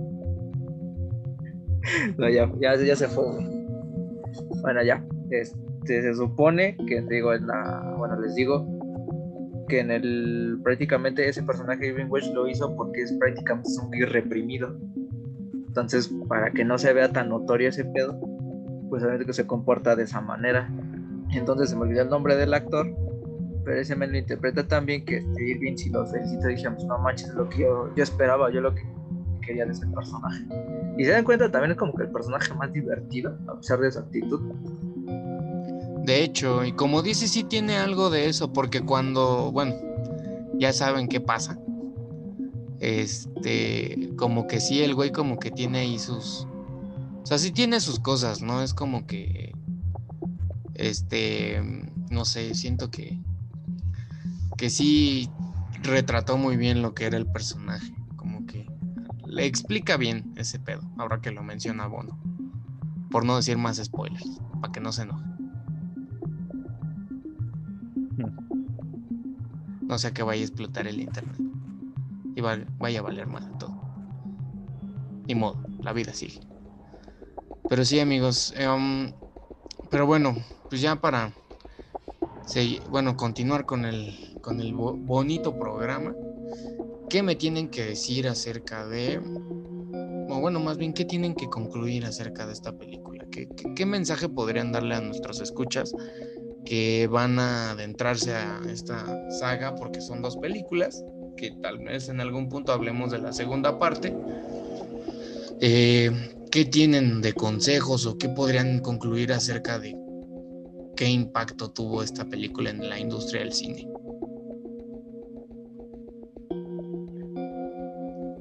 no, 2.17 2.29
ya, 2.29 2.51
ya, 2.59 2.75
ya 2.75 2.95
se 2.95 3.07
fue. 3.07 3.25
Bueno, 4.61 4.83
ya. 4.83 5.05
Este, 5.29 6.01
se 6.01 6.15
supone 6.15 6.75
que, 6.87 7.01
digo, 7.03 7.33
en 7.35 7.45
la, 7.45 7.93
bueno, 7.97 8.19
les 8.19 8.33
digo 8.33 8.65
que 9.67 9.81
en 9.81 9.91
el, 9.91 10.59
prácticamente 10.63 11.29
ese 11.29 11.43
personaje 11.43 11.87
Irving 11.87 12.07
Welsh 12.09 12.33
lo 12.33 12.47
hizo 12.47 12.75
porque 12.75 13.03
es 13.03 13.13
prácticamente 13.13 13.69
un 13.79 13.91
gay 13.91 14.05
reprimido. 14.05 14.75
Entonces, 15.67 16.11
para 16.27 16.49
que 16.51 16.65
no 16.65 16.79
se 16.79 16.91
vea 16.91 17.11
tan 17.11 17.29
notorio 17.29 17.69
ese 17.69 17.85
pedo, 17.85 18.19
pues 18.89 19.03
obviamente 19.03 19.27
que 19.27 19.33
se 19.33 19.45
comporta 19.45 19.95
de 19.95 20.03
esa 20.03 20.21
manera. 20.21 20.73
Entonces 21.31 21.69
se 21.69 21.75
me 21.75 21.83
olvidó 21.83 22.01
el 22.01 22.09
nombre 22.09 22.35
del 22.35 22.55
actor, 22.55 22.87
pero 23.67 23.81
ese 23.81 23.97
me 23.97 24.07
lo 24.07 24.17
interpreta 24.17 24.65
también 24.65 25.03
que 25.03 25.17
este 25.17 25.49
Irving, 25.49 25.75
si 25.75 25.89
lo 25.89 26.07
felicito, 26.07 26.47
dijimos, 26.47 26.85
no 26.85 26.97
manches, 26.99 27.27
es 27.27 27.35
lo 27.35 27.49
que 27.49 27.63
yo, 27.63 27.93
yo 27.97 28.03
esperaba, 28.03 28.49
yo 28.49 28.61
lo 28.61 28.73
que 28.73 28.81
quería 29.45 29.65
de 29.65 29.73
ese 29.73 29.85
personaje. 29.87 30.45
Y 30.97 31.03
se 31.03 31.11
dan 31.11 31.25
cuenta 31.25 31.51
también 31.51 31.71
es 31.71 31.77
como 31.77 31.93
que 31.93 32.03
el 32.03 32.09
personaje 32.09 32.53
más 32.53 32.71
divertido, 32.71 33.37
a 33.45 33.57
pesar 33.57 33.79
de 33.81 33.91
su 33.91 33.99
actitud. 33.99 34.39
De 36.05 36.23
hecho, 36.23 36.63
y 36.63 36.71
como 36.71 37.01
dice, 37.01 37.27
sí 37.27 37.43
tiene 37.43 37.75
algo 37.75 38.09
de 38.09 38.29
eso, 38.29 38.53
porque 38.53 38.79
cuando, 38.79 39.51
bueno, 39.51 39.75
ya 40.53 40.71
saben 40.71 41.09
qué 41.09 41.19
pasa. 41.19 41.59
Este, 42.79 44.11
como 44.15 44.47
que 44.47 44.61
sí, 44.61 44.81
el 44.81 44.95
güey 44.95 45.11
como 45.11 45.39
que 45.39 45.51
tiene 45.51 45.79
ahí 45.79 45.99
sus... 45.99 46.47
O 47.21 47.25
sea, 47.25 47.37
sí 47.37 47.51
tiene 47.51 47.81
sus 47.81 47.99
cosas, 47.99 48.41
¿no? 48.41 48.63
Es 48.63 48.73
como 48.73 49.05
que... 49.07 49.53
Este, 50.73 51.61
no 52.09 52.23
sé, 52.23 52.55
siento 52.55 52.89
que... 52.89 53.19
Que 54.57 54.69
sí 54.69 55.29
retrató 55.83 56.37
muy 56.37 56.57
bien 56.57 56.81
lo 56.81 56.93
que 56.93 57.05
era 57.05 57.17
el 57.17 57.27
personaje. 57.27 57.93
Como 58.15 58.45
que 58.45 58.67
le 59.25 59.45
explica 59.45 59.97
bien 59.97 60.33
ese 60.35 60.59
pedo, 60.59 60.81
ahora 60.97 61.21
que 61.21 61.31
lo 61.31 61.43
menciona 61.43 61.87
Bono. 61.87 62.19
Por 63.11 63.23
no 63.25 63.35
decir 63.35 63.57
más 63.57 63.77
spoilers, 63.77 64.39
para 64.61 64.71
que 64.71 64.79
no 64.79 64.91
se 64.91 65.03
enoje. 65.03 65.23
No 69.81 69.97
sea 69.97 70.11
que 70.13 70.23
vaya 70.23 70.41
a 70.41 70.45
explotar 70.45 70.87
el 70.87 70.99
internet. 70.99 71.37
Y 72.35 72.41
va- 72.41 72.59
vaya 72.77 72.99
a 72.99 73.03
valer 73.03 73.27
más 73.27 73.47
de 73.47 73.55
todo. 73.57 73.73
Ni 75.27 75.35
modo, 75.35 75.63
la 75.81 75.93
vida 75.93 76.13
sigue. 76.13 76.39
Pero 77.69 77.85
sí, 77.85 77.99
amigos. 77.99 78.53
em, 78.57 79.13
pero 79.89 80.05
bueno, 80.05 80.35
pues 80.69 80.81
ya 80.81 80.95
para 80.97 81.33
segui- 82.47 82.81
bueno, 82.89 83.15
continuar 83.15 83.65
con 83.65 83.85
el, 83.85 84.15
con 84.41 84.59
el 84.59 84.73
bo- 84.73 84.95
bonito 84.95 85.57
programa. 85.59 86.15
¿Qué 87.09 87.21
me 87.23 87.35
tienen 87.35 87.69
que 87.69 87.83
decir 87.85 88.27
acerca 88.27 88.87
de... 88.87 89.19
O 90.29 90.39
bueno, 90.41 90.59
más 90.59 90.77
bien, 90.77 90.93
¿qué 90.93 91.05
tienen 91.05 91.35
que 91.35 91.47
concluir 91.49 92.05
acerca 92.05 92.45
de 92.45 92.53
esta 92.53 92.73
película? 92.77 93.25
¿Qué, 93.31 93.47
qué- 93.55 93.73
qué 93.75 93.85
mensaje 93.85 94.27
podrían 94.27 94.71
darle 94.71 94.95
a 94.95 95.01
nuestros 95.01 95.39
escuchas 95.39 95.93
que 96.65 97.07
van 97.07 97.39
a 97.39 97.71
adentrarse 97.71 98.33
a 98.33 98.61
esta 98.69 99.05
saga? 99.31 99.75
Porque 99.75 100.01
son 100.01 100.21
dos 100.21 100.35
películas, 100.37 101.01
que 101.37 101.51
tal 101.51 101.79
vez 101.79 102.09
en 102.09 102.19
algún 102.19 102.49
punto 102.49 102.73
hablemos 102.73 103.11
de 103.11 103.19
la 103.19 103.31
segunda 103.31 103.79
parte. 103.79 104.13
Eh, 105.61 106.11
¿Qué 106.51 106.65
tienen 106.65 107.21
de 107.21 107.33
consejos 107.33 108.05
o 108.05 108.17
qué 108.17 108.29
podrían 108.29 108.79
concluir 108.79 109.31
acerca 109.31 109.79
de 109.79 109.95
qué 110.97 111.09
impacto 111.09 111.69
tuvo 111.71 112.03
esta 112.03 112.25
película 112.25 112.69
en 112.71 112.89
la 112.89 112.99
industria 112.99 113.41
del 113.41 113.53
cine? 113.53 113.87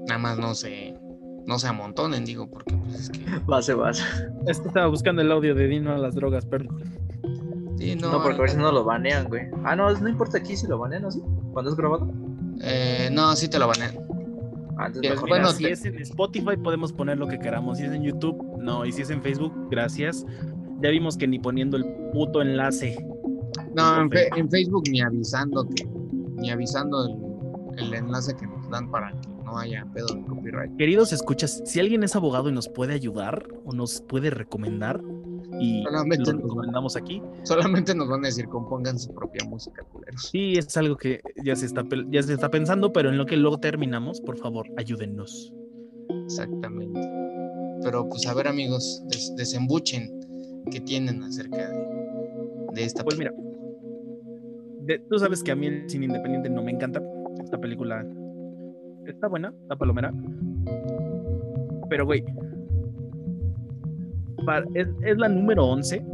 Nada 0.08 0.18
más 0.18 0.38
no 0.38 0.54
se, 0.54 0.94
no 1.46 1.58
se 1.58 1.68
amontonen, 1.68 2.24
digo, 2.24 2.48
porque 2.48 2.74
pues 2.76 2.94
es 2.94 3.10
que 3.10 3.20
Base, 3.46 3.74
base. 3.74 4.02
Es 4.46 4.60
que 4.60 4.68
estaba 4.68 4.86
buscando 4.86 5.22
el 5.22 5.30
audio 5.30 5.54
de 5.54 5.66
Dino 5.68 5.92
a 5.92 5.98
las 5.98 6.14
drogas, 6.14 6.46
perdón. 6.46 6.82
Sí, 7.78 7.94
no. 7.96 8.10
No, 8.12 8.22
porque 8.22 8.38
a 8.38 8.42
veces 8.42 8.58
no 8.58 8.72
lo 8.72 8.84
banean, 8.84 9.28
güey. 9.28 9.42
Ah, 9.64 9.76
no, 9.76 9.92
no 9.92 10.08
importa 10.08 10.38
aquí 10.38 10.56
si 10.56 10.66
lo 10.66 10.78
banean, 10.78 11.02
¿no? 11.02 11.10
¿Sí? 11.10 11.20
Cuando 11.52 11.70
es 11.70 11.76
grabado. 11.76 12.08
eh, 12.62 13.10
no, 13.12 13.34
sí 13.36 13.48
te 13.48 13.58
lo 13.58 13.68
banean. 13.68 13.98
Ah, 14.78 14.86
entonces 14.88 15.12
Mira, 15.12 15.20
bueno, 15.28 15.50
si 15.52 15.66
es 15.66 15.84
en 15.84 15.96
Spotify 16.02 16.56
podemos 16.62 16.92
poner 16.92 17.18
lo 17.18 17.26
que 17.28 17.38
queramos. 17.38 17.78
Si 17.78 17.84
es 17.84 17.92
en 17.92 18.02
YouTube, 18.02 18.58
no. 18.58 18.84
Y 18.86 18.92
si 18.92 19.02
es 19.02 19.10
en 19.10 19.22
Facebook, 19.22 19.52
gracias. 19.70 20.24
Ya 20.82 20.90
vimos 20.90 21.16
que 21.16 21.26
ni 21.26 21.38
poniendo 21.38 21.76
el 21.76 21.84
puto 22.12 22.42
enlace. 22.42 22.96
No, 23.74 24.02
en, 24.02 24.08
Por 24.08 24.18
fe- 24.18 24.28
en 24.36 24.50
Facebook 24.50 24.84
ni 24.90 25.00
avisando 25.00 25.66
que, 25.68 25.84
ni 26.36 26.50
avisando 26.50 27.06
el, 27.76 27.84
el 27.84 27.94
enlace 27.94 28.34
que 28.36 28.46
nos 28.46 28.68
dan 28.70 28.90
para 28.90 29.12
que 29.12 29.28
no 29.44 29.58
haya 29.58 29.86
pedo 29.94 30.06
de 30.14 30.22
copyright. 30.24 30.76
Queridos 30.76 31.12
escuchas, 31.12 31.62
si 31.64 31.80
alguien 31.80 32.02
es 32.02 32.16
abogado 32.16 32.48
y 32.48 32.52
nos 32.52 32.68
puede 32.68 32.92
ayudar 32.94 33.46
o 33.64 33.72
nos 33.72 34.00
puede 34.02 34.30
recomendar 34.30 35.00
y 35.60 35.82
Solamente 35.84 36.32
lo 36.32 36.38
recomendamos 36.40 36.96
aquí, 36.96 37.22
Solamente 37.44 37.94
nos 37.94 38.08
van 38.08 38.24
a 38.24 38.28
decir 38.28 38.46
compongan 38.48 38.98
su 38.98 39.14
propia 39.14 39.46
música, 39.48 39.82
culeros. 39.92 40.28
sí 40.30 40.54
es 40.54 40.76
algo 40.76 40.96
que 40.96 41.20
ya 41.42 41.54
se 41.56 41.64
está 41.66 41.84
ya 42.10 42.22
se 42.22 42.34
está 42.34 42.50
pensando, 42.50 42.92
pero 42.92 43.08
en 43.10 43.16
lo 43.16 43.24
que 43.24 43.36
luego 43.36 43.58
terminamos, 43.58 44.20
por 44.20 44.36
favor, 44.36 44.66
ayúdennos. 44.76 45.54
Exactamente. 46.24 47.00
Pero 47.82 48.08
pues 48.08 48.26
a 48.26 48.34
ver 48.34 48.48
amigos, 48.48 49.02
des- 49.08 49.34
desembuchen 49.36 50.15
qué 50.70 50.80
tienen 50.80 51.22
acerca 51.22 51.70
de, 51.70 51.78
de 52.74 52.84
esta 52.84 53.02
Pues 53.04 53.18
mira, 53.18 53.32
de- 54.82 54.98
tú 55.10 55.18
sabes 55.18 55.42
que 55.42 55.52
a 55.52 55.56
mí 55.56 55.66
el 55.66 55.88
cine 55.88 56.06
independiente 56.06 56.48
no 56.50 56.62
me 56.62 56.72
encanta. 56.72 57.02
Esta 57.42 57.58
película 57.58 58.06
está 59.06 59.28
buena, 59.28 59.52
la 59.68 59.76
palomera. 59.76 60.12
Pero, 61.88 62.06
güey, 62.06 62.24
es 64.74 65.18
la 65.18 65.28
número 65.28 65.64
11 65.66 66.04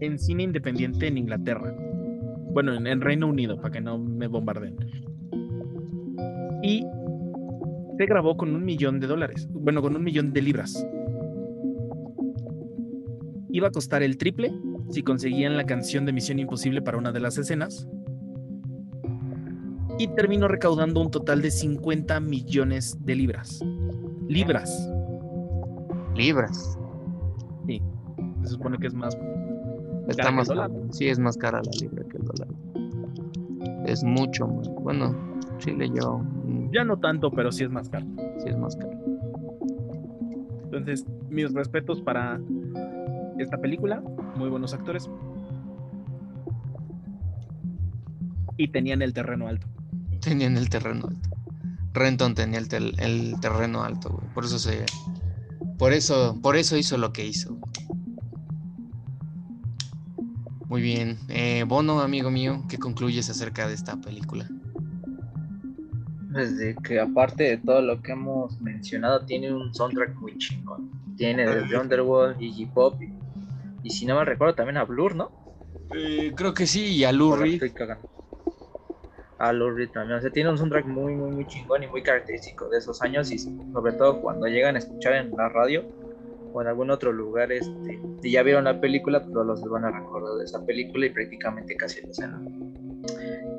en 0.00 0.18
cine 0.18 0.42
independiente 0.44 1.06
en 1.06 1.18
Inglaterra. 1.18 1.74
Bueno, 2.52 2.74
en, 2.74 2.86
en 2.86 3.00
Reino 3.00 3.26
Unido, 3.28 3.56
para 3.56 3.70
que 3.72 3.80
no 3.80 3.98
me 3.98 4.26
bombarden. 4.26 4.76
Y 6.62 6.84
se 7.98 8.06
grabó 8.06 8.36
con 8.36 8.54
un 8.54 8.64
millón 8.64 9.00
de 9.00 9.06
dólares. 9.06 9.48
Bueno, 9.52 9.82
con 9.82 9.96
un 9.96 10.02
millón 10.04 10.32
de 10.32 10.42
libras. 10.42 10.86
Iba 13.56 13.68
a 13.68 13.70
costar 13.70 14.02
el 14.02 14.18
triple 14.18 14.52
si 14.90 15.02
conseguían 15.02 15.56
la 15.56 15.64
canción 15.64 16.04
de 16.04 16.12
Misión 16.12 16.38
Imposible 16.38 16.82
para 16.82 16.98
una 16.98 17.10
de 17.10 17.20
las 17.20 17.38
escenas. 17.38 17.88
Y 19.98 20.08
terminó 20.08 20.46
recaudando 20.46 21.00
un 21.00 21.10
total 21.10 21.40
de 21.40 21.50
50 21.50 22.20
millones 22.20 22.98
de 23.06 23.14
libras. 23.14 23.64
Libras. 24.28 24.92
Libras. 26.14 26.78
Se 28.42 28.48
supone 28.48 28.76
que 28.76 28.88
es 28.88 28.94
más. 28.94 29.16
Está 30.06 30.24
Cara 30.24 30.28
que 30.28 30.36
más 30.36 30.48
el 30.50 30.56
dólar. 30.56 30.70
cara. 30.72 30.92
Sí, 30.92 31.08
es 31.08 31.18
más 31.18 31.38
cara 31.38 31.62
la 31.62 31.70
libra 31.80 32.04
que 32.10 32.18
el 32.18 32.24
dólar. 32.24 32.48
Es 33.86 34.04
mucho 34.04 34.46
más. 34.48 34.68
Bueno, 34.68 35.16
Chile 35.56 35.90
yo. 35.94 36.20
Ya 36.74 36.84
no 36.84 36.98
tanto, 36.98 37.30
pero 37.30 37.50
sí 37.50 37.64
es 37.64 37.70
más 37.70 37.88
caro. 37.88 38.04
Sí, 38.36 38.50
es 38.50 38.58
más 38.58 38.76
caro. 38.76 38.92
Entonces, 40.64 41.06
mis 41.30 41.54
respetos 41.54 42.02
para 42.02 42.38
esta 43.38 43.58
película. 43.58 44.02
Muy 44.36 44.48
buenos 44.48 44.72
actores. 44.74 45.08
Y 48.56 48.68
tenían 48.68 49.02
el 49.02 49.12
terreno 49.12 49.48
alto. 49.48 49.66
Tenían 50.20 50.56
el 50.56 50.68
terreno 50.68 51.06
alto. 51.08 51.28
Renton 51.92 52.34
tenía 52.34 52.58
el, 52.58 52.68
tel- 52.68 52.94
el 52.98 53.38
terreno 53.40 53.82
alto, 53.82 54.10
güey. 54.10 54.32
Por 54.34 54.44
eso 54.44 54.58
se. 54.58 54.84
Por 55.78 55.92
eso, 55.92 56.38
por 56.42 56.56
eso 56.56 56.76
hizo 56.76 56.96
lo 56.98 57.12
que 57.12 57.26
hizo. 57.26 57.58
Muy 60.68 60.82
bien. 60.82 61.18
Eh, 61.28 61.64
Bono, 61.66 62.00
amigo 62.00 62.30
mío, 62.30 62.64
¿qué 62.68 62.78
concluyes 62.78 63.30
acerca 63.30 63.68
de 63.68 63.74
esta 63.74 63.96
película? 63.96 64.46
Desde 66.30 66.74
que 66.76 67.00
aparte 67.00 67.44
de 67.44 67.56
todo 67.58 67.80
lo 67.80 68.02
que 68.02 68.12
hemos 68.12 68.60
mencionado, 68.60 69.24
tiene 69.24 69.54
un 69.54 69.72
soundtrack 69.74 70.16
muy 70.16 70.36
chingón. 70.38 70.90
Tiene 71.16 71.46
desde 71.46 71.78
Underworld, 71.78 72.40
Iggy 72.42 72.66
Pop 72.66 73.00
y, 73.86 73.90
si 73.90 74.04
no 74.04 74.16
me 74.16 74.24
recuerdo 74.24 74.54
también 74.54 74.76
a 74.78 74.84
Blur, 74.84 75.14
¿no? 75.14 75.30
Eh, 75.94 76.32
creo 76.34 76.52
que 76.52 76.66
sí, 76.66 76.96
y 76.96 77.04
a 77.04 77.12
cagando. 77.74 78.08
A 79.38 79.52
Reed 79.52 79.90
también. 79.90 80.18
O 80.18 80.20
sea, 80.20 80.30
tiene 80.30 80.50
un 80.50 80.58
soundtrack 80.58 80.86
muy, 80.86 81.14
muy, 81.14 81.30
muy 81.30 81.46
chingón 81.46 81.82
y 81.82 81.86
muy 81.86 82.02
característico 82.02 82.68
de 82.68 82.78
esos 82.78 83.00
años. 83.02 83.30
Y 83.30 83.38
sobre 83.38 83.92
todo 83.92 84.20
cuando 84.20 84.46
llegan 84.46 84.76
a 84.76 84.78
escuchar 84.78 85.14
en 85.14 85.30
la 85.36 85.48
radio 85.48 85.84
o 86.52 86.62
en 86.62 86.68
algún 86.68 86.90
otro 86.90 87.12
lugar, 87.12 87.52
este, 87.52 88.00
si 88.22 88.30
ya 88.32 88.42
vieron 88.42 88.64
la 88.64 88.80
película, 88.80 89.24
todos 89.24 89.46
los 89.46 89.62
van 89.70 89.84
a 89.84 89.90
recordar 89.90 90.38
de 90.38 90.44
esa 90.44 90.64
película 90.64 91.06
y 91.06 91.10
prácticamente 91.10 91.76
casi 91.76 92.00
la 92.00 92.08
escena. 92.08 92.42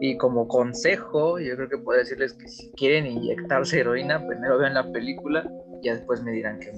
Y 0.01 0.17
como 0.17 0.47
consejo, 0.47 1.39
yo 1.39 1.55
creo 1.55 1.69
que 1.69 1.77
puedo 1.77 1.99
decirles 1.99 2.33
que 2.33 2.47
si 2.49 2.71
quieren 2.71 3.05
inyectarse 3.05 3.79
heroína, 3.79 4.27
primero 4.27 4.57
vean 4.57 4.73
la 4.73 4.91
película 4.91 5.49
y 5.81 5.89
después 5.89 6.21
me 6.23 6.31
dirán 6.31 6.59
que 6.59 6.71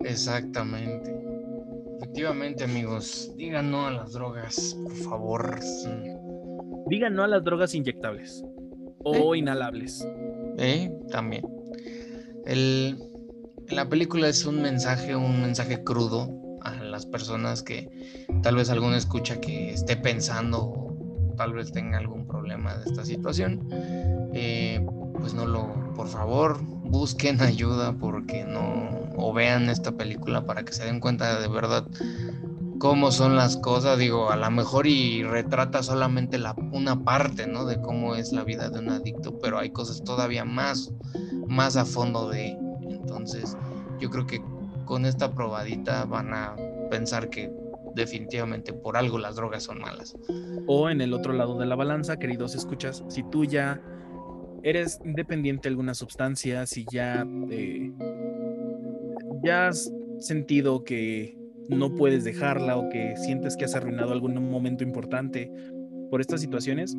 Exactamente. 0.00 1.33
Efectivamente, 2.04 2.64
amigos, 2.64 3.32
digan 3.34 3.70
no 3.70 3.86
a 3.86 3.90
las 3.90 4.12
drogas, 4.12 4.76
por 4.82 4.92
favor. 4.92 5.58
Digan 6.86 7.14
no 7.14 7.22
a 7.22 7.28
las 7.28 7.42
drogas 7.42 7.74
inyectables 7.74 8.44
o 9.02 9.34
inhalables. 9.34 10.06
¿Eh? 10.58 10.92
También. 11.10 11.46
El, 12.44 12.98
la 13.68 13.88
película 13.88 14.28
es 14.28 14.44
un 14.44 14.60
mensaje, 14.60 15.16
un 15.16 15.40
mensaje 15.40 15.82
crudo 15.82 16.28
a 16.60 16.74
las 16.74 17.06
personas 17.06 17.62
que 17.62 17.88
tal 18.42 18.56
vez 18.56 18.68
alguno 18.68 18.96
escucha 18.96 19.40
que 19.40 19.72
esté 19.72 19.96
pensando 19.96 20.62
o 20.62 21.34
tal 21.38 21.54
vez 21.54 21.72
tenga 21.72 21.96
algún 21.96 22.26
problema 22.26 22.76
de 22.76 22.90
esta 22.90 23.06
situación. 23.06 23.66
Eh, 24.34 24.86
pues 25.18 25.32
no 25.32 25.46
lo, 25.46 25.94
por 25.94 26.08
favor, 26.08 26.62
busquen 26.62 27.40
ayuda 27.40 27.94
porque 27.94 28.44
no, 28.44 29.03
o 29.16 29.32
vean 29.32 29.68
esta 29.68 29.92
película 29.92 30.46
para 30.46 30.64
que 30.64 30.72
se 30.72 30.84
den 30.84 31.00
cuenta 31.00 31.40
de 31.40 31.48
verdad 31.48 31.86
cómo 32.78 33.12
son 33.12 33.36
las 33.36 33.56
cosas, 33.56 33.98
digo, 33.98 34.30
a 34.30 34.36
lo 34.36 34.50
mejor 34.50 34.86
y 34.86 35.22
retrata 35.22 35.82
solamente 35.82 36.38
la, 36.38 36.54
una 36.72 37.02
parte, 37.02 37.46
¿no? 37.46 37.64
De 37.64 37.80
cómo 37.80 38.14
es 38.14 38.32
la 38.32 38.44
vida 38.44 38.68
de 38.68 38.80
un 38.80 38.90
adicto, 38.90 39.38
pero 39.38 39.58
hay 39.58 39.70
cosas 39.70 40.02
todavía 40.04 40.44
más, 40.44 40.92
más 41.46 41.76
a 41.76 41.84
fondo 41.84 42.28
de, 42.28 42.58
entonces 42.82 43.56
yo 44.00 44.10
creo 44.10 44.26
que 44.26 44.42
con 44.84 45.06
esta 45.06 45.32
probadita 45.32 46.04
van 46.04 46.34
a 46.34 46.56
pensar 46.90 47.30
que 47.30 47.50
definitivamente 47.94 48.72
por 48.72 48.96
algo 48.96 49.18
las 49.18 49.36
drogas 49.36 49.62
son 49.62 49.78
malas. 49.78 50.16
O 50.66 50.90
en 50.90 51.00
el 51.00 51.12
otro 51.14 51.32
lado 51.32 51.58
de 51.58 51.66
la 51.66 51.76
balanza, 51.76 52.18
queridos 52.18 52.54
escuchas, 52.54 53.04
si 53.08 53.22
tú 53.22 53.44
ya 53.44 53.80
eres 54.62 54.98
dependiente 55.04 55.68
de 55.68 55.72
alguna 55.72 55.94
sustancia, 55.94 56.66
si 56.66 56.86
ya, 56.90 57.26
eh, 57.50 57.92
ya 59.44 59.68
has 59.68 59.92
sentido 60.18 60.84
que 60.84 61.36
no 61.68 61.94
puedes 61.94 62.24
dejarla 62.24 62.76
o 62.76 62.88
que 62.88 63.16
sientes 63.16 63.56
que 63.56 63.64
has 63.64 63.74
arruinado 63.74 64.12
algún 64.12 64.50
momento 64.50 64.84
importante 64.84 65.52
por 66.10 66.20
estas 66.20 66.40
situaciones, 66.40 66.96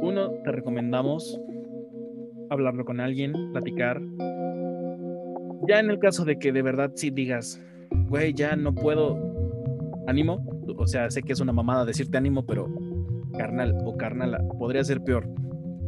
uno, 0.00 0.30
te 0.44 0.52
recomendamos 0.52 1.40
hablarlo 2.50 2.84
con 2.84 3.00
alguien, 3.00 3.32
platicar. 3.52 4.00
Ya 5.68 5.80
en 5.80 5.90
el 5.90 5.98
caso 5.98 6.24
de 6.24 6.38
que 6.38 6.52
de 6.52 6.62
verdad 6.62 6.92
sí 6.94 7.10
digas, 7.10 7.60
güey, 8.08 8.34
ya 8.34 8.56
no 8.56 8.74
puedo, 8.74 9.18
ánimo, 10.06 10.44
o 10.76 10.86
sea, 10.86 11.10
sé 11.10 11.22
que 11.22 11.32
es 11.32 11.40
una 11.40 11.52
mamada 11.52 11.84
decirte 11.84 12.18
ánimo, 12.18 12.44
pero 12.44 12.68
carnal 13.36 13.76
o 13.84 13.96
carnala, 13.96 14.42
podría 14.58 14.84
ser 14.84 15.02
peor, 15.02 15.28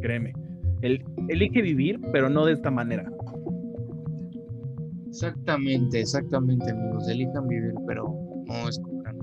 créeme. 0.01 0.33
El, 0.81 1.05
elige 1.29 1.63
vivir, 1.63 2.01
pero 2.13 2.29
no 2.29 2.47
de 2.47 2.53
esta 2.53 2.71
manera. 2.71 3.11
Exactamente, 5.15 6.01
exactamente, 6.01 6.73
amigos. 6.73 7.09
Elijan 7.09 7.47
vivir, 7.47 7.73
pero 7.87 8.13
no 8.47 8.69
escojan 8.69 9.17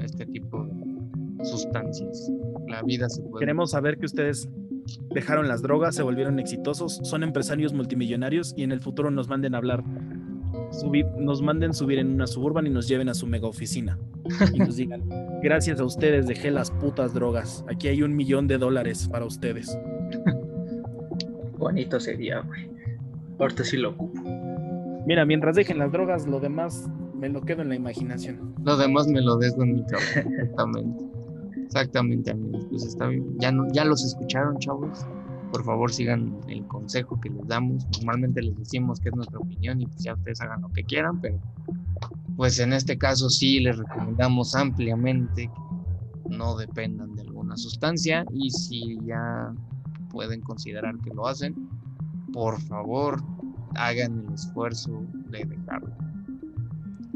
este 0.00 0.24
tipo 0.24 0.64
de 0.64 1.44
sustancias. 1.44 2.32
La 2.68 2.82
vida 2.82 3.06
se 3.10 3.20
puede. 3.20 3.40
Queremos 3.40 3.72
saber 3.72 3.98
que 3.98 4.06
ustedes 4.06 4.48
dejaron 5.10 5.46
las 5.46 5.60
drogas, 5.60 5.94
se 5.94 6.02
volvieron 6.02 6.38
exitosos, 6.38 7.00
son 7.02 7.22
empresarios 7.22 7.74
multimillonarios 7.74 8.54
y 8.56 8.62
en 8.62 8.72
el 8.72 8.80
futuro 8.80 9.10
nos 9.10 9.28
manden 9.28 9.54
a 9.54 9.58
hablar, 9.58 9.84
subir, 10.70 11.04
nos 11.18 11.42
manden 11.42 11.74
subir 11.74 11.98
en 11.98 12.14
una 12.14 12.26
suburban 12.26 12.66
y 12.66 12.70
nos 12.70 12.88
lleven 12.88 13.10
a 13.10 13.14
su 13.14 13.26
mega 13.26 13.46
oficina 13.46 13.98
y 14.54 14.58
nos 14.58 14.76
digan, 14.76 15.02
gracias 15.42 15.80
a 15.80 15.84
ustedes 15.84 16.26
dejé 16.26 16.50
las 16.50 16.70
putas 16.70 17.12
drogas, 17.12 17.62
aquí 17.68 17.88
hay 17.88 18.02
un 18.02 18.16
millón 18.16 18.46
de 18.46 18.56
dólares 18.56 19.06
para 19.12 19.26
ustedes. 19.26 19.78
bonito 21.58 22.00
sería, 22.00 22.40
güey. 22.40 22.70
Ahorita 23.38 23.64
sí 23.64 23.76
lo 23.76 23.90
ocupo. 23.90 24.25
Mira, 25.06 25.24
mientras 25.24 25.54
dejen 25.54 25.78
las 25.78 25.92
drogas, 25.92 26.26
lo 26.26 26.40
demás 26.40 26.90
me 27.14 27.28
lo 27.28 27.42
quedo 27.42 27.62
en 27.62 27.68
la 27.68 27.76
imaginación. 27.76 28.54
Lo 28.64 28.76
demás 28.76 29.06
me 29.06 29.20
lo 29.20 29.36
dejo 29.36 29.62
en 29.62 29.74
mi 29.74 29.86
cabeza. 29.86 30.20
Exactamente. 30.20 31.04
Exactamente, 31.64 32.30
amigos. 32.32 32.66
Pues 32.68 32.84
está 32.84 33.06
bien. 33.06 33.24
Ya, 33.38 33.52
no, 33.52 33.70
ya 33.72 33.84
los 33.84 34.04
escucharon, 34.04 34.58
chavos. 34.58 35.06
Por 35.52 35.64
favor, 35.64 35.92
sigan 35.92 36.36
el 36.48 36.66
consejo 36.66 37.20
que 37.20 37.30
les 37.30 37.46
damos. 37.46 37.86
Normalmente 37.98 38.42
les 38.42 38.56
decimos 38.56 38.98
que 38.98 39.10
es 39.10 39.14
nuestra 39.14 39.38
opinión 39.38 39.80
y 39.80 39.86
pues 39.86 40.02
ya 40.02 40.14
ustedes 40.14 40.40
hagan 40.40 40.62
lo 40.62 40.68
que 40.70 40.82
quieran, 40.82 41.20
pero 41.20 41.38
pues 42.36 42.58
en 42.58 42.72
este 42.72 42.98
caso 42.98 43.30
sí 43.30 43.60
les 43.60 43.78
recomendamos 43.78 44.54
ampliamente 44.54 45.48
que 45.48 46.36
no 46.36 46.56
dependan 46.56 47.14
de 47.14 47.22
alguna 47.22 47.56
sustancia 47.56 48.24
y 48.32 48.50
si 48.50 48.98
ya 49.06 49.54
pueden 50.10 50.40
considerar 50.40 50.98
que 50.98 51.14
lo 51.14 51.26
hacen, 51.26 51.54
por 52.32 52.60
favor 52.62 53.22
hagan 53.76 54.26
el 54.26 54.34
esfuerzo 54.34 55.02
de 55.30 55.44
dejarlo. 55.44 55.92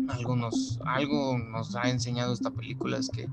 Algunos, 0.09 0.81
algo 0.85 1.39
nos 1.39 1.77
ha 1.77 1.89
enseñado 1.89 2.33
esta 2.33 2.51
película 2.51 2.99
es 2.99 3.09
que 3.11 3.29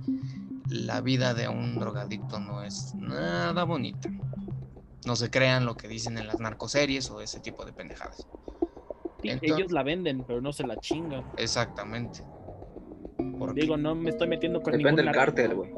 la 0.69 1.01
vida 1.01 1.33
de 1.33 1.47
un 1.47 1.79
drogadicto 1.79 2.39
no 2.39 2.63
es 2.63 2.93
nada 2.95 3.63
bonita. 3.63 4.09
No 5.05 5.15
se 5.15 5.29
crean 5.29 5.65
lo 5.65 5.77
que 5.77 5.87
dicen 5.87 6.17
en 6.17 6.27
las 6.27 6.39
narcoseries 6.39 7.09
o 7.09 7.21
ese 7.21 7.39
tipo 7.39 7.65
de 7.65 7.73
pendejadas. 7.73 8.27
ellos 9.23 9.71
la 9.71 9.83
venden, 9.83 10.23
pero 10.27 10.41
no 10.41 10.51
se 10.51 10.67
la 10.67 10.77
chingan. 10.77 11.23
Exactamente. 11.37 12.23
Digo, 13.53 13.77
no 13.77 13.95
me 13.95 14.09
estoy 14.09 14.27
metiendo 14.27 14.61
con 14.61 14.73
Depende 14.73 15.03
del 15.03 15.11
cártel, 15.11 15.55
güey. 15.55 15.71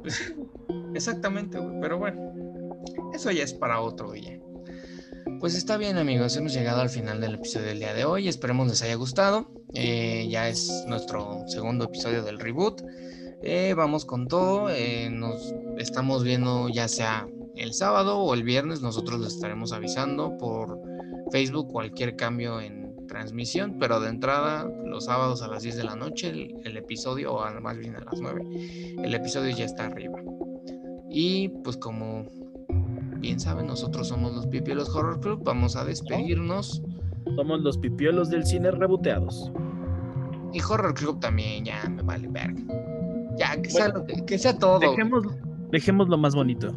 Pues 0.00 0.34
exactamente, 0.94 1.58
güey. 1.58 1.80
Pero 1.80 1.98
bueno, 1.98 2.32
eso 3.12 3.30
ya 3.30 3.42
es 3.42 3.52
para 3.52 3.80
otro 3.80 4.12
día. 4.12 4.40
Pues 5.40 5.54
está 5.54 5.76
bien 5.76 5.98
amigos, 5.98 6.36
hemos 6.36 6.52
llegado 6.52 6.80
al 6.80 6.90
final 6.90 7.20
del 7.20 7.34
episodio 7.34 7.66
del 7.66 7.78
día 7.78 7.94
de 7.94 8.04
hoy, 8.04 8.28
esperemos 8.28 8.68
les 8.68 8.82
haya 8.82 8.94
gustado, 8.94 9.50
eh, 9.74 10.26
ya 10.30 10.48
es 10.48 10.84
nuestro 10.86 11.44
segundo 11.46 11.86
episodio 11.86 12.22
del 12.22 12.38
reboot, 12.38 12.82
eh, 13.42 13.74
vamos 13.74 14.04
con 14.04 14.28
todo, 14.28 14.70
eh, 14.70 15.08
nos 15.10 15.54
estamos 15.78 16.24
viendo 16.24 16.68
ya 16.68 16.88
sea 16.88 17.26
el 17.56 17.72
sábado 17.72 18.18
o 18.18 18.34
el 18.34 18.42
viernes, 18.42 18.82
nosotros 18.82 19.20
les 19.20 19.34
estaremos 19.34 19.72
avisando 19.72 20.36
por 20.36 20.78
Facebook 21.32 21.72
cualquier 21.72 22.16
cambio 22.16 22.60
en 22.60 22.94
transmisión, 23.06 23.76
pero 23.78 24.00
de 24.00 24.08
entrada 24.08 24.70
los 24.84 25.06
sábados 25.06 25.42
a 25.42 25.48
las 25.48 25.62
10 25.62 25.76
de 25.76 25.84
la 25.84 25.96
noche 25.96 26.28
el, 26.28 26.76
episodio, 26.76 27.34
o 27.34 27.60
más 27.60 27.76
bien 27.76 27.96
a 27.96 28.00
las 28.00 28.20
9, 28.20 28.96
el 29.02 29.14
episodio 29.14 29.56
ya 29.56 29.64
está 29.64 29.86
arriba. 29.86 30.20
Y 31.10 31.48
pues 31.64 31.76
como 31.76 32.26
bien 33.20 33.38
saben, 33.38 33.66
nosotros 33.66 34.08
somos 34.08 34.34
los 34.34 34.46
Pipiolos 34.46 34.94
Horror 34.94 35.20
Club. 35.20 35.42
Vamos 35.44 35.76
a 35.76 35.84
despedirnos. 35.84 36.82
Somos 37.36 37.60
los 37.60 37.78
Pipiolos 37.78 38.30
del 38.30 38.44
cine 38.44 38.70
reboteados. 38.70 39.52
Y 40.52 40.60
Horror 40.60 40.94
Club 40.94 41.20
también, 41.20 41.64
ya 41.64 41.88
me 41.88 42.02
vale 42.02 42.28
verga. 42.28 42.60
Ya, 43.36 43.60
que, 43.60 43.70
sea, 43.70 43.92
que, 44.26 44.38
sea 44.38 44.58
todo. 44.58 44.80
Dejemos, 44.80 45.24
dejemos 45.70 46.08
lo 46.08 46.18
más 46.18 46.34
bonito. 46.34 46.74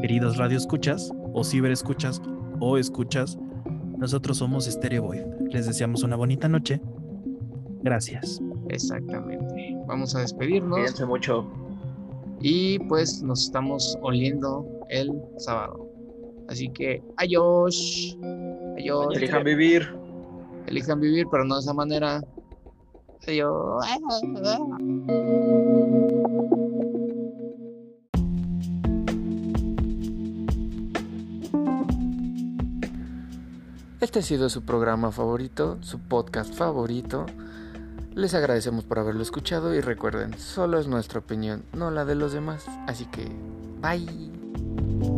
Queridos 0.00 0.36
radio 0.36 0.56
escuchas, 0.56 1.10
o 1.32 1.42
ciber 1.42 1.72
escuchas, 1.72 2.22
o 2.60 2.78
escuchas, 2.78 3.36
nosotros 3.98 4.38
somos 4.38 4.66
Stereo 4.66 5.02
Void. 5.02 5.22
Les 5.50 5.66
deseamos 5.66 6.04
una 6.04 6.14
bonita 6.14 6.48
noche. 6.48 6.80
Gracias. 7.82 8.40
Exactamente. 8.68 9.76
Vamos 9.86 10.14
a 10.14 10.20
despedirnos. 10.20 10.78
Cuídense 10.78 11.04
mucho. 11.04 11.50
Y 12.40 12.78
pues 12.80 13.22
nos 13.22 13.44
estamos 13.44 13.96
oliendo 14.02 14.66
el 14.88 15.10
sábado. 15.38 15.88
Así 16.48 16.68
que, 16.70 17.02
adiós. 17.16 18.16
Adiós. 18.76 19.16
Elijan 19.16 19.44
vivir. 19.44 19.88
Elijan 20.66 21.00
vivir, 21.00 21.26
pero 21.30 21.44
no 21.44 21.56
de 21.56 21.60
esa 21.60 21.74
manera. 21.74 22.22
Adiós. 23.26 23.84
Este 34.00 34.20
ha 34.20 34.22
sido 34.22 34.48
su 34.48 34.62
programa 34.62 35.10
favorito, 35.10 35.76
su 35.82 35.98
podcast 35.98 36.54
favorito. 36.54 37.26
Les 38.18 38.34
agradecemos 38.34 38.82
por 38.82 38.98
haberlo 38.98 39.22
escuchado 39.22 39.72
y 39.76 39.80
recuerden, 39.80 40.36
solo 40.40 40.80
es 40.80 40.88
nuestra 40.88 41.20
opinión, 41.20 41.62
no 41.72 41.92
la 41.92 42.04
de 42.04 42.16
los 42.16 42.32
demás. 42.32 42.66
Así 42.88 43.04
que, 43.04 43.30
bye. 43.80 45.17